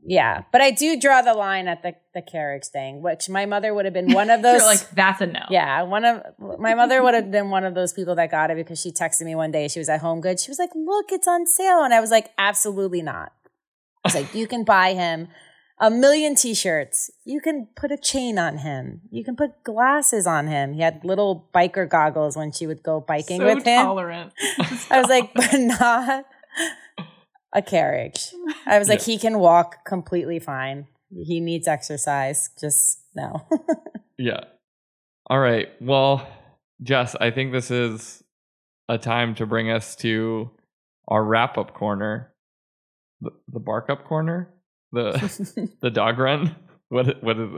Yeah. 0.08 0.44
But 0.52 0.62
I 0.62 0.70
do 0.70 0.98
draw 0.98 1.20
the 1.20 1.34
line 1.34 1.68
at 1.68 1.82
the 1.82 1.94
the 2.14 2.22
carriage 2.22 2.64
thing, 2.66 3.02
which 3.02 3.28
my 3.28 3.44
mother 3.44 3.74
would 3.74 3.84
have 3.84 3.92
been 3.92 4.12
one 4.12 4.30
of 4.30 4.40
those. 4.46 4.62
Like, 4.62 4.90
that's 4.90 5.20
a 5.20 5.26
no. 5.26 5.42
yeah, 5.50 5.82
one 5.82 6.04
of 6.04 6.22
my 6.58 6.74
mother 6.74 7.02
would 7.02 7.14
have 7.14 7.30
been 7.30 7.50
one 7.50 7.64
of 7.64 7.74
those 7.74 7.92
people 7.92 8.14
that 8.14 8.30
got 8.30 8.50
it 8.50 8.56
because 8.56 8.80
she 8.80 8.90
texted 8.90 9.26
me 9.26 9.34
one 9.34 9.50
day. 9.50 9.68
She 9.68 9.78
was 9.78 9.88
at 9.90 10.00
HomeGoods. 10.00 10.42
She 10.44 10.50
was 10.50 10.58
like, 10.58 10.70
"Look, 10.74 11.12
it's 11.12 11.28
on 11.28 11.46
sale," 11.46 11.82
and 11.84 11.92
I 11.92 12.00
was 12.00 12.10
like, 12.10 12.30
"Absolutely 12.38 13.02
not." 13.02 13.32
I 14.04 14.08
was 14.08 14.14
like, 14.14 14.34
"You 14.34 14.46
can 14.46 14.64
buy 14.64 14.94
him." 14.94 15.28
A 15.80 15.90
million 15.92 16.34
t-shirts. 16.34 17.08
You 17.24 17.40
can 17.40 17.68
put 17.76 17.92
a 17.92 17.96
chain 17.96 18.36
on 18.36 18.58
him. 18.58 19.02
You 19.12 19.22
can 19.22 19.36
put 19.36 19.62
glasses 19.62 20.26
on 20.26 20.48
him. 20.48 20.72
He 20.72 20.80
had 20.80 21.04
little 21.04 21.48
biker 21.54 21.88
goggles 21.88 22.36
when 22.36 22.50
she 22.50 22.66
would 22.66 22.82
go 22.82 22.98
biking 22.98 23.38
so 23.38 23.44
with 23.44 23.64
him. 23.64 23.84
tolerant. 23.84 24.32
I 24.90 24.98
was 24.98 25.08
like, 25.08 25.32
but 25.34 25.52
not 25.56 26.24
a 27.54 27.62
carriage. 27.62 28.32
I 28.66 28.78
was 28.78 28.88
like, 28.88 29.02
he 29.02 29.18
can 29.18 29.38
walk 29.38 29.84
completely 29.84 30.38
fine. 30.38 30.86
He 31.10 31.40
needs 31.40 31.66
exercise. 31.66 32.50
Just 32.60 33.00
no. 33.14 33.46
Yeah. 34.18 34.40
All 35.30 35.38
right. 35.38 35.68
Well, 35.80 36.28
Jess, 36.82 37.14
I 37.20 37.30
think 37.30 37.52
this 37.52 37.70
is 37.70 38.22
a 38.88 38.98
time 38.98 39.36
to 39.36 39.46
bring 39.46 39.70
us 39.70 39.94
to 39.96 40.50
our 41.06 41.24
wrap 41.24 41.56
up 41.56 41.72
corner. 41.72 42.34
The, 43.20 43.30
the 43.46 43.60
bark 43.60 43.88
up 43.90 44.04
corner? 44.04 44.52
The 44.90 45.68
the 45.80 45.90
dog 45.90 46.18
run? 46.18 46.56
What 46.88 47.22
what 47.22 47.38
is 47.38 47.50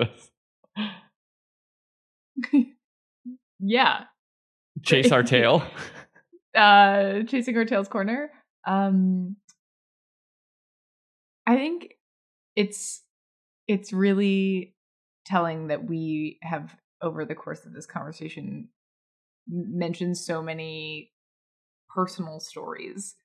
this? 2.52 2.70
yeah. 3.58 4.04
Chase 4.82 5.10
our 5.12 5.22
tail. 5.22 5.64
Uh 6.52 7.22
chasing 7.28 7.56
our 7.56 7.64
tails 7.64 7.86
corner. 7.86 8.28
Um 8.66 9.36
I 11.50 11.56
think 11.56 11.94
it's 12.54 13.02
it's 13.66 13.92
really 13.92 14.76
telling 15.26 15.66
that 15.66 15.84
we 15.84 16.38
have 16.42 16.76
over 17.02 17.24
the 17.24 17.34
course 17.34 17.66
of 17.66 17.72
this 17.72 17.86
conversation 17.86 18.68
mentioned 19.48 20.16
so 20.16 20.42
many 20.42 21.10
personal 21.92 22.38
stories 22.38 23.16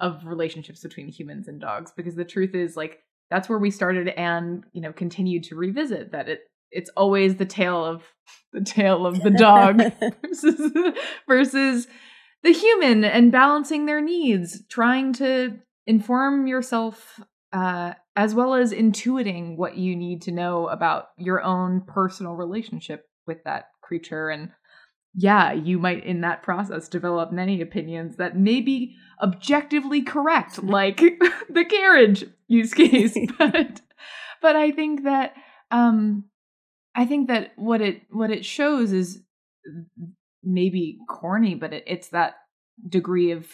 of 0.00 0.26
relationships 0.26 0.82
between 0.82 1.06
humans 1.06 1.46
and 1.46 1.60
dogs 1.60 1.92
because 1.96 2.16
the 2.16 2.24
truth 2.24 2.52
is 2.52 2.76
like 2.76 2.98
that's 3.30 3.48
where 3.48 3.60
we 3.60 3.70
started 3.70 4.08
and 4.08 4.64
you 4.72 4.80
know 4.80 4.92
continued 4.92 5.44
to 5.44 5.54
revisit 5.54 6.10
that 6.10 6.28
it 6.28 6.40
it's 6.72 6.90
always 6.96 7.36
the 7.36 7.46
tale 7.46 7.84
of 7.84 8.02
the 8.52 8.64
tale 8.64 9.06
of 9.06 9.22
the 9.22 9.30
dog 9.30 9.80
versus 10.26 10.72
versus 11.28 11.86
the 12.42 12.52
human 12.52 13.04
and 13.04 13.30
balancing 13.30 13.86
their 13.86 14.00
needs 14.00 14.66
trying 14.68 15.12
to 15.12 15.60
inform 15.86 16.48
yourself 16.48 17.20
uh, 17.52 17.94
as 18.16 18.34
well 18.34 18.54
as 18.54 18.72
intuiting 18.72 19.56
what 19.56 19.76
you 19.76 19.96
need 19.96 20.22
to 20.22 20.32
know 20.32 20.68
about 20.68 21.08
your 21.16 21.42
own 21.42 21.82
personal 21.82 22.34
relationship 22.34 23.06
with 23.26 23.44
that 23.44 23.70
creature. 23.82 24.28
And 24.30 24.50
yeah 25.14 25.52
you 25.52 25.78
might 25.78 26.04
in 26.04 26.22
that 26.22 26.42
process 26.42 26.88
develop 26.88 27.32
many 27.32 27.60
opinions 27.60 28.16
that 28.16 28.36
may 28.36 28.60
be 28.60 28.96
objectively 29.22 30.02
correct 30.02 30.62
like 30.62 30.96
the 31.50 31.64
carriage 31.64 32.24
use 32.48 32.74
case. 32.74 33.16
But 33.38 33.80
but 34.40 34.56
i 34.56 34.70
think 34.70 35.04
that 35.04 35.34
um 35.70 36.24
i 36.94 37.04
think 37.04 37.28
that 37.28 37.52
what 37.56 37.80
it 37.80 38.02
what 38.10 38.30
it 38.30 38.44
shows 38.44 38.92
is 38.92 39.22
maybe 40.42 40.98
corny 41.08 41.54
but 41.54 41.72
it, 41.72 41.84
it's 41.86 42.08
that 42.08 42.34
degree 42.88 43.30
of 43.30 43.46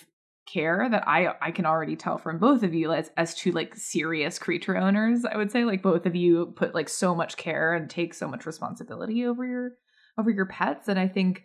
care 0.53 0.88
that 0.90 1.07
I 1.07 1.34
I 1.40 1.51
can 1.51 1.66
already 1.66 1.96
tell 1.96 2.18
from 2.18 2.38
both 2.38 2.62
of 2.62 2.74
you 2.74 2.92
as 2.92 3.11
as 3.16 3.34
to 3.36 3.53
like 3.53 3.74
serious 3.76 4.38
creature 4.38 4.76
owners. 4.76 5.24
I 5.24 5.36
would 5.36 5.51
say 5.51 5.64
like 5.64 5.82
both 5.82 6.07
of 6.07 6.16
you 6.16 6.53
put 6.57 6.74
like 6.74 6.88
so 6.88 7.14
much 7.14 7.36
care 7.36 7.74
and 7.74 7.88
take 7.88 8.14
so 8.14 8.28
much 8.28 8.46
responsibility 8.46 9.26
over 9.26 9.46
your 9.46 9.72
over 10.18 10.30
your 10.30 10.46
pets, 10.46 10.88
and 10.88 10.99
I 10.99 11.09
think 11.09 11.44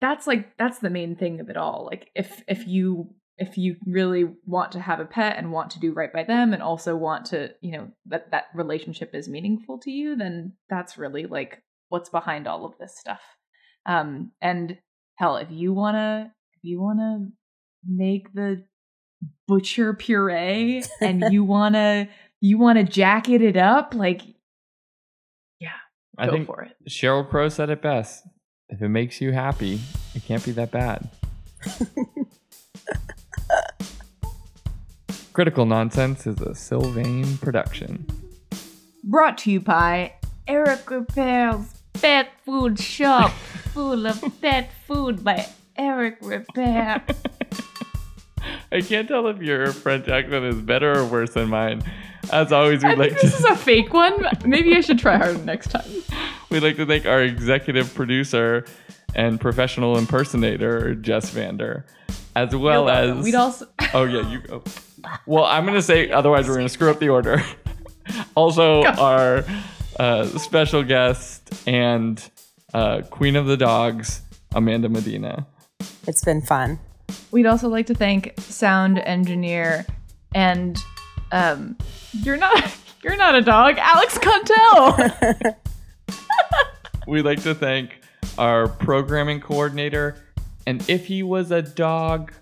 that's 0.00 0.26
like 0.26 0.56
that's 0.58 0.80
the 0.80 0.90
main 0.90 1.16
thing 1.16 1.40
of 1.40 1.48
it 1.48 1.56
all. 1.56 1.88
Like 1.90 2.10
if 2.14 2.42
if 2.48 2.66
you 2.66 3.14
if 3.36 3.58
you 3.58 3.76
really 3.86 4.26
want 4.46 4.72
to 4.72 4.80
have 4.80 5.00
a 5.00 5.04
pet 5.04 5.36
and 5.36 5.50
want 5.50 5.70
to 5.70 5.80
do 5.80 5.92
right 5.92 6.12
by 6.12 6.22
them 6.22 6.52
and 6.52 6.62
also 6.62 6.96
want 6.96 7.26
to 7.26 7.50
you 7.60 7.72
know 7.72 7.88
that 8.06 8.30
that 8.30 8.44
relationship 8.54 9.10
is 9.12 9.28
meaningful 9.28 9.78
to 9.78 9.90
you 9.90 10.14
then 10.14 10.52
that's 10.70 10.96
really 10.96 11.26
like 11.26 11.60
what's 11.88 12.08
behind 12.08 12.46
all 12.46 12.64
of 12.64 12.78
this 12.78 12.96
stuff 12.96 13.20
um 13.86 14.30
and 14.40 14.78
hell 15.16 15.36
if 15.36 15.50
you 15.50 15.72
want 15.72 15.96
to 15.96 16.30
if 16.56 16.60
you 16.62 16.80
want 16.80 16.98
to 16.98 17.26
make 17.88 18.32
the 18.32 18.64
butcher 19.46 19.94
puree 19.94 20.82
and 21.00 21.24
you 21.30 21.44
want 21.44 21.74
to 21.74 22.08
you 22.40 22.58
want 22.58 22.78
to 22.78 22.84
jacket 22.84 23.42
it 23.42 23.56
up 23.56 23.94
like 23.94 24.22
yeah 25.60 25.70
I 26.18 26.26
go 26.26 26.32
think 26.32 26.46
for 26.46 26.62
it 26.62 26.76
Sheryl 26.88 27.28
Crow 27.28 27.48
said 27.48 27.70
it 27.70 27.82
best. 27.82 28.26
If 28.70 28.80
it 28.82 28.88
makes 28.88 29.20
you 29.20 29.32
happy, 29.32 29.78
it 30.14 30.24
can't 30.24 30.44
be 30.44 30.50
that 30.52 30.70
bad. 30.70 31.08
Critical 35.32 35.66
Nonsense 35.66 36.26
is 36.26 36.40
a 36.40 36.54
Sylvain 36.54 37.36
production. 37.38 38.06
brought 39.02 39.36
to 39.38 39.50
you 39.50 39.60
by 39.60 40.14
Eric 40.46 40.90
Repair's 40.90 41.74
Pet 41.94 42.30
Food 42.44 42.78
Shop 42.78 43.30
full 43.74 44.06
of 44.06 44.22
pet 44.40 44.70
food 44.86 45.24
by 45.24 45.46
Eric 45.76 46.18
Repair 46.22 47.04
I 48.74 48.80
can't 48.80 49.06
tell 49.06 49.28
if 49.28 49.40
your 49.40 49.72
French 49.72 50.08
accent 50.08 50.44
is 50.44 50.60
better 50.60 50.98
or 50.98 51.06
worse 51.06 51.30
than 51.30 51.48
mine. 51.48 51.82
As 52.32 52.52
always, 52.52 52.82
I 52.82 52.88
we'd 52.88 52.98
think 52.98 53.12
like 53.12 53.22
this 53.22 53.32
to 53.32 53.38
is 53.38 53.44
a 53.44 53.56
fake 53.56 53.92
one 53.92 54.26
maybe 54.44 54.74
I 54.74 54.80
should 54.80 54.98
try 54.98 55.16
harder 55.16 55.38
next 55.44 55.70
time 55.70 55.84
we'd 56.50 56.62
like 56.62 56.76
to 56.76 56.86
thank 56.86 57.06
our 57.06 57.22
executive 57.22 57.94
producer 57.94 58.64
and 59.14 59.40
professional 59.40 59.96
impersonator 59.96 60.94
Jess 60.94 61.30
Vander, 61.30 61.84
as 62.34 62.54
well 62.54 62.84
You're 62.86 63.18
as 63.18 63.24
we'd 63.24 63.34
also 63.34 63.66
Oh 63.94 64.04
yeah, 64.04 64.28
you 64.30 64.40
go. 64.40 64.62
Well, 65.26 65.44
I'm 65.44 65.66
gonna 65.66 65.82
say 65.82 66.10
otherwise 66.10 66.48
we're 66.48 66.56
gonna 66.56 66.68
screw 66.68 66.90
up 66.90 66.98
the 66.98 67.10
order. 67.10 67.42
also, 68.34 68.82
Go. 68.82 68.88
our 69.00 69.44
uh, 69.98 70.26
special 70.38 70.82
guest 70.82 71.62
and 71.66 72.22
uh, 72.72 73.02
Queen 73.10 73.36
of 73.36 73.46
the 73.46 73.56
Dogs, 73.56 74.22
Amanda 74.54 74.88
Medina. 74.88 75.46
it's 76.06 76.24
been 76.24 76.40
fun. 76.40 76.78
We'd 77.34 77.46
also 77.46 77.68
like 77.68 77.86
to 77.86 77.96
thank 77.96 78.32
sound 78.38 79.00
engineer 79.00 79.84
and 80.36 80.78
um 81.32 81.76
you're 82.12 82.36
not 82.36 82.72
you're 83.02 83.16
not 83.16 83.34
a 83.34 83.40
dog, 83.40 83.74
Alex 83.76 84.16
Contel. 84.18 85.56
We'd 87.08 87.24
like 87.24 87.42
to 87.42 87.52
thank 87.52 87.98
our 88.38 88.68
programming 88.68 89.40
coordinator, 89.40 90.22
and 90.68 90.88
if 90.88 91.06
he 91.06 91.24
was 91.24 91.50
a 91.50 91.60
dog, 91.60 92.32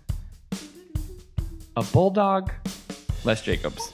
a 1.75 1.83
bulldog, 1.85 2.53
Les 3.25 3.41
Jacobs. 3.41 3.91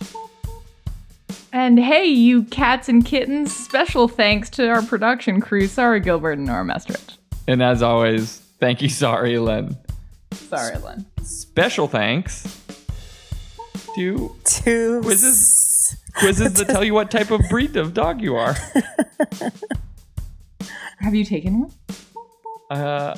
and 1.52 1.78
hey, 1.78 2.06
you 2.06 2.42
cats 2.42 2.88
and 2.88 3.06
kittens, 3.06 3.54
special 3.54 4.08
thanks 4.08 4.50
to 4.50 4.68
our 4.68 4.82
production 4.82 5.40
crew, 5.40 5.68
Sorry 5.68 6.00
Gilbert 6.00 6.38
and 6.38 6.46
Nora 6.46 6.64
Mestridge. 6.64 7.18
And 7.46 7.62
as 7.62 7.82
always, 7.82 8.38
thank 8.58 8.82
you, 8.82 8.88
sorry, 8.88 9.38
Len. 9.38 9.78
Sorry, 10.32 10.76
Len. 10.78 11.06
Special 11.22 11.88
thanks 11.88 12.62
to 13.94 14.34
Two 14.44 15.00
Quizzes. 15.02 15.96
quizzes 16.14 16.54
that 16.54 16.68
tell 16.70 16.84
you 16.84 16.94
what 16.94 17.10
type 17.10 17.30
of 17.30 17.40
breed 17.50 17.76
of 17.76 17.94
dog 17.94 18.20
you 18.20 18.36
are. 18.36 18.54
Have 20.98 21.14
you 21.14 21.24
taken 21.24 21.60
one? 21.60 21.72
Uh, 22.70 23.16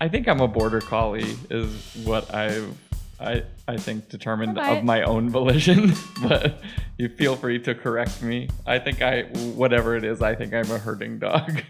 I 0.00 0.08
think 0.08 0.28
I'm 0.28 0.40
a 0.40 0.48
border 0.48 0.80
collie, 0.80 1.36
is 1.48 1.96
what 2.04 2.34
I've 2.34 2.76
I 3.20 3.44
I 3.68 3.76
think 3.76 4.08
determined 4.08 4.58
Alright. 4.58 4.78
of 4.78 4.84
my 4.84 5.02
own 5.02 5.28
volition. 5.30 5.92
but 6.22 6.60
you 6.98 7.08
feel 7.08 7.36
free 7.36 7.58
to 7.60 7.74
correct 7.74 8.22
me. 8.22 8.48
I 8.66 8.78
think 8.78 9.02
I 9.02 9.22
whatever 9.54 9.96
it 9.96 10.04
is, 10.04 10.22
I 10.22 10.34
think 10.34 10.54
I'm 10.54 10.70
a 10.70 10.78
herding 10.78 11.18
dog. 11.18 11.62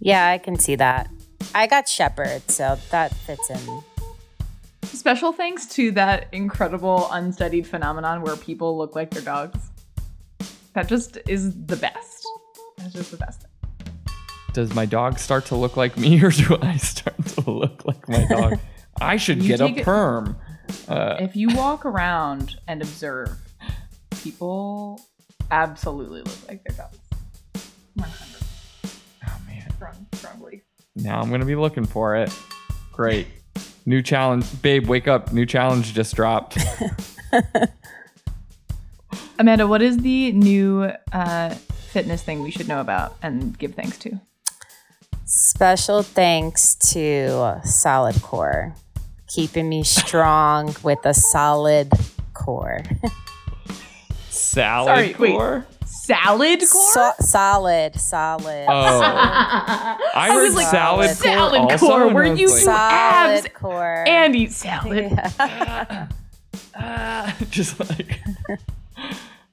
Yeah, 0.00 0.28
I 0.28 0.38
can 0.38 0.58
see 0.58 0.76
that. 0.76 1.08
I 1.54 1.66
got 1.66 1.88
Shepherd, 1.88 2.50
so 2.50 2.76
that 2.90 3.14
fits 3.14 3.48
in. 3.50 3.82
Special 4.82 5.32
thanks 5.32 5.66
to 5.74 5.90
that 5.92 6.28
incredible 6.32 7.08
unstudied 7.12 7.66
phenomenon 7.66 8.22
where 8.22 8.36
people 8.36 8.76
look 8.76 8.94
like 8.96 9.10
their 9.10 9.22
dogs. 9.22 9.58
That 10.74 10.88
just 10.88 11.18
is 11.28 11.54
the 11.66 11.76
best. 11.76 12.26
That's 12.78 12.92
just 12.92 13.10
the 13.12 13.16
best 13.16 13.42
thing. 13.42 13.50
Does 14.52 14.74
my 14.74 14.86
dog 14.86 15.18
start 15.18 15.46
to 15.46 15.56
look 15.56 15.76
like 15.76 15.96
me, 15.96 16.22
or 16.22 16.30
do 16.30 16.56
I 16.60 16.76
start 16.76 17.24
to 17.26 17.50
look 17.50 17.84
like 17.84 18.08
my 18.08 18.24
dog? 18.26 18.58
I 19.00 19.16
should 19.16 19.42
You 19.42 19.48
get 19.48 19.60
a 19.60 19.66
take 19.66 19.78
it- 19.78 19.84
perm. 19.84 20.36
Uh, 20.88 21.16
If 21.20 21.36
you 21.36 21.48
walk 21.54 21.84
around 21.84 22.56
and 22.66 22.80
observe, 22.82 23.30
people 24.22 25.00
absolutely 25.50 26.22
look 26.22 26.48
like 26.48 26.64
their 26.64 26.76
dogs. 26.76 26.98
100 27.94 28.42
oh 29.28 29.38
man, 29.46 29.70
strong, 29.76 30.06
strong 30.14 30.38
belief. 30.40 30.62
Now 30.96 31.20
I'm 31.20 31.30
gonna 31.30 31.44
be 31.44 31.56
looking 31.56 31.84
for 31.86 32.16
it. 32.16 32.36
Great, 32.92 33.26
new 33.86 34.02
challenge, 34.02 34.46
babe. 34.62 34.86
Wake 34.88 35.08
up! 35.08 35.32
New 35.32 35.46
challenge 35.46 35.94
just 35.94 36.14
dropped. 36.14 36.58
Amanda, 39.38 39.66
what 39.66 39.82
is 39.82 39.98
the 39.98 40.32
new 40.32 40.90
uh, 41.12 41.50
fitness 41.50 42.22
thing 42.22 42.42
we 42.42 42.50
should 42.50 42.68
know 42.68 42.80
about 42.80 43.16
and 43.22 43.58
give 43.58 43.74
thanks 43.74 43.98
to? 43.98 44.20
Special 45.26 46.02
thanks 46.02 46.76
to 46.92 47.60
Solid 47.64 48.20
Core, 48.22 48.74
keeping 49.28 49.68
me 49.68 49.82
strong 49.82 50.74
with 50.84 51.04
a 51.04 51.14
solid 51.14 51.90
core. 52.32 52.82
Salad 54.28 54.86
Sorry, 54.88 55.14
wait. 55.18 55.32
core. 55.32 55.66
Salad 56.04 56.60
core? 56.70 56.92
So- 56.92 57.12
solid, 57.20 57.98
solid. 57.98 58.66
Oh, 58.68 59.00
I, 59.02 59.96
I 60.14 60.28
heard 60.34 60.42
was 60.42 60.54
like, 60.54 60.66
salad, 60.66 61.10
salad 61.16 61.60
core, 61.60 61.78
core, 61.78 61.92
also, 61.92 62.06
and 62.08 62.14
where 62.14 62.34
you 62.34 62.46
like, 62.50 62.62
do 62.62 62.68
abs 62.70 63.46
core. 63.54 64.04
and 64.06 64.36
eat 64.36 64.52
salad. 64.52 65.12
Yeah. 65.12 66.08
ah, 66.74 67.36
just 67.50 67.80
like 67.80 68.20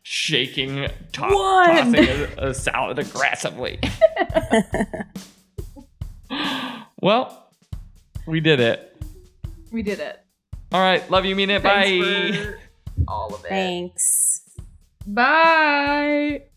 shaking, 0.04 0.76
to- 0.76 0.94
tossing 1.14 1.96
a, 1.96 2.50
a 2.50 2.54
salad 2.54 3.00
aggressively. 3.00 3.80
well, 7.02 7.48
we 8.28 8.42
did 8.42 8.60
it. 8.60 9.02
We 9.72 9.84
did 9.84 10.02
it. 10.02 10.20
All 10.74 10.82
right, 10.82 11.10
love 11.10 11.24
you, 11.24 11.34
mean 11.34 11.50
it. 11.50 11.62
Thanks 11.62 12.06
Bye. 12.06 12.44
for 12.44 12.60
all 13.08 13.34
of 13.34 13.46
it. 13.46 13.50
Thanks. 13.50 14.31
Bye. 15.06 16.51